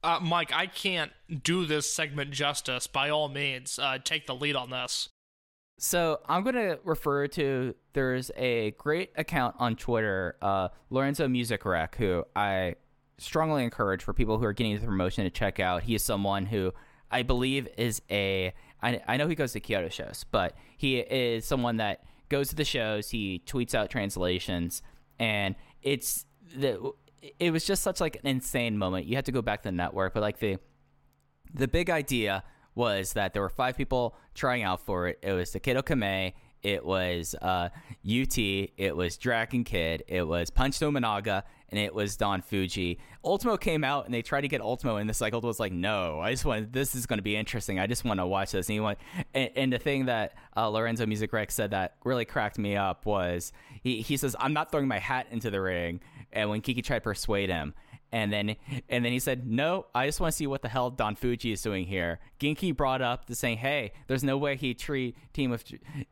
Uh, 0.01 0.19
Mike, 0.21 0.53
I 0.53 0.65
can't 0.65 1.11
do 1.43 1.65
this 1.65 1.91
segment 1.91 2.31
justice. 2.31 2.87
By 2.87 3.09
all 3.09 3.27
means, 3.27 3.77
uh, 3.77 3.97
take 4.03 4.27
the 4.27 4.35
lead 4.35 4.55
on 4.55 4.69
this. 4.69 5.09
So 5.81 6.19
I'm 6.27 6.43
going 6.43 6.55
to 6.55 6.77
refer 6.83 7.27
to 7.29 7.73
there's 7.93 8.31
a 8.35 8.71
great 8.71 9.11
account 9.15 9.55
on 9.59 9.77
Twitter, 9.77 10.35
uh, 10.41 10.67
Lorenzo 10.89 11.25
Music 11.29 11.63
Rec, 11.63 11.95
who 11.95 12.25
I 12.35 12.75
strongly 13.17 13.63
encourage 13.63 14.03
for 14.03 14.13
people 14.13 14.37
who 14.37 14.45
are 14.45 14.51
getting 14.51 14.73
into 14.73 14.81
the 14.81 14.87
promotion 14.87 15.23
to 15.23 15.29
check 15.29 15.61
out. 15.61 15.83
He 15.83 15.95
is 15.95 16.03
someone 16.03 16.45
who 16.45 16.73
I 17.09 17.23
believe 17.23 17.69
is 17.77 18.01
a 18.11 18.53
I, 18.81 19.01
I 19.07 19.17
know 19.17 19.29
he 19.29 19.35
goes 19.35 19.53
to 19.53 19.61
Kyoto 19.61 19.87
shows, 19.87 20.25
but 20.31 20.53
he 20.77 20.99
is 20.99 21.45
someone 21.45 21.77
that 21.77 22.03
goes 22.27 22.49
to 22.49 22.55
the 22.55 22.65
shows. 22.65 23.09
He 23.09 23.41
tweets 23.45 23.73
out 23.73 23.89
translations, 23.89 24.81
and 25.17 25.55
it's 25.81 26.25
the 26.57 26.91
it 27.39 27.51
was 27.51 27.65
just 27.65 27.83
such 27.83 28.01
like 28.01 28.17
an 28.17 28.27
insane 28.27 28.77
moment. 28.77 29.05
You 29.05 29.15
had 29.15 29.25
to 29.25 29.31
go 29.31 29.41
back 29.41 29.61
to 29.63 29.69
the 29.69 29.73
network, 29.73 30.13
but 30.13 30.21
like 30.21 30.39
the 30.39 30.57
the 31.53 31.69
big 31.69 31.89
idea 31.89 32.43
was 32.79 33.11
that 33.13 33.33
there 33.33 33.41
were 33.41 33.49
five 33.49 33.75
people 33.75 34.15
trying 34.33 34.63
out 34.63 34.79
for 34.79 35.09
it. 35.09 35.19
It 35.21 35.33
was 35.33 35.51
Takedo 35.51 35.83
Kamei, 35.83 36.31
it 36.63 36.85
was 36.85 37.35
uh, 37.41 37.67
UT, 38.05 38.37
it 38.37 38.95
was 38.95 39.17
Dragon 39.17 39.65
Kid, 39.65 40.03
it 40.07 40.25
was 40.25 40.49
Punch 40.49 40.79
Tominaga, 40.79 41.43
and 41.67 41.77
it 41.77 41.93
was 41.93 42.15
Don 42.15 42.41
Fuji. 42.41 42.97
Ultimo 43.23 43.57
came 43.57 43.83
out 43.83 44.05
and 44.05 44.13
they 44.13 44.21
tried 44.21 44.41
to 44.41 44.47
get 44.47 44.61
Ultimo, 44.61 44.95
and 44.95 45.09
the 45.09 45.13
cycle 45.13 45.41
was 45.41 45.59
like, 45.59 45.73
no, 45.73 46.21
I 46.21 46.31
just 46.31 46.45
want 46.45 46.71
this 46.71 46.95
is 46.95 47.05
going 47.05 47.19
to 47.19 47.23
be 47.23 47.35
interesting. 47.35 47.79
I 47.79 47.85
just 47.85 48.05
want 48.05 48.21
to 48.21 48.25
watch 48.25 48.53
this. 48.53 48.69
And, 48.69 48.73
he 48.73 48.79
went, 48.79 48.97
and, 49.33 49.49
and 49.57 49.73
the 49.73 49.77
thing 49.77 50.05
that 50.05 50.35
uh, 50.55 50.69
Lorenzo 50.69 51.05
Music 51.05 51.33
Rex 51.33 51.53
said 51.53 51.71
that 51.71 51.95
really 52.05 52.25
cracked 52.25 52.57
me 52.57 52.77
up 52.77 53.05
was 53.05 53.51
he, 53.83 54.01
he 54.01 54.15
says, 54.15 54.37
I'm 54.39 54.53
not 54.53 54.71
throwing 54.71 54.87
my 54.87 54.99
hat 54.99 55.27
into 55.31 55.51
the 55.51 55.59
ring. 55.59 55.99
And 56.31 56.49
when 56.49 56.61
Kiki 56.61 56.81
tried 56.81 56.99
to 56.99 57.01
persuade 57.01 57.49
him, 57.49 57.73
and 58.11 58.31
then 58.31 58.55
and 58.87 59.05
then 59.05 59.11
he 59.11 59.19
said, 59.19 59.47
"No, 59.47 59.87
I 59.93 60.05
just 60.05 60.19
want 60.19 60.31
to 60.33 60.37
see 60.37 60.47
what 60.47 60.61
the 60.61 60.69
hell 60.69 60.89
Don 60.89 61.15
Fuji 61.15 61.51
is 61.51 61.61
doing 61.61 61.85
here." 61.85 62.19
Genki 62.39 62.75
brought 62.75 63.01
up 63.01 63.25
the 63.25 63.35
saying, 63.35 63.57
"Hey, 63.57 63.91
there's 64.07 64.23
no 64.23 64.37
way 64.37 64.55
he 64.55 64.73
treat 64.73 65.15
team 65.33 65.51
of 65.51 65.63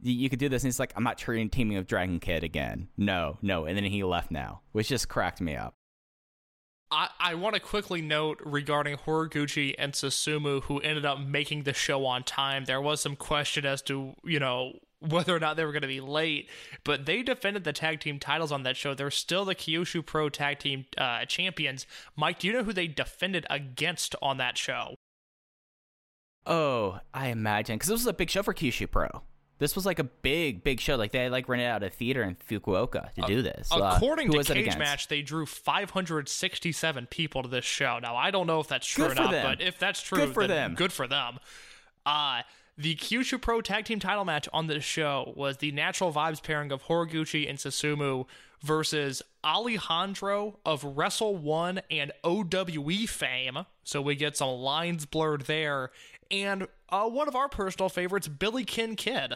you 0.02 0.30
could 0.30 0.40
do 0.40 0.50
this." 0.50 0.64
And 0.64 0.68
he's 0.68 0.80
like, 0.80 0.94
"I'm 0.96 1.04
not 1.04 1.18
treating 1.18 1.50
teaming 1.50 1.78
of 1.78 1.88
Dragon 1.88 2.20
Kid 2.20 2.44
again. 2.44 2.88
No, 2.98 3.38
no." 3.42 3.66
And 3.66 3.78
then 3.78 3.86
he 3.86 4.04
left 4.04 4.32
now, 4.32 4.62
which 4.72 4.90
just 4.90 5.10
cracked 5.10 5.42
me 5.42 5.56
up. 5.56 5.76
I, 6.90 7.10
I 7.20 7.36
want 7.36 7.56
to 7.56 7.60
quickly 7.60 8.02
note 8.02 8.40
regarding 8.46 8.98
Horiguchi 8.98 9.76
and 9.78 9.94
Susumu, 9.94 10.64
who 10.64 10.80
ended 10.80 11.06
up 11.06 11.20
making 11.20 11.64
the 11.64 11.74
show 11.74 12.06
on 12.06 12.24
time. 12.24 12.66
There 12.66 12.82
was 12.82 13.02
some 13.02 13.18
question 13.18 13.66
as 13.66 13.82
to, 13.84 14.14
you 14.24 14.40
know, 14.40 14.80
whether 15.00 15.36
or 15.36 15.40
not 15.40 15.58
they 15.58 15.66
were 15.66 15.72
going 15.72 15.82
to 15.82 15.88
be 15.88 16.02
late, 16.02 16.50
but 16.84 17.06
they 17.06 17.22
defended 17.22 17.64
the 17.64 17.74
tag 17.74 18.00
team 18.00 18.20
titles 18.20 18.52
on 18.52 18.64
that 18.64 18.78
show. 18.78 18.94
They're 18.94 19.12
still 19.12 19.46
the 19.46 19.56
Kyushu 19.56 20.06
Pro 20.06 20.30
tag 20.30 20.60
team 20.60 20.86
uh, 20.98 21.26
champions. 21.26 21.86
Mike, 22.16 22.40
do 22.40 22.48
you 22.48 22.54
know 22.54 22.64
who 22.64 22.74
they 22.74 22.88
defended 22.88 23.46
against 23.50 24.16
on 24.22 24.38
that 24.38 24.58
show? 24.58 24.96
Oh, 26.46 27.00
I 27.14 27.28
imagine 27.28 27.76
because 27.76 27.90
this 27.90 28.00
was 28.00 28.08
a 28.08 28.14
big 28.14 28.30
show 28.30 28.42
for 28.42 28.54
Kyushu 28.54 28.90
Pro. 28.90 29.24
This 29.60 29.76
was 29.76 29.86
like 29.86 29.98
a 29.98 30.04
big, 30.04 30.64
big 30.64 30.80
show. 30.80 30.96
Like 30.96 31.12
they 31.12 31.24
had 31.24 31.32
like 31.32 31.50
rented 31.50 31.68
out 31.68 31.84
a 31.84 31.90
theater 31.90 32.24
in 32.24 32.36
Fukuoka 32.36 33.14
to 33.16 33.24
uh, 33.24 33.28
do 33.28 33.42
this. 33.42 33.70
According 33.72 34.30
uh, 34.30 34.44
to 34.44 34.54
Cagematch, 34.54 35.08
they 35.08 35.22
drew 35.22 35.46
567 35.46 37.08
people 37.08 37.44
to 37.44 37.50
this 37.50 37.66
show. 37.66 38.00
Now 38.00 38.16
I 38.16 38.32
don't 38.32 38.48
know 38.48 38.60
if 38.60 38.68
that's 38.68 38.88
true 38.88 39.08
good 39.08 39.20
or 39.20 39.24
not, 39.24 39.32
but 39.32 39.62
if 39.62 39.80
that's 39.80 40.02
true, 40.02 40.20
good 40.20 40.34
for 40.34 40.48
them. 40.48 40.76
Good 40.76 40.94
for 40.94 41.08
them. 41.08 41.40
Uh 42.06 42.44
the 42.78 42.96
Kyushu 42.96 43.42
Pro 43.42 43.62
Tag 43.62 43.86
Team 43.86 44.00
title 44.00 44.26
match 44.26 44.48
on 44.54 44.68
this 44.68 44.84
show 44.84 45.34
was 45.36 45.58
the 45.58 45.72
Natural 45.72 46.14
Vibes 46.14 46.42
pairing 46.42 46.72
of 46.72 46.84
Horiguchi 46.84 47.50
and 47.50 47.58
Susumu 47.58 48.26
versus 48.62 49.22
Alejandro 49.44 50.60
of 50.66 50.84
Wrestle 50.84 51.36
One 51.36 51.82
and 51.90 52.12
OWE 52.24 53.08
fame. 53.08 53.66
So 53.84 54.02
we 54.02 54.16
get 54.16 54.38
some 54.38 54.50
lines 54.50 55.06
blurred 55.06 55.42
there. 55.42 55.92
And 56.30 56.68
uh, 56.90 57.10
one 57.10 57.28
of 57.28 57.36
our 57.36 57.50
personal 57.50 57.90
favorites, 57.90 58.28
Billyken 58.28 58.96
Kid. 58.96 59.34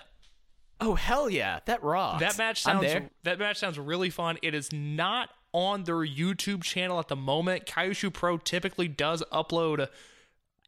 Oh 0.80 0.96
hell 0.96 1.30
yeah, 1.30 1.60
that 1.66 1.84
rocks. 1.84 2.22
That 2.22 2.38
match 2.38 2.62
sounds 2.62 2.92
that 3.24 3.38
match 3.40 3.58
sounds 3.58 3.78
really 3.78 4.10
fun. 4.10 4.38
It 4.42 4.56
is 4.56 4.72
not 4.74 5.30
on 5.54 5.84
their 5.84 5.98
YouTube 5.98 6.64
channel 6.64 7.00
at 7.00 7.08
the 7.08 7.16
moment. 7.16 7.66
Kyushu 7.66 8.12
Pro 8.12 8.38
typically 8.38 8.88
does 8.88 9.24
upload 9.32 9.88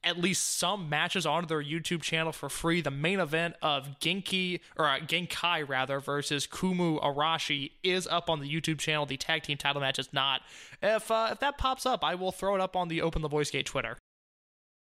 at 0.04 0.18
least 0.18 0.58
some 0.58 0.90
matches 0.90 1.26
onto 1.26 1.48
their 1.48 1.64
YouTube 1.64 2.02
channel 2.02 2.32
for 2.32 2.50
free. 2.50 2.82
The 2.82 2.92
main 2.92 3.20
event 3.20 3.56
of 3.62 4.00
Genki 4.00 4.60
or 4.78 4.88
uh, 4.88 5.00
Genkai 5.00 5.68
rather 5.68 6.00
versus 6.00 6.46
Kumu 6.48 7.02
Arashi 7.02 7.72
is 7.84 8.08
up 8.08 8.30
on 8.30 8.40
the 8.40 8.50
YouTube 8.50 8.80
channel. 8.80 9.06
The 9.06 9.18
tag 9.18 9.44
team 9.44 9.58
title 9.58 9.82
match 9.82 10.00
is 10.00 10.12
not. 10.12 10.42
If 10.82 11.10
uh, 11.10 11.30
if 11.32 11.40
that 11.40 11.58
pops 11.58 11.86
up, 11.86 12.04
I 12.04 12.16
will 12.16 12.32
throw 12.32 12.56
it 12.56 12.62
up 12.62 12.76
on 12.76 12.88
the 12.88 13.02
Open 13.02 13.22
the 13.22 13.30
Voice 13.30 13.52
Gate 13.52 13.66
Twitter. 13.66 13.98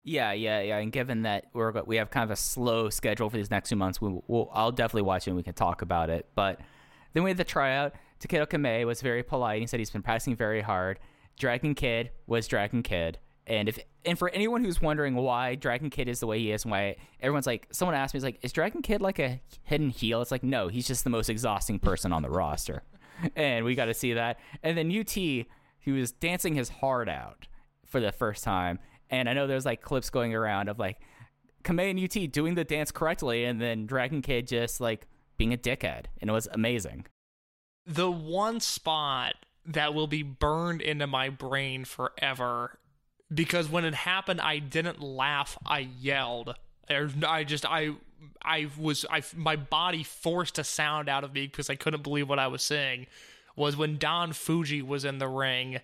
Yeah, 0.03 0.33
yeah, 0.33 0.61
yeah. 0.61 0.77
And 0.77 0.91
given 0.91 1.21
that 1.21 1.45
we're 1.53 1.71
we 1.83 1.95
have 1.97 2.09
kind 2.09 2.23
of 2.23 2.31
a 2.31 2.35
slow 2.35 2.89
schedule 2.89 3.29
for 3.29 3.37
these 3.37 3.51
next 3.51 3.69
two 3.69 3.75
months, 3.75 4.01
we 4.01 4.19
will 4.27 4.49
I'll 4.53 4.71
definitely 4.71 5.03
watch 5.03 5.27
it 5.27 5.31
and 5.31 5.37
we 5.37 5.43
can 5.43 5.53
talk 5.53 5.81
about 5.81 6.09
it. 6.09 6.27
But 6.35 6.59
then 7.13 7.23
we 7.23 7.29
had 7.29 7.37
the 7.37 7.43
tryout. 7.43 7.93
Takedo 8.19 8.47
Kamei 8.47 8.85
was 8.85 9.01
very 9.01 9.23
polite. 9.23 9.61
He 9.61 9.67
said 9.67 9.79
he's 9.79 9.89
been 9.89 10.01
practicing 10.01 10.35
very 10.35 10.61
hard. 10.61 10.99
Dragon 11.37 11.75
Kid 11.75 12.11
was 12.27 12.47
Dragon 12.47 12.83
Kid. 12.83 13.19
And 13.45 13.67
if 13.67 13.79
and 14.05 14.17
for 14.17 14.29
anyone 14.29 14.63
who's 14.63 14.81
wondering 14.81 15.15
why 15.15 15.55
Dragon 15.55 15.89
Kid 15.89 16.07
is 16.07 16.19
the 16.19 16.27
way 16.27 16.39
he 16.39 16.51
is 16.51 16.63
and 16.63 16.71
why 16.71 16.95
everyone's 17.21 17.47
like 17.47 17.67
someone 17.71 17.95
asked 17.95 18.13
me 18.13 18.17
is 18.19 18.23
like 18.23 18.39
is 18.41 18.53
Dragon 18.53 18.81
Kid 18.81 19.01
like 19.01 19.19
a 19.19 19.41
hidden 19.63 19.89
heel? 19.89 20.21
It's 20.21 20.31
like 20.31 20.43
no, 20.43 20.69
he's 20.69 20.87
just 20.87 21.03
the 21.03 21.09
most 21.09 21.29
exhausting 21.29 21.79
person 21.79 22.13
on 22.13 22.21
the 22.21 22.29
roster. 22.29 22.83
And 23.35 23.63
we 23.63 23.75
got 23.75 23.85
to 23.85 23.93
see 23.93 24.13
that. 24.13 24.39
And 24.63 24.77
then 24.77 24.91
UT 24.91 25.13
he 25.13 25.91
was 25.91 26.11
dancing 26.11 26.55
his 26.55 26.69
heart 26.69 27.07
out 27.07 27.47
for 27.85 27.99
the 27.99 28.11
first 28.11 28.43
time. 28.43 28.79
And 29.09 29.29
I 29.29 29.33
know 29.33 29.47
there's 29.47 29.65
like 29.65 29.81
clips 29.81 30.09
going 30.09 30.33
around 30.33 30.69
of 30.69 30.79
like 30.79 30.99
Kamei 31.63 31.91
and 31.91 31.99
UT 31.99 32.31
doing 32.31 32.55
the 32.55 32.63
dance 32.63 32.91
correctly 32.91 33.45
and 33.45 33.61
then 33.61 33.85
Dragon 33.85 34.21
Kid 34.21 34.47
just 34.47 34.81
like 34.81 35.07
being 35.37 35.53
a 35.53 35.57
dickhead. 35.57 36.05
And 36.21 36.29
it 36.29 36.33
was 36.33 36.47
amazing. 36.51 37.05
The 37.85 38.09
one 38.09 38.59
spot 38.59 39.35
that 39.65 39.93
will 39.93 40.07
be 40.07 40.23
burned 40.23 40.81
into 40.81 41.07
my 41.07 41.29
brain 41.29 41.85
forever 41.85 42.79
because 43.33 43.69
when 43.69 43.85
it 43.85 43.93
happened, 43.93 44.41
I 44.41 44.59
didn't 44.59 45.01
laugh. 45.01 45.57
I 45.65 45.79
yelled. 45.79 46.55
I 46.89 47.43
just 47.43 47.65
I 47.65 47.91
I 48.41 48.69
was 48.77 49.05
I 49.09 49.23
my 49.35 49.55
body 49.55 50.03
forced 50.03 50.59
a 50.59 50.63
sound 50.63 51.09
out 51.09 51.23
of 51.23 51.33
me 51.33 51.47
because 51.47 51.69
I 51.69 51.75
couldn't 51.75 52.03
believe 52.03 52.29
what 52.29 52.39
I 52.39 52.47
was 52.47 52.61
saying. 52.61 53.07
Was 53.55 53.77
when 53.77 53.97
Don 53.97 54.33
Fuji 54.33 54.81
was 54.81 55.05
in 55.05 55.19
the 55.19 55.27
ring, 55.27 55.79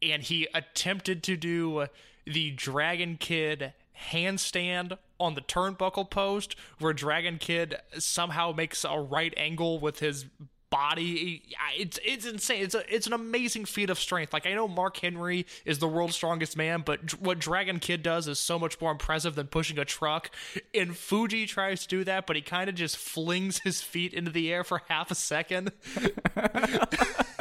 and 0.00 0.22
he 0.22 0.48
attempted 0.54 1.22
to 1.24 1.36
do 1.36 1.86
the 2.26 2.50
Dragon 2.52 3.16
Kid 3.18 3.74
handstand 4.10 4.98
on 5.20 5.34
the 5.34 5.40
turnbuckle 5.40 6.10
post, 6.10 6.56
where 6.78 6.92
Dragon 6.92 7.38
Kid 7.38 7.76
somehow 7.98 8.52
makes 8.52 8.84
a 8.84 8.98
right 8.98 9.34
angle 9.36 9.78
with 9.78 10.00
his 10.00 10.26
body. 10.72 11.42
It's 11.76 12.00
it's 12.02 12.26
insane. 12.26 12.64
It's 12.64 12.74
a 12.74 12.82
it's 12.92 13.06
an 13.06 13.12
amazing 13.12 13.66
feat 13.66 13.90
of 13.90 13.98
strength. 13.98 14.32
Like 14.32 14.46
I 14.46 14.54
know 14.54 14.66
Mark 14.66 14.96
Henry 14.96 15.46
is 15.66 15.78
the 15.78 15.86
world's 15.86 16.14
strongest 16.14 16.56
man, 16.56 16.82
but 16.84 17.20
what 17.20 17.38
Dragon 17.38 17.78
Kid 17.78 18.02
does 18.02 18.26
is 18.26 18.38
so 18.38 18.58
much 18.58 18.80
more 18.80 18.90
impressive 18.90 19.34
than 19.34 19.46
pushing 19.48 19.78
a 19.78 19.84
truck. 19.84 20.30
And 20.74 20.96
Fuji 20.96 21.46
tries 21.46 21.82
to 21.82 21.88
do 21.88 22.04
that, 22.04 22.26
but 22.26 22.36
he 22.36 22.42
kind 22.42 22.70
of 22.70 22.74
just 22.74 22.96
flings 22.96 23.58
his 23.58 23.82
feet 23.82 24.14
into 24.14 24.30
the 24.30 24.50
air 24.50 24.64
for 24.64 24.80
half 24.88 25.10
a 25.10 25.14
second. 25.14 25.72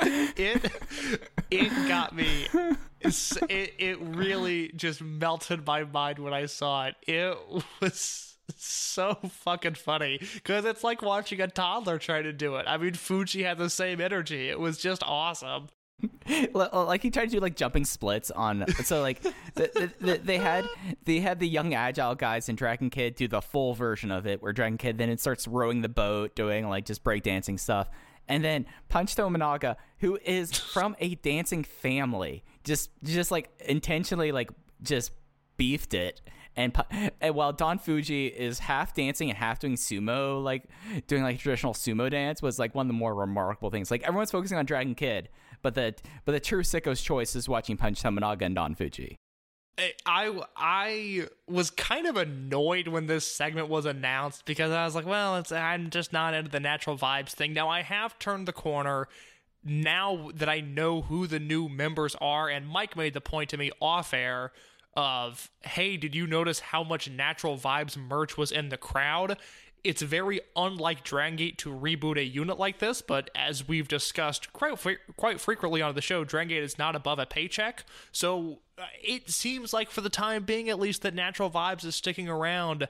it 0.04 0.72
it 1.50 1.88
got 1.88 2.14
me. 2.14 2.48
It 3.00 3.74
it 3.80 3.98
really 4.02 4.74
just 4.76 5.02
melted 5.02 5.66
my 5.66 5.86
mind 5.86 6.20
when 6.20 6.34
I 6.34 6.48
saw 6.48 6.88
it. 6.88 6.96
It 7.08 7.38
was 7.80 8.31
so 8.58 9.16
fucking 9.30 9.76
funny 9.76 10.20
because 10.36 10.66
it's 10.66 10.84
like 10.84 11.02
watching 11.02 11.42
a 11.42 11.48
toddler 11.48 11.98
try 11.98 12.22
to 12.22 12.34
do 12.34 12.56
it. 12.56 12.66
I 12.68 12.78
mean, 12.78 12.94
Fuji 12.94 13.44
had 13.44 13.58
the 13.58 13.70
same 13.70 14.02
energy. 14.02 14.50
It 14.50 14.60
was 14.60 14.78
just 14.78 15.04
awesome. 15.04 15.70
like 16.54 17.04
he 17.04 17.10
tried 17.12 17.26
to 17.26 17.32
do 17.32 17.40
like 17.40 17.56
jumping 17.56 17.86
splits 17.86 18.32
on 18.32 18.66
so 18.84 19.02
like 19.02 19.22
the, 19.22 19.32
the, 19.54 19.92
the, 20.00 20.18
they 20.18 20.38
had 20.38 20.68
they 21.06 21.20
had 21.20 21.40
the 21.40 21.48
young 21.48 21.74
agile 21.74 22.16
guys 22.16 22.50
in 22.50 22.56
dragon 22.56 22.90
kid 22.90 23.16
do 23.16 23.28
the 23.28 23.42
full 23.42 23.74
version 23.74 24.12
of 24.12 24.26
it 24.26 24.42
where 24.42 24.52
dragon 24.54 24.78
kid 24.78 24.98
then 24.98 25.10
it 25.10 25.20
starts 25.20 25.48
rowing 25.48 25.82
the 25.82 25.90
boat 25.90 26.36
doing 26.36 26.68
like 26.68 26.86
just 26.86 27.04
breakdancing 27.04 27.60
stuff 27.60 27.90
and 28.28 28.44
then 28.44 28.66
punch 28.90 29.16
tominaga 29.16 29.76
who 30.00 30.18
is 30.26 30.52
from 30.74 30.96
a 31.00 31.16
dancing 31.16 31.64
family 31.64 32.44
just 32.64 32.90
just 33.04 33.32
like 33.32 33.50
intentionally 33.68 34.32
like 34.32 34.50
just 34.82 35.12
beefed 35.58 35.94
it 35.94 36.22
and, 36.56 36.76
and 37.22 37.36
while 37.36 37.54
Don 37.54 37.80
Fuji 37.80 38.28
is 38.28 38.60
half 38.60 38.94
dancing 38.94 39.30
and 39.30 39.38
half 39.38 39.60
doing 39.60 39.76
sumo, 39.76 40.44
like 40.44 40.64
doing 41.08 41.24
like 41.24 41.40
traditional 41.40 41.74
sumo 41.74 42.10
dance, 42.10 42.42
was 42.42 42.60
like 42.60 42.76
one 42.76 42.86
of 42.86 42.88
the 42.88 42.94
more 42.94 43.16
remarkable 43.16 43.70
things. 43.70 43.90
Like 43.90 44.04
everyone's 44.04 44.32
focusing 44.32 44.58
on 44.58 44.66
Dragon 44.66 44.96
Kid, 44.96 45.30
but 45.62 45.76
the 45.76 45.96
but 46.26 46.34
the 46.34 46.40
true 46.40 46.64
sicko's 46.64 47.02
choice 47.02 47.36
is 47.36 47.48
watching 47.48 47.78
Punch 47.78 48.02
Tominaga 48.02 48.44
and 48.44 48.56
Don 48.56 48.76
Fuji. 48.76 49.18
I 50.06 50.42
I 50.58 51.28
was 51.48 51.70
kind 51.70 52.06
of 52.06 52.18
annoyed 52.18 52.88
when 52.88 53.08
this 53.08 53.26
segment 53.26 53.70
was 53.70 53.86
announced 53.86 54.46
because 54.46 54.72
I 54.72 54.84
was 54.86 54.96
like, 54.96 55.06
well, 55.06 55.42
I'm 55.52 55.90
just 55.90 56.12
not 56.12 56.34
into 56.34 56.52
the 56.52 56.60
natural 56.60 56.98
vibes 56.98 57.32
thing. 57.32 57.54
Now 57.54 57.70
I 57.70 57.82
have 57.82 58.20
turned 58.20 58.48
the 58.48 58.54
corner 58.54 59.08
now 59.64 60.32
that 60.36 60.50
I 60.50 60.60
know 60.60 61.02
who 61.02 61.28
the 61.28 61.40
new 61.40 61.70
members 61.70 62.16
are, 62.20 62.50
and 62.50 62.68
Mike 62.68 62.98
made 62.98 63.14
the 63.14 63.22
point 63.22 63.50
to 63.52 63.58
me 63.58 63.72
off 63.80 64.14
air 64.14 64.52
of, 64.96 65.50
hey, 65.62 65.98
did 65.98 66.16
you 66.16 66.28
notice 66.28 66.60
how 66.60 66.84
much 66.84 67.10
natural 67.10 67.58
vibes 67.58 67.96
merch 67.96 68.38
was 68.38 68.52
in 68.52 68.70
the 68.70 68.78
crowd? 68.78 69.38
It's 69.84 70.02
very 70.02 70.42
unlike 70.56 71.04
Dragon 71.04 71.38
Gate 71.38 71.58
to 71.60 71.70
reboot 71.70 72.18
a 72.18 72.24
unit 72.24 72.60
like 72.60 72.80
this, 72.80 73.02
but 73.02 73.30
as 73.34 73.68
we've 73.68 73.88
discussed 73.88 74.54
quite, 74.54 74.78
quite 75.18 75.42
frequently 75.42 75.82
on 75.82 75.96
the 75.96 76.02
show, 76.02 76.24
Dragon 76.24 76.50
Gate 76.50 76.64
is 76.64 76.78
not 76.78 76.96
above 76.96 77.18
a 77.18 77.26
paycheck. 77.26 77.84
So 78.12 78.60
uh, 78.78 78.84
it 79.02 79.32
seems 79.32 79.74
like, 79.74 79.90
for 79.90 80.02
the 80.02 80.10
time 80.10 80.44
being 80.44 80.70
at 80.70 80.80
least, 80.80 81.02
that 81.02 81.16
Natural 81.16 81.50
Vibes 81.50 81.84
is 81.84 81.96
sticking 81.96 82.30
around. 82.30 82.88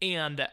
And 0.00 0.48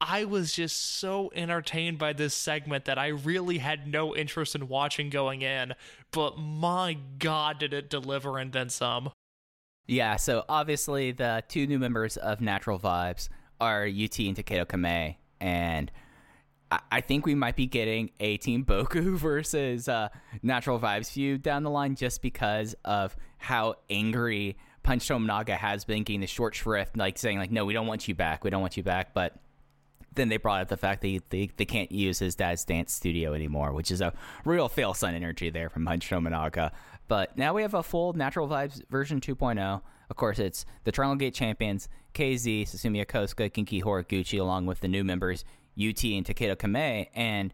I 0.00 0.24
was 0.24 0.52
just 0.52 0.98
so 0.98 1.30
entertained 1.34 1.98
by 1.98 2.12
this 2.12 2.34
segment 2.34 2.86
that 2.86 2.98
I 2.98 3.08
really 3.08 3.58
had 3.58 3.86
no 3.86 4.14
interest 4.16 4.54
in 4.54 4.68
watching 4.68 5.10
going 5.10 5.42
in, 5.42 5.74
but 6.10 6.38
my 6.38 6.96
god, 7.18 7.58
did 7.58 7.72
it 7.72 7.88
deliver 7.90 8.38
and 8.38 8.52
then 8.52 8.68
some. 8.68 9.10
Yeah, 9.90 10.18
so 10.18 10.44
obviously 10.48 11.10
the 11.10 11.42
two 11.48 11.66
new 11.66 11.80
members 11.80 12.16
of 12.16 12.40
Natural 12.40 12.78
Vibes 12.78 13.28
are 13.60 13.82
UT 13.82 14.18
and 14.20 14.36
Takedo 14.36 14.64
Kamei, 14.64 15.16
and 15.40 15.90
I, 16.70 16.78
I 16.92 17.00
think 17.00 17.26
we 17.26 17.34
might 17.34 17.56
be 17.56 17.66
getting 17.66 18.10
a 18.20 18.36
Team 18.36 18.64
Boku 18.64 19.14
versus 19.18 19.88
uh, 19.88 20.10
Natural 20.44 20.78
Vibes 20.78 21.10
feud 21.10 21.42
down 21.42 21.64
the 21.64 21.70
line 21.70 21.96
just 21.96 22.22
because 22.22 22.76
of 22.84 23.16
how 23.38 23.74
angry 23.90 24.56
Punch 24.84 25.08
Tominaga 25.08 25.56
has 25.56 25.84
been 25.84 26.04
getting 26.04 26.20
the 26.20 26.28
short 26.28 26.54
shrift, 26.54 26.96
like 26.96 27.18
saying 27.18 27.38
like, 27.38 27.50
no, 27.50 27.64
we 27.64 27.72
don't 27.72 27.88
want 27.88 28.06
you 28.06 28.14
back, 28.14 28.44
we 28.44 28.50
don't 28.50 28.60
want 28.60 28.76
you 28.76 28.84
back, 28.84 29.12
but 29.12 29.40
then 30.14 30.28
they 30.28 30.36
brought 30.36 30.60
up 30.60 30.68
the 30.68 30.76
fact 30.76 31.02
that 31.02 31.20
they, 31.30 31.50
they 31.56 31.64
can't 31.64 31.90
use 31.90 32.18
his 32.20 32.34
dad's 32.34 32.64
dance 32.64 32.92
studio 32.92 33.32
anymore, 33.32 33.72
which 33.72 33.90
is 33.90 34.00
a 34.00 34.12
real 34.44 34.68
fail 34.68 34.94
son 34.94 35.14
energy 35.14 35.50
there 35.50 35.68
from 35.68 35.84
Punch 35.84 36.08
Tominaga. 36.08 36.70
But 37.10 37.36
now 37.36 37.52
we 37.52 37.62
have 37.62 37.74
a 37.74 37.82
full 37.82 38.12
Natural 38.12 38.46
Vibes 38.46 38.88
version 38.88 39.20
2.0. 39.20 39.82
Of 40.10 40.16
course, 40.16 40.38
it's 40.38 40.64
the 40.84 40.92
Triangle 40.92 41.16
Gate 41.16 41.34
champions, 41.34 41.88
KZ, 42.14 42.62
Susumu 42.62 43.04
Yokosuka, 43.04 43.50
Genki 43.50 43.82
Horiguchi, 43.82 44.38
along 44.38 44.66
with 44.66 44.78
the 44.78 44.86
new 44.86 45.02
members, 45.02 45.44
UT 45.76 46.04
and 46.04 46.24
Takedo 46.24 46.54
Kamei. 46.54 47.08
And 47.12 47.52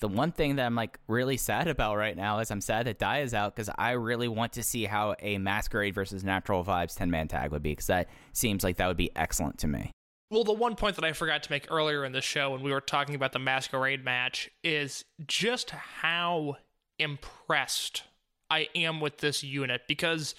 the 0.00 0.08
one 0.08 0.32
thing 0.32 0.56
that 0.56 0.66
I'm 0.66 0.74
like 0.74 0.98
really 1.08 1.38
sad 1.38 1.66
about 1.66 1.96
right 1.96 2.14
now 2.14 2.40
is 2.40 2.50
I'm 2.50 2.60
sad 2.60 2.86
that 2.88 2.98
Dia 2.98 3.22
is 3.22 3.32
out 3.32 3.56
because 3.56 3.70
I 3.78 3.92
really 3.92 4.28
want 4.28 4.52
to 4.52 4.62
see 4.62 4.84
how 4.84 5.14
a 5.20 5.38
Masquerade 5.38 5.94
versus 5.94 6.22
Natural 6.22 6.62
Vibes 6.62 6.94
10 6.94 7.10
man 7.10 7.26
tag 7.26 7.52
would 7.52 7.62
be 7.62 7.72
because 7.72 7.86
that 7.86 8.10
seems 8.34 8.62
like 8.62 8.76
that 8.76 8.86
would 8.86 8.98
be 8.98 9.16
excellent 9.16 9.56
to 9.60 9.66
me. 9.66 9.92
Well, 10.30 10.44
the 10.44 10.52
one 10.52 10.76
point 10.76 10.96
that 10.96 11.06
I 11.06 11.14
forgot 11.14 11.42
to 11.44 11.50
make 11.50 11.72
earlier 11.72 12.04
in 12.04 12.12
the 12.12 12.20
show 12.20 12.50
when 12.50 12.60
we 12.60 12.70
were 12.70 12.82
talking 12.82 13.14
about 13.14 13.32
the 13.32 13.38
Masquerade 13.38 14.04
match 14.04 14.50
is 14.62 15.06
just 15.26 15.70
how 15.70 16.58
impressed 16.98 18.02
I 18.50 18.68
am 18.74 19.00
with 19.00 19.18
this 19.18 19.42
unit 19.42 19.82
because 19.86 20.34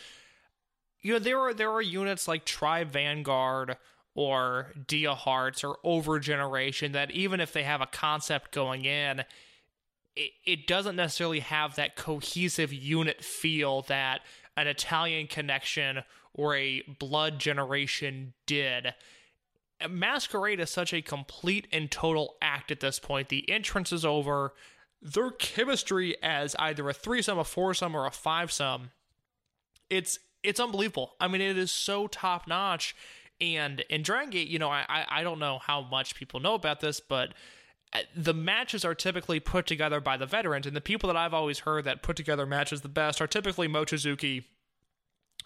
you 1.01 1.13
know 1.13 1.19
there 1.19 1.39
are 1.39 1.53
there 1.53 1.71
are 1.71 1.81
units 1.81 2.27
like 2.27 2.45
Tribe 2.45 2.91
Vanguard 2.91 3.77
or 4.13 4.73
Dia 4.87 5.15
Hearts 5.15 5.63
or 5.63 5.77
Overgeneration 5.85 6.93
that 6.93 7.11
even 7.11 7.39
if 7.39 7.53
they 7.53 7.63
have 7.63 7.81
a 7.81 7.85
concept 7.85 8.51
going 8.51 8.83
in, 8.83 9.21
it, 10.15 10.31
it 10.45 10.67
doesn't 10.67 10.97
necessarily 10.97 11.39
have 11.39 11.75
that 11.75 11.95
cohesive 11.95 12.73
unit 12.73 13.23
feel 13.23 13.83
that 13.83 14.19
an 14.57 14.67
Italian 14.67 15.27
connection 15.27 16.03
or 16.33 16.55
a 16.55 16.81
blood 16.99 17.39
generation 17.39 18.33
did 18.45 18.93
Masquerade 19.89 20.59
is 20.59 20.69
such 20.69 20.93
a 20.93 21.01
complete 21.01 21.67
and 21.71 21.89
total 21.89 22.35
act 22.41 22.71
at 22.71 22.79
this 22.79 22.99
point. 22.99 23.29
The 23.29 23.49
entrance 23.49 23.91
is 23.91 24.05
over. 24.05 24.53
Their 25.01 25.31
chemistry 25.31 26.15
as 26.21 26.55
either 26.59 26.87
a 26.87 26.93
threesome, 26.93 27.39
a 27.39 27.43
foursome, 27.43 27.95
or 27.95 28.05
a 28.05 28.11
fivesome, 28.11 28.91
it's 29.89 30.19
it's 30.43 30.59
unbelievable. 30.59 31.13
I 31.19 31.27
mean, 31.27 31.41
it 31.41 31.57
is 31.57 31.71
so 31.71 32.07
top 32.07 32.47
notch. 32.47 32.95
And 33.39 33.81
in 33.89 34.03
Dragon 34.03 34.29
Gate, 34.29 34.47
you 34.47 34.59
know, 34.59 34.69
I 34.69 35.05
I 35.09 35.23
don't 35.23 35.39
know 35.39 35.59
how 35.59 35.81
much 35.81 36.15
people 36.15 36.39
know 36.39 36.53
about 36.53 36.79
this, 36.81 36.99
but 36.99 37.33
uh, 37.93 37.99
the 38.15 38.33
matches 38.33 38.85
are 38.85 38.95
typically 38.95 39.39
put 39.39 39.65
together 39.65 39.99
by 39.99 40.17
the 40.17 40.25
veterans, 40.25 40.65
and 40.67 40.75
the 40.75 40.81
people 40.81 41.07
that 41.07 41.17
I've 41.17 41.33
always 41.33 41.59
heard 41.59 41.83
that 41.85 42.03
put 42.03 42.15
together 42.15 42.45
matches 42.45 42.81
the 42.81 42.89
best 42.89 43.21
are 43.21 43.27
typically 43.27 43.67
Mochizuki 43.67 44.45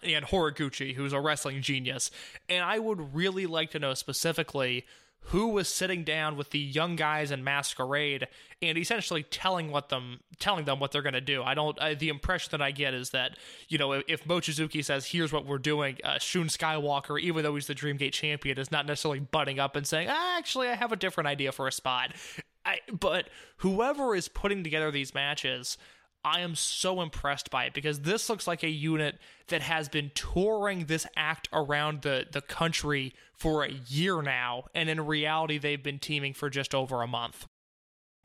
and 0.02 0.26
Horiguchi, 0.26 0.94
who's 0.94 1.12
a 1.12 1.20
wrestling 1.20 1.62
genius. 1.62 2.10
And 2.48 2.64
I 2.64 2.78
would 2.78 3.14
really 3.14 3.46
like 3.46 3.70
to 3.70 3.78
know 3.78 3.94
specifically 3.94 4.84
who 5.30 5.48
was 5.48 5.68
sitting 5.68 6.04
down 6.04 6.36
with 6.36 6.50
the 6.50 6.58
young 6.58 6.94
guys 6.94 7.30
in 7.30 7.42
Masquerade 7.42 8.28
and 8.62 8.78
essentially 8.78 9.24
telling 9.24 9.70
what 9.70 9.88
them 9.88 10.20
telling 10.38 10.64
them 10.66 10.78
what 10.78 10.92
they're 10.92 11.02
going 11.02 11.14
to 11.14 11.20
do. 11.20 11.42
I 11.42 11.54
don't. 11.54 11.80
I, 11.80 11.94
the 11.94 12.08
impression 12.08 12.50
that 12.52 12.62
I 12.62 12.70
get 12.70 12.94
is 12.94 13.10
that 13.10 13.36
you 13.68 13.78
know 13.78 13.92
if, 13.92 14.04
if 14.06 14.24
Mochizuki 14.24 14.84
says 14.84 15.06
here's 15.06 15.32
what 15.32 15.44
we're 15.44 15.58
doing, 15.58 15.98
uh, 16.04 16.18
Shun 16.18 16.46
Skywalker, 16.46 17.20
even 17.20 17.42
though 17.42 17.54
he's 17.54 17.66
the 17.66 17.74
Dreamgate 17.74 18.12
champion, 18.12 18.58
is 18.58 18.70
not 18.70 18.86
necessarily 18.86 19.20
butting 19.20 19.58
up 19.58 19.74
and 19.74 19.86
saying, 19.86 20.08
ah, 20.10 20.38
actually, 20.38 20.68
I 20.68 20.74
have 20.74 20.92
a 20.92 20.96
different 20.96 21.26
idea 21.26 21.50
for 21.52 21.66
a 21.66 21.72
spot. 21.72 22.12
I, 22.64 22.80
but 22.92 23.28
whoever 23.58 24.14
is 24.14 24.28
putting 24.28 24.64
together 24.64 24.90
these 24.90 25.14
matches 25.14 25.78
I 26.26 26.40
am 26.40 26.56
so 26.56 27.02
impressed 27.02 27.50
by 27.50 27.66
it 27.66 27.72
because 27.72 28.00
this 28.00 28.28
looks 28.28 28.48
like 28.48 28.64
a 28.64 28.68
unit 28.68 29.20
that 29.46 29.62
has 29.62 29.88
been 29.88 30.10
touring 30.16 30.86
this 30.86 31.06
act 31.16 31.48
around 31.52 32.02
the, 32.02 32.26
the 32.28 32.40
country 32.40 33.14
for 33.32 33.62
a 33.62 33.70
year 33.70 34.22
now, 34.22 34.64
and 34.74 34.90
in 34.90 35.06
reality, 35.06 35.56
they've 35.56 35.82
been 35.82 36.00
teaming 36.00 36.34
for 36.34 36.50
just 36.50 36.74
over 36.74 37.00
a 37.00 37.06
month. 37.06 37.46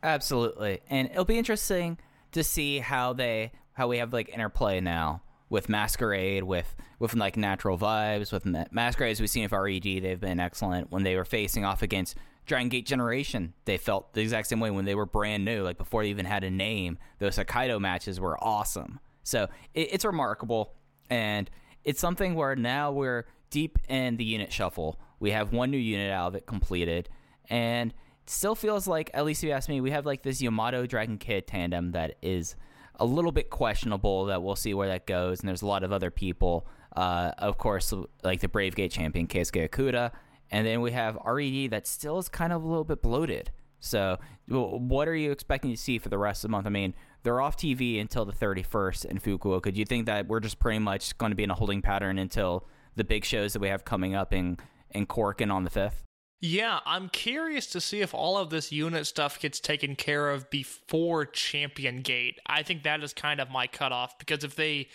Absolutely, 0.01 0.79
and 0.89 1.11
it'll 1.11 1.25
be 1.25 1.37
interesting 1.37 1.99
to 2.31 2.43
see 2.43 2.79
how 2.79 3.13
they 3.13 3.51
how 3.73 3.87
we 3.87 3.99
have 3.99 4.11
like 4.11 4.29
interplay 4.29 4.81
now 4.81 5.21
with 5.51 5.69
Masquerade, 5.69 6.43
with 6.43 6.75
with 6.97 7.13
like 7.13 7.37
natural 7.37 7.77
vibes, 7.77 8.31
with 8.31 8.47
Masquerade 8.71 9.11
as 9.11 9.19
we've 9.19 9.29
seen 9.29 9.43
with 9.43 9.51
Red. 9.51 9.83
They've 9.83 10.19
been 10.19 10.39
excellent 10.39 10.89
when 10.91 11.03
they 11.03 11.15
were 11.15 11.25
facing 11.25 11.65
off 11.65 11.83
against 11.83 12.17
Dragon 12.51 12.67
Gate 12.67 12.85
Generation, 12.85 13.53
they 13.63 13.77
felt 13.77 14.11
the 14.11 14.19
exact 14.19 14.45
same 14.47 14.59
way 14.59 14.69
when 14.71 14.83
they 14.83 14.93
were 14.93 15.05
brand 15.05 15.45
new, 15.45 15.63
like 15.63 15.77
before 15.77 16.03
they 16.03 16.09
even 16.09 16.25
had 16.25 16.43
a 16.43 16.51
name. 16.51 16.97
Those 17.17 17.37
Hokkaido 17.37 17.79
matches 17.79 18.19
were 18.19 18.37
awesome. 18.43 18.99
So 19.23 19.47
it, 19.73 19.93
it's 19.93 20.03
remarkable, 20.03 20.73
and 21.09 21.49
it's 21.85 22.01
something 22.01 22.35
where 22.35 22.57
now 22.57 22.91
we're 22.91 23.25
deep 23.51 23.79
in 23.87 24.17
the 24.17 24.25
unit 24.25 24.51
shuffle. 24.51 24.99
We 25.21 25.31
have 25.31 25.53
one 25.53 25.71
new 25.71 25.77
unit 25.77 26.11
out 26.11 26.27
of 26.27 26.35
it 26.35 26.45
completed, 26.45 27.07
and 27.49 27.91
it 27.91 28.29
still 28.29 28.53
feels 28.55 28.85
like, 28.85 29.09
at 29.13 29.23
least 29.23 29.45
if 29.45 29.47
you 29.47 29.53
ask 29.53 29.69
me, 29.69 29.79
we 29.79 29.91
have 29.91 30.05
like 30.05 30.21
this 30.21 30.41
Yamato 30.41 30.85
Dragon 30.85 31.19
Kid 31.19 31.47
tandem 31.47 31.93
that 31.93 32.17
is 32.21 32.57
a 32.95 33.05
little 33.05 33.31
bit 33.31 33.49
questionable. 33.49 34.25
That 34.25 34.43
we'll 34.43 34.57
see 34.57 34.73
where 34.73 34.89
that 34.89 35.07
goes. 35.07 35.39
And 35.39 35.47
there's 35.47 35.61
a 35.61 35.67
lot 35.67 35.85
of 35.85 35.93
other 35.93 36.11
people, 36.11 36.67
uh, 36.97 37.31
of 37.37 37.57
course, 37.57 37.93
like 38.25 38.41
the 38.41 38.49
Brave 38.49 38.75
Gate 38.75 38.91
champion 38.91 39.27
Keisuke 39.27 39.69
Okuda 39.69 40.11
and 40.51 40.67
then 40.67 40.81
we 40.81 40.91
have 40.91 41.17
RED 41.25 41.71
that 41.71 41.87
still 41.87 42.17
is 42.19 42.29
kind 42.29 42.53
of 42.53 42.63
a 42.63 42.67
little 42.67 42.83
bit 42.83 43.01
bloated. 43.01 43.51
So, 43.79 44.19
what 44.47 45.07
are 45.07 45.15
you 45.15 45.31
expecting 45.31 45.71
to 45.71 45.77
see 45.77 45.97
for 45.97 46.09
the 46.09 46.17
rest 46.17 46.43
of 46.43 46.49
the 46.49 46.51
month? 46.51 46.67
I 46.67 46.69
mean, 46.69 46.93
they're 47.23 47.41
off 47.41 47.57
TV 47.57 47.99
until 47.99 48.25
the 48.25 48.33
31st 48.33 49.05
in 49.05 49.19
Fukuoka. 49.19 49.73
Do 49.73 49.79
you 49.79 49.85
think 49.85 50.05
that 50.05 50.27
we're 50.27 50.39
just 50.39 50.59
pretty 50.59 50.79
much 50.79 51.17
going 51.17 51.31
to 51.31 51.35
be 51.35 51.43
in 51.43 51.49
a 51.49 51.55
holding 51.55 51.81
pattern 51.81 52.19
until 52.19 52.67
the 52.95 53.03
big 53.03 53.25
shows 53.25 53.53
that 53.53 53.59
we 53.59 53.69
have 53.69 53.85
coming 53.85 54.13
up 54.13 54.33
in, 54.33 54.57
in 54.91 55.07
Korakuen 55.07 55.51
on 55.51 55.63
the 55.63 55.69
5th? 55.69 56.03
Yeah, 56.41 56.79
I'm 56.85 57.09
curious 57.09 57.67
to 57.67 57.81
see 57.81 58.01
if 58.01 58.15
all 58.15 58.37
of 58.37 58.49
this 58.49 58.71
unit 58.71 59.05
stuff 59.05 59.39
gets 59.39 59.59
taken 59.59 59.95
care 59.95 60.31
of 60.31 60.49
before 60.49 61.25
Champion 61.25 62.01
Gate. 62.01 62.39
I 62.47 62.63
think 62.63 62.83
that 62.83 63.03
is 63.03 63.13
kind 63.13 63.39
of 63.39 63.51
my 63.51 63.67
cutoff 63.67 64.17
because 64.17 64.43
if 64.43 64.55
they 64.55 64.87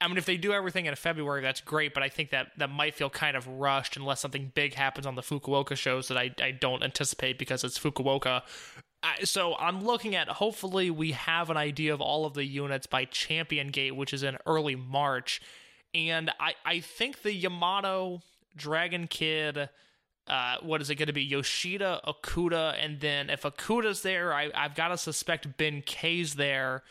I 0.00 0.08
mean, 0.08 0.18
if 0.18 0.26
they 0.26 0.36
do 0.36 0.52
everything 0.52 0.86
in 0.86 0.94
February, 0.94 1.40
that's 1.40 1.62
great, 1.62 1.94
but 1.94 2.02
I 2.02 2.08
think 2.10 2.30
that 2.30 2.48
that 2.58 2.68
might 2.68 2.94
feel 2.94 3.08
kind 3.08 3.36
of 3.36 3.48
rushed 3.48 3.96
unless 3.96 4.20
something 4.20 4.52
big 4.54 4.74
happens 4.74 5.06
on 5.06 5.14
the 5.14 5.22
Fukuoka 5.22 5.76
shows 5.76 6.08
that 6.08 6.18
I, 6.18 6.30
I 6.42 6.50
don't 6.50 6.82
anticipate 6.82 7.38
because 7.38 7.64
it's 7.64 7.78
Fukuoka. 7.78 8.42
so 9.24 9.56
I'm 9.58 9.82
looking 9.82 10.14
at 10.14 10.28
hopefully 10.28 10.90
we 10.90 11.12
have 11.12 11.48
an 11.48 11.56
idea 11.56 11.94
of 11.94 12.02
all 12.02 12.26
of 12.26 12.34
the 12.34 12.44
units 12.44 12.86
by 12.86 13.06
Champion 13.06 13.68
Gate, 13.68 13.96
which 13.96 14.12
is 14.12 14.22
in 14.22 14.36
early 14.44 14.76
March. 14.76 15.40
And 15.94 16.30
I, 16.38 16.54
I 16.64 16.80
think 16.80 17.22
the 17.22 17.32
Yamato, 17.32 18.20
Dragon 18.54 19.06
Kid, 19.06 19.70
uh, 20.26 20.56
what 20.60 20.82
is 20.82 20.90
it 20.90 20.96
going 20.96 21.06
to 21.06 21.14
be? 21.14 21.22
Yoshida, 21.22 22.02
Okuda, 22.06 22.76
and 22.78 23.00
then 23.00 23.30
if 23.30 23.42
Okuda's 23.42 24.02
there, 24.02 24.34
I, 24.34 24.50
I've 24.54 24.74
got 24.74 24.88
to 24.88 24.98
suspect 24.98 25.56
Ben 25.56 25.80
K's 25.80 26.34
there 26.34 26.82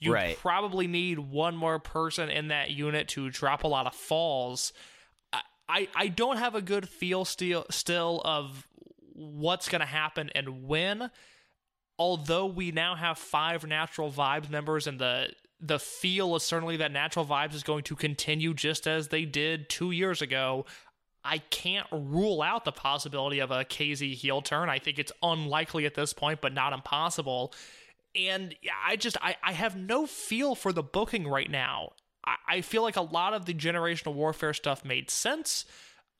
you 0.00 0.12
right. 0.12 0.36
probably 0.38 0.86
need 0.86 1.18
one 1.18 1.54
more 1.56 1.78
person 1.78 2.30
in 2.30 2.48
that 2.48 2.70
unit 2.70 3.08
to 3.08 3.30
drop 3.30 3.64
a 3.64 3.68
lot 3.68 3.86
of 3.86 3.94
falls. 3.94 4.72
I, 5.70 5.88
I 5.94 6.08
don't 6.08 6.38
have 6.38 6.56
a 6.56 6.62
good 6.62 6.88
feel 6.88 7.24
still 7.24 7.64
still 7.70 8.20
of 8.24 8.66
what's 9.14 9.68
going 9.68 9.80
to 9.80 9.86
happen 9.86 10.30
and 10.34 10.66
when. 10.66 11.10
Although 11.98 12.46
we 12.46 12.72
now 12.72 12.96
have 12.96 13.18
five 13.18 13.64
natural 13.66 14.10
vibes 14.10 14.50
members, 14.50 14.86
and 14.86 14.98
the 14.98 15.28
the 15.60 15.78
feel 15.78 16.34
is 16.34 16.42
certainly 16.42 16.78
that 16.78 16.90
natural 16.92 17.26
vibes 17.26 17.54
is 17.54 17.62
going 17.62 17.84
to 17.84 17.94
continue 17.94 18.54
just 18.54 18.86
as 18.86 19.08
they 19.08 19.26
did 19.26 19.68
two 19.68 19.90
years 19.90 20.22
ago. 20.22 20.64
I 21.22 21.38
can't 21.38 21.86
rule 21.92 22.40
out 22.40 22.64
the 22.64 22.72
possibility 22.72 23.40
of 23.40 23.50
a 23.50 23.66
KZ 23.66 24.14
heel 24.14 24.40
turn. 24.40 24.70
I 24.70 24.78
think 24.78 24.98
it's 24.98 25.12
unlikely 25.22 25.84
at 25.84 25.94
this 25.94 26.14
point, 26.14 26.40
but 26.40 26.54
not 26.54 26.72
impossible 26.72 27.52
and 28.14 28.54
I 28.86 28.96
just 28.96 29.16
I, 29.22 29.36
I 29.42 29.52
have 29.52 29.76
no 29.76 30.06
feel 30.06 30.54
for 30.54 30.72
the 30.72 30.82
booking 30.82 31.26
right 31.28 31.50
now. 31.50 31.92
I, 32.24 32.36
I 32.48 32.60
feel 32.60 32.82
like 32.82 32.96
a 32.96 33.02
lot 33.02 33.34
of 33.34 33.46
the 33.46 33.54
generational 33.54 34.14
warfare 34.14 34.54
stuff 34.54 34.84
made 34.84 35.10
sense. 35.10 35.64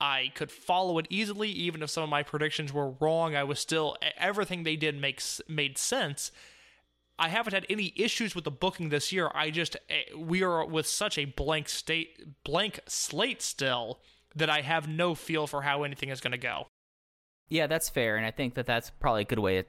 I 0.01 0.33
could 0.35 0.51
follow 0.51 0.99
it 0.99 1.07
easily, 1.11 1.51
even 1.51 1.83
if 1.83 1.91
some 1.91 2.03
of 2.03 2.09
my 2.09 2.23
predictions 2.23 2.73
were 2.73 2.93
wrong. 3.01 3.37
I 3.37 3.45
was 3.45 3.59
still 3.59 3.97
everything 4.17 4.63
they 4.63 4.77
did 4.77 4.99
makes 4.99 5.41
made 5.49 5.77
sense. 5.77 6.33
I 7.19 7.29
haven't 7.29 7.53
had 7.53 7.67
any 7.69 7.93
issues 7.97 8.35
with 8.35 8.45
the 8.45 8.51
booking 8.51 8.89
this 8.89 9.13
year. 9.13 9.31
I 9.35 9.51
just 9.51 9.77
eh, 9.91 10.05
we 10.17 10.43
are 10.43 10.65
with 10.65 10.87
such 10.87 11.19
a 11.19 11.27
blank 11.27 11.69
state 11.69 12.45
blank 12.45 12.81
slate 12.89 13.43
still 13.43 14.01
that 14.35 14.49
I 14.49 14.63
have 14.63 14.89
no 14.89 15.15
feel 15.15 15.47
for 15.47 15.63
how 15.63 15.83
anything 15.83 16.09
is 16.09 16.21
going 16.21 16.33
to 16.33 16.39
go. 16.39 16.69
Yeah, 17.51 17.67
that's 17.67 17.89
fair, 17.89 18.17
and 18.17 18.25
I 18.25 18.31
think 18.31 18.55
that 18.55 18.65
that's 18.65 18.91
probably 18.91 19.23
a 19.23 19.27
good 19.27 19.41
way 19.41 19.65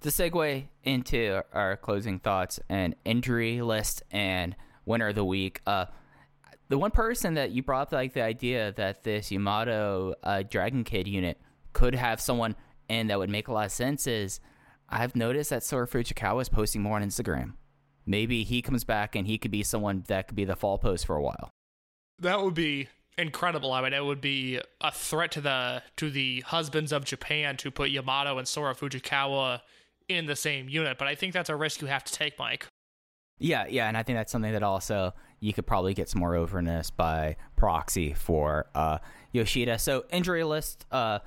to 0.00 0.08
segue 0.08 0.66
into 0.84 1.42
our 1.52 1.76
closing 1.76 2.18
thoughts 2.18 2.60
and 2.68 2.94
injury 3.04 3.62
list 3.62 4.02
and 4.10 4.54
winner 4.84 5.08
of 5.08 5.14
the 5.14 5.24
week. 5.24 5.60
Uh, 5.66 5.86
the 6.68 6.78
one 6.78 6.90
person 6.90 7.34
that 7.34 7.50
you 7.50 7.62
brought 7.62 7.88
up, 7.88 7.92
like 7.92 8.12
the 8.12 8.22
idea 8.22 8.72
that 8.72 9.04
this 9.04 9.30
Yamato 9.30 10.14
uh, 10.22 10.42
Dragon 10.42 10.84
Kid 10.84 11.06
unit 11.06 11.40
could 11.72 11.94
have 11.94 12.20
someone 12.20 12.56
in 12.88 13.08
that 13.08 13.18
would 13.18 13.30
make 13.30 13.48
a 13.48 13.52
lot 13.52 13.66
of 13.66 13.72
sense 13.72 14.06
is 14.06 14.40
I've 14.88 15.16
noticed 15.16 15.50
that 15.50 15.62
Sora 15.62 15.86
Fujikawa 15.86 16.42
is 16.42 16.48
posting 16.48 16.82
more 16.82 16.96
on 16.96 17.02
Instagram. 17.02 17.54
Maybe 18.06 18.44
he 18.44 18.62
comes 18.62 18.84
back 18.84 19.16
and 19.16 19.26
he 19.26 19.38
could 19.38 19.50
be 19.50 19.62
someone 19.62 20.04
that 20.08 20.28
could 20.28 20.36
be 20.36 20.44
the 20.44 20.56
fall 20.56 20.78
post 20.78 21.06
for 21.06 21.16
a 21.16 21.22
while. 21.22 21.50
That 22.20 22.42
would 22.42 22.54
be 22.54 22.88
incredible. 23.18 23.72
I 23.72 23.82
mean, 23.82 23.92
it 23.92 24.04
would 24.04 24.20
be 24.20 24.60
a 24.80 24.92
threat 24.92 25.32
to 25.32 25.40
the 25.40 25.82
to 25.96 26.10
the 26.10 26.40
husbands 26.42 26.92
of 26.92 27.04
Japan 27.04 27.56
to 27.58 27.70
put 27.70 27.90
Yamato 27.90 28.38
and 28.38 28.46
Sora 28.46 28.74
Fujikawa 28.74 29.60
in 30.08 30.26
the 30.26 30.36
same 30.36 30.68
unit. 30.68 30.98
But 30.98 31.08
I 31.08 31.14
think 31.14 31.32
that's 31.32 31.50
a 31.50 31.56
risk 31.56 31.80
you 31.80 31.88
have 31.88 32.04
to 32.04 32.12
take, 32.12 32.38
Mike. 32.38 32.66
Yeah, 33.38 33.66
yeah, 33.68 33.86
and 33.88 33.96
I 33.96 34.02
think 34.02 34.16
that's 34.16 34.32
something 34.32 34.52
that 34.52 34.62
also 34.62 35.12
you 35.40 35.52
could 35.52 35.66
probably 35.66 35.92
get 35.92 36.08
some 36.08 36.20
more 36.20 36.34
overness 36.34 36.90
by 36.90 37.36
proxy 37.54 38.14
for 38.14 38.66
uh, 38.74 38.98
Yoshida. 39.32 39.78
So 39.78 40.04
injury 40.10 40.42
list, 40.42 40.86
uh, 40.90 41.18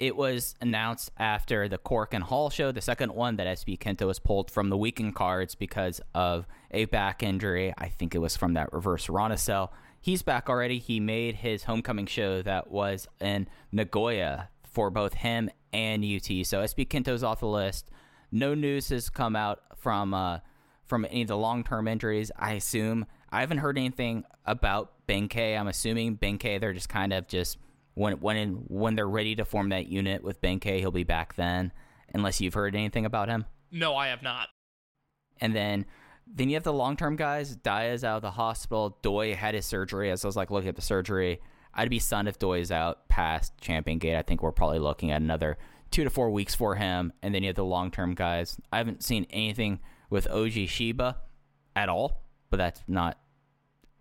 it 0.00 0.16
was 0.16 0.56
announced 0.60 1.12
after 1.18 1.68
the 1.68 1.78
Korakuen 1.78 2.22
Hall 2.22 2.50
show, 2.50 2.72
the 2.72 2.80
second 2.80 3.14
one 3.14 3.36
that 3.36 3.46
SB 3.46 3.78
Kento 3.78 4.08
was 4.08 4.18
pulled 4.18 4.50
from 4.50 4.68
the 4.70 4.76
weekend 4.76 5.14
cards 5.14 5.54
because 5.54 6.00
of 6.12 6.48
a 6.72 6.86
back 6.86 7.22
injury. 7.22 7.72
I 7.78 7.88
think 7.88 8.16
it 8.16 8.18
was 8.18 8.36
from 8.36 8.54
that 8.54 8.72
reverse 8.72 9.08
Rana 9.08 9.36
cell. 9.36 9.72
He's 10.00 10.22
back 10.22 10.48
already. 10.48 10.80
He 10.80 10.98
made 10.98 11.36
his 11.36 11.62
homecoming 11.64 12.06
show 12.06 12.42
that 12.42 12.72
was 12.72 13.06
in 13.20 13.46
Nagoya 13.70 14.48
for 14.64 14.90
both 14.90 15.14
him 15.14 15.48
and 15.72 16.04
UT. 16.04 16.24
So 16.24 16.60
SB 16.62 16.88
Kento's 16.88 17.22
off 17.22 17.38
the 17.38 17.46
list. 17.46 17.88
No 18.32 18.54
news 18.54 18.88
has 18.88 19.10
come 19.10 19.36
out 19.36 19.60
from 19.76 20.14
uh, 20.14 20.38
from 20.86 21.04
any 21.04 21.22
of 21.22 21.28
the 21.28 21.36
long 21.36 21.62
term 21.62 21.86
injuries. 21.86 22.32
I 22.36 22.52
assume 22.52 23.06
I 23.30 23.40
haven't 23.40 23.58
heard 23.58 23.78
anything 23.78 24.24
about 24.44 25.06
Benkei. 25.06 25.58
I'm 25.58 25.68
assuming 25.68 26.16
Benkei 26.16 26.58
they're 26.58 26.72
just 26.72 26.88
kind 26.88 27.12
of 27.12 27.28
just 27.28 27.58
when 27.94 28.14
when 28.14 28.64
when 28.68 28.94
they're 28.94 29.08
ready 29.08 29.36
to 29.36 29.44
form 29.44 29.68
that 29.68 29.86
unit 29.86 30.24
with 30.24 30.40
Benkei, 30.40 30.78
he'll 30.78 30.90
be 30.90 31.04
back 31.04 31.34
then. 31.36 31.72
Unless 32.14 32.40
you've 32.40 32.54
heard 32.54 32.74
anything 32.74 33.06
about 33.06 33.28
him. 33.28 33.46
No, 33.70 33.96
I 33.96 34.08
have 34.08 34.22
not. 34.22 34.48
And 35.40 35.54
then 35.54 35.86
then 36.26 36.48
you 36.48 36.54
have 36.54 36.64
the 36.64 36.72
long 36.72 36.96
term 36.96 37.16
guys. 37.16 37.56
Dia's 37.56 38.04
out 38.04 38.16
of 38.16 38.22
the 38.22 38.30
hospital. 38.32 38.98
Doi 39.02 39.34
had 39.34 39.54
his 39.54 39.66
surgery. 39.66 40.10
As 40.10 40.24
I 40.24 40.28
was 40.28 40.36
like 40.36 40.50
looking 40.50 40.68
at 40.68 40.76
the 40.76 40.82
surgery, 40.82 41.40
I'd 41.74 41.90
be 41.90 41.98
stunned 41.98 42.28
if 42.28 42.38
Doi 42.38 42.60
is 42.60 42.70
out 42.70 43.08
past 43.08 43.52
Champion 43.60 43.98
Gate. 43.98 44.16
I 44.16 44.22
think 44.22 44.42
we're 44.42 44.52
probably 44.52 44.78
looking 44.78 45.10
at 45.10 45.20
another 45.20 45.58
two 45.92 46.04
to 46.04 46.10
four 46.10 46.30
weeks 46.30 46.54
for 46.54 46.74
him. 46.74 47.12
And 47.22 47.34
then 47.34 47.42
you 47.42 47.48
have 47.48 47.56
the 47.56 47.64
long 47.64 47.90
term 47.90 48.14
guys. 48.14 48.58
I 48.72 48.78
haven't 48.78 49.04
seen 49.04 49.26
anything 49.30 49.80
with 50.10 50.26
Oji 50.28 50.68
Shiba 50.68 51.18
at 51.76 51.88
all, 51.88 52.22
but 52.50 52.56
that's 52.56 52.82
not 52.88 53.18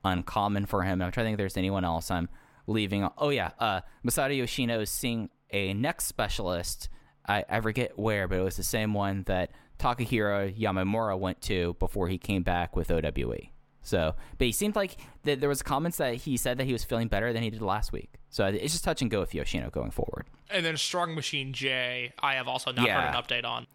uncommon 0.04 0.66
for 0.66 0.84
him. 0.84 1.02
I'm 1.02 1.12
trying 1.12 1.26
to 1.26 1.28
think 1.28 1.36
if 1.36 1.38
there's 1.38 1.58
anyone 1.58 1.86
else 1.86 2.10
I'm 2.10 2.30
leaving. 2.68 3.08
Oh 3.18 3.30
yeah, 3.30 3.52
uh, 3.60 3.82
Masato 4.06 4.36
Yoshino 4.36 4.80
is 4.80 4.90
seeing 4.90 5.30
a 5.52 5.74
neck 5.74 6.02
specialist. 6.02 6.90
I, 7.28 7.46
I 7.50 7.62
forget 7.62 7.98
where, 8.00 8.28
but 8.28 8.40
it 8.40 8.44
was 8.44 8.58
the 8.58 8.64
same 8.64 8.94
one 8.94 9.24
that 9.28 9.52
Takahiro 9.78 10.58
Yamamura 10.58 11.20
went 11.20 11.42
to 11.44 11.76
before 11.80 12.08
he 12.08 12.18
came 12.18 12.44
back 12.44 12.76
with 12.76 12.90
OWE. 12.92 13.50
So, 13.84 14.16
but 14.38 14.46
he 14.46 14.52
seemed 14.52 14.76
like 14.76 14.98
th- 15.24 15.40
there 15.40 15.50
was 15.50 15.64
comments 15.64 15.98
that 15.98 16.16
he 16.16 16.38
said 16.38 16.58
that 16.60 16.66
he 16.66 16.74
was 16.74 16.84
feeling 16.84 17.08
better 17.08 17.34
than 17.34 17.42
he 17.44 17.50
did 17.50 17.62
last 17.62 17.92
week. 17.92 18.10
So 18.30 18.46
it's 18.46 18.74
just 18.74 18.84
touch 18.84 19.02
and 19.02 19.10
go 19.10 19.20
with 19.20 19.34
Yoshino 19.34 19.70
going 19.72 19.92
forward. 19.92 20.28
And 20.50 20.66
then 20.66 20.78
Strong 20.78 21.16
Machine 21.16 21.52
J, 21.54 22.14
I 22.22 22.36
have 22.36 22.48
also 22.48 22.72
not 22.72 22.86
Yeah. 22.86 23.02
heard 23.12 23.16
an 23.16 23.22
update 23.22 23.46
on. 23.48 23.66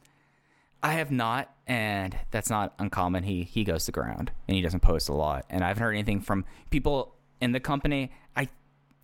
I 0.83 0.93
have 0.93 1.11
not, 1.11 1.53
and 1.67 2.17
that's 2.31 2.51
not 2.51 2.75
uncommon. 2.79 3.25
He 3.25 3.43
he 3.43 3.65
goes 3.65 3.87
to 3.87 3.93
ground 3.93 4.31
and 4.47 4.55
he 4.55 4.63
doesn't 4.63 4.81
post 4.81 5.09
a 5.09 5.13
lot, 5.15 5.45
and 5.51 5.65
I 5.65 5.69
haven't 5.69 5.83
heard 5.83 5.93
anything 5.95 6.21
from 6.21 6.45
people 6.71 7.15
in 7.41 7.53
the 7.53 7.61
company. 7.61 8.13
I 8.37 8.49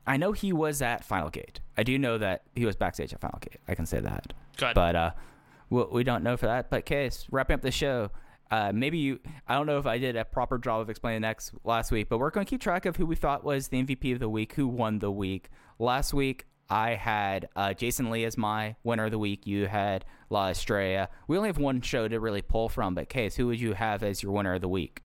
I 0.06 0.16
know 0.16 0.32
he 0.32 0.52
was 0.52 0.82
at 0.82 1.02
Final 1.04 1.30
Gate. 1.30 1.60
I 1.76 1.82
do 1.82 1.98
know 1.98 2.18
that 2.18 2.42
he 2.54 2.64
was 2.66 2.76
backstage 2.76 3.12
at 3.12 3.20
Final 3.20 3.38
Gate. 3.40 3.58
I 3.66 3.74
can 3.74 3.86
say 3.86 4.00
that. 4.00 4.32
Good. 4.58 4.74
But 4.74 4.94
uh, 4.94 5.10
we, 5.70 5.82
we 5.90 6.04
don't 6.04 6.22
know 6.22 6.36
for 6.36 6.46
that. 6.46 6.70
But 6.70 6.84
case 6.86 7.26
wrapping 7.30 7.54
up 7.54 7.62
the 7.62 7.70
show. 7.72 8.10
Uh, 8.52 8.70
maybe 8.74 8.98
you. 8.98 9.18
I 9.48 9.54
don't 9.54 9.64
know 9.64 9.78
if 9.78 9.86
I 9.86 9.96
did 9.96 10.14
a 10.14 10.26
proper 10.26 10.58
job 10.58 10.82
of 10.82 10.90
explaining 10.90 11.22
next 11.22 11.54
last 11.64 11.90
week, 11.90 12.10
but 12.10 12.18
we're 12.18 12.28
going 12.28 12.44
to 12.44 12.50
keep 12.50 12.60
track 12.60 12.84
of 12.84 12.96
who 12.96 13.06
we 13.06 13.16
thought 13.16 13.44
was 13.44 13.68
the 13.68 13.82
MVP 13.82 14.12
of 14.12 14.18
the 14.18 14.28
week, 14.28 14.52
who 14.52 14.68
won 14.68 14.98
the 14.98 15.10
week. 15.10 15.48
Last 15.78 16.12
week, 16.12 16.44
I 16.68 16.90
had 16.90 17.48
uh, 17.56 17.72
Jason 17.72 18.10
Lee 18.10 18.26
as 18.26 18.36
my 18.36 18.76
winner 18.84 19.06
of 19.06 19.10
the 19.10 19.18
week. 19.18 19.46
You 19.46 19.68
had 19.68 20.04
La 20.28 20.48
Estrella. 20.48 21.08
We 21.28 21.38
only 21.38 21.48
have 21.48 21.56
one 21.56 21.80
show 21.80 22.08
to 22.08 22.20
really 22.20 22.42
pull 22.42 22.68
from, 22.68 22.94
but 22.94 23.08
Case, 23.08 23.36
who 23.36 23.46
would 23.46 23.58
you 23.58 23.72
have 23.72 24.02
as 24.02 24.22
your 24.22 24.32
winner 24.32 24.52
of 24.54 24.60
the 24.60 24.68
week? 24.68 25.01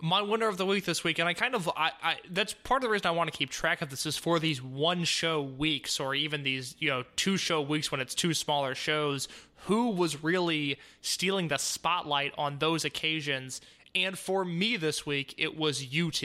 My 0.00 0.20
winner 0.20 0.48
of 0.48 0.58
the 0.58 0.66
week 0.66 0.84
this 0.84 1.02
week, 1.02 1.18
and 1.18 1.28
I 1.28 1.34
kind 1.34 1.54
of 1.54 1.68
I, 1.76 1.90
I 2.02 2.16
that's 2.30 2.52
part 2.52 2.82
of 2.82 2.88
the 2.88 2.90
reason 2.90 3.06
I 3.06 3.12
want 3.12 3.32
to 3.32 3.36
keep 3.36 3.50
track 3.50 3.80
of 3.80 3.90
this 3.90 4.04
is 4.04 4.16
for 4.16 4.38
these 4.38 4.62
one 4.62 5.04
show 5.04 5.42
weeks 5.42 5.98
or 5.98 6.14
even 6.14 6.42
these 6.42 6.74
you 6.78 6.90
know 6.90 7.04
two 7.16 7.36
show 7.36 7.62
weeks 7.62 7.90
when 7.90 8.00
it's 8.00 8.14
two 8.14 8.34
smaller 8.34 8.74
shows. 8.74 9.28
Who 9.66 9.90
was 9.90 10.22
really 10.22 10.78
stealing 11.00 11.48
the 11.48 11.56
spotlight 11.56 12.32
on 12.36 12.58
those 12.58 12.84
occasions? 12.84 13.60
And 13.94 14.18
for 14.18 14.44
me 14.44 14.76
this 14.76 15.06
week, 15.06 15.34
it 15.38 15.56
was 15.56 15.82
UT. 15.82 16.22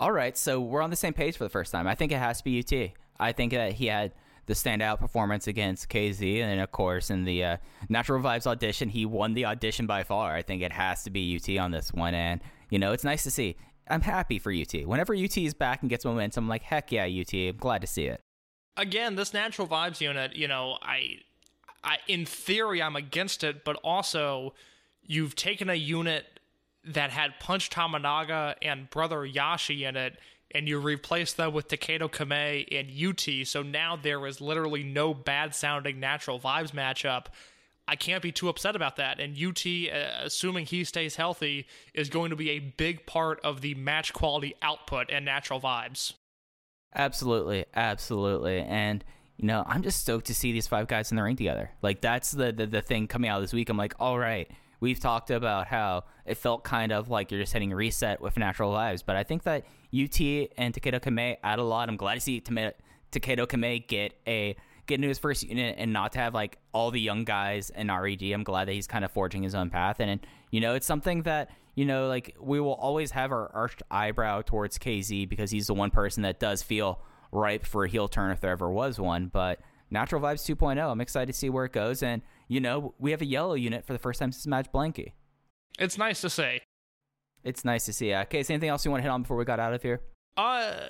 All 0.00 0.12
right, 0.12 0.38
so 0.38 0.60
we're 0.60 0.80
on 0.80 0.90
the 0.90 0.96
same 0.96 1.12
page 1.12 1.36
for 1.36 1.42
the 1.42 1.50
first 1.50 1.72
time. 1.72 1.88
I 1.88 1.96
think 1.96 2.12
it 2.12 2.18
has 2.18 2.38
to 2.38 2.44
be 2.44 2.60
UT. 2.60 2.92
I 3.18 3.32
think 3.32 3.52
that 3.52 3.72
he 3.72 3.86
had 3.86 4.12
the 4.48 4.54
standout 4.54 4.98
performance 4.98 5.46
against 5.46 5.88
KZ, 5.90 6.40
and 6.40 6.60
of 6.60 6.72
course 6.72 7.10
in 7.10 7.24
the 7.24 7.44
uh, 7.44 7.56
Natural 7.88 8.20
Vibes 8.20 8.46
audition, 8.46 8.88
he 8.88 9.04
won 9.04 9.34
the 9.34 9.44
audition 9.44 9.86
by 9.86 10.02
far. 10.02 10.34
I 10.34 10.42
think 10.42 10.62
it 10.62 10.72
has 10.72 11.04
to 11.04 11.10
be 11.10 11.36
UT 11.36 11.58
on 11.58 11.70
this 11.70 11.92
one, 11.92 12.14
and 12.14 12.40
you 12.70 12.78
know 12.78 12.92
it's 12.92 13.04
nice 13.04 13.22
to 13.22 13.30
see. 13.30 13.56
I'm 13.90 14.00
happy 14.00 14.38
for 14.38 14.52
UT. 14.52 14.86
Whenever 14.86 15.14
UT 15.14 15.36
is 15.36 15.54
back 15.54 15.82
and 15.82 15.90
gets 15.90 16.04
momentum, 16.04 16.44
I'm 16.44 16.48
like 16.48 16.62
heck 16.62 16.90
yeah, 16.90 17.04
UT. 17.04 17.32
I'm 17.32 17.58
glad 17.58 17.82
to 17.82 17.86
see 17.86 18.06
it. 18.06 18.20
Again, 18.76 19.16
this 19.16 19.34
natural 19.34 19.68
vibes 19.68 20.00
unit, 20.00 20.34
you 20.34 20.48
know, 20.48 20.78
I, 20.80 21.18
I 21.84 21.98
in 22.08 22.24
theory 22.24 22.82
I'm 22.82 22.96
against 22.96 23.44
it, 23.44 23.64
but 23.64 23.76
also 23.84 24.54
you've 25.02 25.36
taken 25.36 25.68
a 25.68 25.74
unit 25.74 26.40
that 26.86 27.10
had 27.10 27.38
Punch 27.38 27.68
Tominaga 27.68 28.54
and 28.62 28.88
Brother 28.88 29.18
YASSHI 29.18 29.88
in 29.88 29.96
it, 29.96 30.18
and 30.52 30.68
you 30.68 30.78
replace 30.78 31.32
them 31.32 31.52
with 31.52 31.68
Takedo 31.68 32.10
Kame 32.10 32.66
and 32.72 32.90
UT. 32.90 33.46
So 33.46 33.62
now 33.62 33.96
there 33.96 34.26
is 34.26 34.40
literally 34.40 34.82
no 34.82 35.12
bad 35.14 35.54
sounding 35.54 36.00
natural 36.00 36.40
vibes 36.40 36.72
matchup. 36.72 37.26
I 37.86 37.96
can't 37.96 38.22
be 38.22 38.32
too 38.32 38.48
upset 38.48 38.76
about 38.76 38.96
that. 38.96 39.18
And 39.18 39.34
UT, 39.34 39.64
uh, 39.66 40.24
assuming 40.24 40.66
he 40.66 40.84
stays 40.84 41.16
healthy, 41.16 41.66
is 41.94 42.10
going 42.10 42.30
to 42.30 42.36
be 42.36 42.50
a 42.50 42.58
big 42.58 43.06
part 43.06 43.40
of 43.40 43.62
the 43.62 43.74
match 43.74 44.12
quality 44.12 44.54
output 44.60 45.10
and 45.10 45.24
natural 45.24 45.60
vibes. 45.60 46.12
Absolutely, 46.94 47.64
absolutely, 47.74 48.60
and 48.60 49.04
you 49.36 49.46
know 49.46 49.62
I'm 49.66 49.82
just 49.82 50.00
stoked 50.00 50.26
to 50.26 50.34
see 50.34 50.52
these 50.52 50.66
five 50.66 50.88
guys 50.88 51.10
in 51.10 51.16
the 51.16 51.22
ring 51.22 51.36
together. 51.36 51.70
Like 51.82 52.00
that's 52.00 52.30
the 52.30 52.50
the, 52.50 52.66
the 52.66 52.82
thing 52.82 53.06
coming 53.06 53.30
out 53.30 53.40
this 53.40 53.52
week. 53.52 53.68
I'm 53.68 53.76
like, 53.76 53.94
all 53.98 54.18
right, 54.18 54.50
we've 54.80 55.00
talked 55.00 55.30
about 55.30 55.66
how 55.66 56.04
it 56.24 56.36
felt 56.36 56.64
kind 56.64 56.92
of 56.92 57.08
like 57.08 57.30
you're 57.30 57.40
just 57.40 57.52
hitting 57.52 57.72
reset 57.72 58.20
with 58.20 58.36
natural 58.36 58.72
vibes, 58.72 59.02
but 59.04 59.16
I 59.16 59.24
think 59.24 59.42
that 59.44 59.64
UT 59.92 60.20
and 60.56 60.74
Takedo 60.74 61.00
Kame 61.02 61.36
add 61.42 61.58
a 61.58 61.62
lot. 61.62 61.88
I'm 61.88 61.96
glad 61.96 62.14
to 62.14 62.20
see 62.20 62.40
Takedo 62.40 63.48
Kame 63.48 63.84
get 63.86 64.14
a 64.26 64.56
get 64.86 64.96
into 64.96 65.08
his 65.08 65.18
first 65.18 65.42
unit 65.42 65.76
and 65.78 65.92
not 65.92 66.12
to 66.12 66.18
have 66.18 66.34
like 66.34 66.58
all 66.72 66.90
the 66.90 67.00
young 67.00 67.24
guys 67.24 67.70
in 67.70 67.88
RED. 67.88 68.22
I'm 68.22 68.42
glad 68.42 68.68
that 68.68 68.72
he's 68.72 68.86
kind 68.86 69.04
of 69.04 69.10
forging 69.10 69.42
his 69.42 69.54
own 69.54 69.70
path, 69.70 70.00
and, 70.00 70.10
and 70.10 70.26
you 70.50 70.60
know 70.60 70.74
it's 70.74 70.86
something 70.86 71.22
that 71.22 71.50
you 71.74 71.84
know 71.84 72.08
like 72.08 72.36
we 72.40 72.60
will 72.60 72.74
always 72.74 73.10
have 73.12 73.32
our 73.32 73.50
arched 73.54 73.82
eyebrow 73.90 74.42
towards 74.42 74.78
KZ 74.78 75.28
because 75.28 75.50
he's 75.50 75.66
the 75.66 75.74
one 75.74 75.90
person 75.90 76.22
that 76.22 76.38
does 76.38 76.62
feel 76.62 77.00
ripe 77.32 77.66
for 77.66 77.84
a 77.84 77.88
heel 77.88 78.08
turn 78.08 78.30
if 78.30 78.40
there 78.40 78.50
ever 78.50 78.70
was 78.70 79.00
one, 79.00 79.26
but. 79.32 79.60
Natural 79.90 80.20
Vibes 80.20 80.44
2.0. 80.44 80.86
I'm 80.86 81.00
excited 81.00 81.32
to 81.32 81.32
see 81.32 81.48
where 81.48 81.64
it 81.64 81.72
goes. 81.72 82.02
And, 82.02 82.20
you 82.48 82.60
know, 82.60 82.94
we 82.98 83.10
have 83.12 83.20
a 83.22 83.26
yellow 83.26 83.54
unit 83.54 83.86
for 83.86 83.92
the 83.92 83.98
first 83.98 84.18
time 84.18 84.32
since 84.32 84.46
Match 84.46 84.70
Blanky. 84.72 85.12
It's 85.78 85.96
nice 85.96 86.20
to 86.22 86.30
say. 86.30 86.62
It's 87.44 87.64
nice 87.64 87.84
to 87.84 87.92
see. 87.92 88.12
Uh, 88.12 88.24
Case, 88.24 88.50
anything 88.50 88.68
else 88.68 88.84
you 88.84 88.90
want 88.90 89.00
to 89.00 89.02
hit 89.02 89.10
on 89.10 89.22
before 89.22 89.36
we 89.36 89.44
got 89.44 89.60
out 89.60 89.74
of 89.74 89.82
here? 89.82 90.00
Uh, 90.36 90.88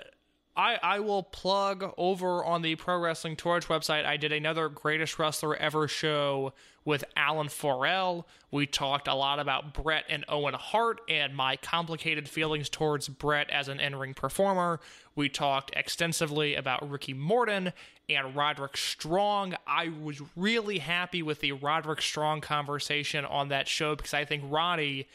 I 0.59 0.79
I 0.83 1.01
will 1.01 1.23
plug 1.23 1.95
over 1.97 2.45
on 2.45 2.63
the 2.63 2.75
Pro 2.75 2.99
Wrestling 2.99 3.37
Torch 3.37 3.69
website. 3.69 4.05
I 4.05 4.17
did 4.17 4.33
another 4.33 4.69
Greatest 4.69 5.19
Wrestler 5.19 5.57
Ever 5.57 5.87
show 5.87 6.53
with 6.85 7.05
Alan4L. 7.17 8.25
We 8.51 8.67
talked 8.67 9.09
a 9.09 9.15
lot 9.15 9.39
about 9.39 9.73
Brett 9.73 10.05
and 10.09 10.25
Owen 10.29 10.55
Hart 10.55 11.01
and 11.09 11.37
my 11.37 11.57
complicated 11.57 12.29
feelings 12.29 12.69
towards 12.69 13.09
Brett 13.09 13.49
as 13.51 13.69
an 13.69 13.79
in-ring 13.79 14.15
performer. 14.15 14.81
We 15.15 15.29
talked 15.29 15.71
extensively 15.77 16.55
about 16.55 16.91
Ricky 16.91 17.13
Morton 17.15 17.73
and 18.09 18.35
Roderick 18.35 18.77
Strong. 18.77 19.55
I 19.67 19.89
was 19.89 20.23
really 20.35 20.79
happy 20.79 21.23
with 21.23 21.41
the 21.41 21.53
Roderick 21.53 22.01
Strong 22.03 22.41
conversation 22.41 23.25
on 23.25 23.49
that 23.49 23.69
show 23.69 23.95
because 23.95 24.15
I 24.15 24.25
think 24.25 24.43
Roddy 24.47 25.07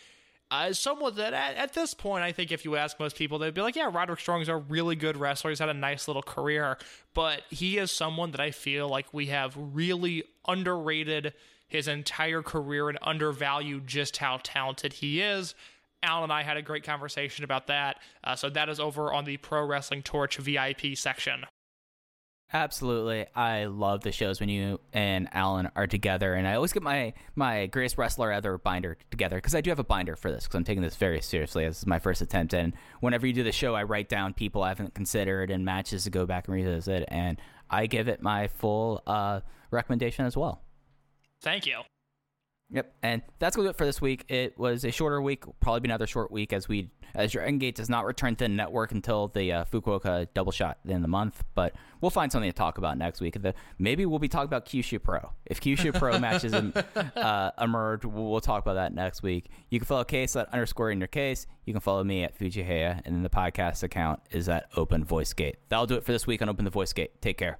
uh, 0.54 0.72
someone 0.72 1.16
that 1.16 1.34
at, 1.34 1.56
at, 1.56 1.74
this 1.74 1.96
point, 1.96 2.24
I 2.24 2.32
think 2.32 2.52
if 2.52 2.64
you 2.64 2.76
ask 2.76 3.00
most 3.00 3.16
people, 3.16 3.40
they'd 3.40 3.56
be 3.56 3.62
like, 3.62 3.76
yeah, 3.76 3.90
Roderick 3.92 4.20
Strong's 4.20 4.50
a 4.50 4.56
really 4.56 4.96
good 4.96 5.18
wrestler. 5.18 5.50
He's 5.50 5.58
had 5.58 5.70
a 5.70 5.74
nice 5.74 6.08
little 6.08 6.22
career, 6.22 6.78
but 7.16 7.42
he 7.50 7.80
is 7.80 7.90
someone 7.90 8.30
that 8.32 8.40
I 8.40 8.52
feel 8.52 8.88
like 8.88 9.12
we 9.12 9.26
have 9.28 9.56
really 9.58 10.24
underrated 10.48 11.34
his 11.68 11.88
entire 11.88 12.44
career 12.44 12.88
and 12.88 13.00
undervalued 13.02 13.88
just 13.88 14.18
how 14.18 14.42
talented 14.44 14.94
he 14.94 15.22
is. 15.22 15.56
Al 16.04 16.22
and 16.22 16.32
I 16.32 16.44
had 16.44 16.56
a 16.56 16.62
great 16.62 16.84
conversation 16.84 17.44
about 17.44 17.66
that. 17.66 18.00
Uh, 18.24 18.36
so 18.36 18.48
that 18.52 18.70
is 18.70 18.80
over 18.80 19.12
on 19.12 19.26
the 19.26 19.38
Pro 19.38 19.66
Wrestling 19.66 20.04
Torch 20.04 20.38
VIP 20.38 20.96
section. 20.96 21.46
Absolutely. 22.54 23.26
I 23.36 23.66
love 23.66 24.02
the 24.02 24.12
shows 24.12 24.40
when 24.40 24.48
you 24.48 24.80
and 24.94 25.28
Alan 25.32 25.72
are 25.76 25.88
together. 25.88 26.36
And 26.36 26.48
I 26.48 26.54
always 26.54 26.72
get 26.72 26.84
my, 26.84 27.14
my 27.36 27.66
greatest 27.66 27.98
wrestler 27.98 28.32
ever 28.32 28.60
binder 28.60 28.96
together 29.10 29.38
because 29.38 29.56
I 29.56 29.62
do 29.62 29.72
have 29.72 29.80
a 29.80 29.84
binder 29.84 30.16
for 30.16 30.30
this 30.30 30.44
because 30.44 30.56
I'm 30.56 30.64
taking 30.64 30.84
this 30.84 30.96
very 30.96 31.20
seriously 31.20 31.66
This 31.66 31.80
is 31.80 31.88
my 31.88 31.98
first 31.98 32.22
attempt. 32.22 32.54
And 32.54 32.74
whenever 33.00 33.26
you 33.26 33.34
do 33.34 33.44
the 33.44 33.52
show, 33.52 33.74
I 33.74 33.84
write 33.84 34.08
down 34.08 34.34
people 34.34 34.62
I 34.62 34.70
haven't 34.70 34.94
considered 34.94 35.50
and 35.50 35.66
matches 35.66 36.04
to 36.04 36.12
go 36.12 36.28
back 36.28 36.48
and 36.48 36.54
revisit. 36.54 37.06
And 37.08 37.42
I 37.72 37.88
give 37.88 38.08
it 38.08 38.22
my 38.22 38.48
full 38.48 39.02
uh, 39.08 39.40
recommendation 39.72 40.26
as 40.26 40.38
well. 40.38 40.62
Thank 41.42 41.66
you. 41.66 41.82
Yep, 42.74 42.92
and 43.04 43.22
that's 43.38 43.56
going 43.56 43.66
to 43.66 43.68
do 43.68 43.70
it 43.70 43.78
for 43.78 43.86
this 43.86 44.02
week. 44.02 44.26
It 44.30 44.58
was 44.58 44.84
a 44.84 44.92
shorter 44.92 45.22
week, 45.22 45.44
probably 45.60 45.82
be 45.82 45.90
another 45.90 46.08
short 46.08 46.32
week 46.32 46.52
as 46.52 46.68
we 46.68 46.90
as 47.16 47.32
Dragon 47.32 47.60
Gate 47.60 47.76
does 47.76 47.90
not 47.90 48.06
return 48.06 48.36
to 48.38 48.46
the 48.46 48.50
network 48.50 48.92
until 48.92 49.28
the 49.28 49.52
uh, 49.52 49.66
Fukuoka 49.66 50.28
double 50.34 50.52
shot 50.52 50.80
in 50.86 51.04
the 51.04 51.08
month. 51.08 51.44
But 51.54 51.74
we'll 52.02 52.10
find 52.10 52.32
something 52.32 52.50
to 52.50 52.56
talk 52.56 52.80
about 52.80 52.98
next 52.98 53.22
week. 53.22 53.40
The, 53.40 53.54
maybe 53.78 54.08
we'll 54.08 54.18
be 54.18 54.28
talking 54.28 54.46
about 54.46 54.66
Kyushu 54.66 55.02
Pro. 55.02 55.32
If 55.46 55.62
Kyushu 55.62 55.94
Pro 55.94 56.18
matches 56.24 56.54
uh, 56.54 57.52
emerge, 57.62 58.06
we'll, 58.06 58.32
we'll, 58.32 58.42
talk 58.42 58.64
about 58.64 58.74
that 58.74 58.96
next 58.96 59.22
week. 59.22 59.50
You 59.70 59.80
can 59.80 59.86
follow 59.86 60.04
Case 60.04 60.36
at 60.36 60.52
underscore 60.52 60.90
in 60.90 61.00
your 61.00 61.08
case. 61.08 61.46
You 61.66 61.74
can 61.74 61.80
follow 61.80 62.04
me 62.04 62.24
at 62.24 62.38
Fujihaya, 62.38 63.02
and 63.06 63.16
then 63.16 63.22
the 63.22 63.30
podcast 63.30 63.84
account 63.84 64.20
is 64.32 64.50
at 64.50 64.68
Open 64.76 65.06
Voice 65.06 65.34
Gate. 65.34 65.58
That'll 65.70 65.86
do 65.86 65.96
it 65.96 66.04
for 66.04 66.12
this 66.12 66.26
week 66.26 66.42
on 66.42 66.50
Open 66.50 66.66
the 66.66 66.72
Voice 66.72 66.94
Gate. 66.94 67.22
Take 67.22 67.38
care. 67.38 67.60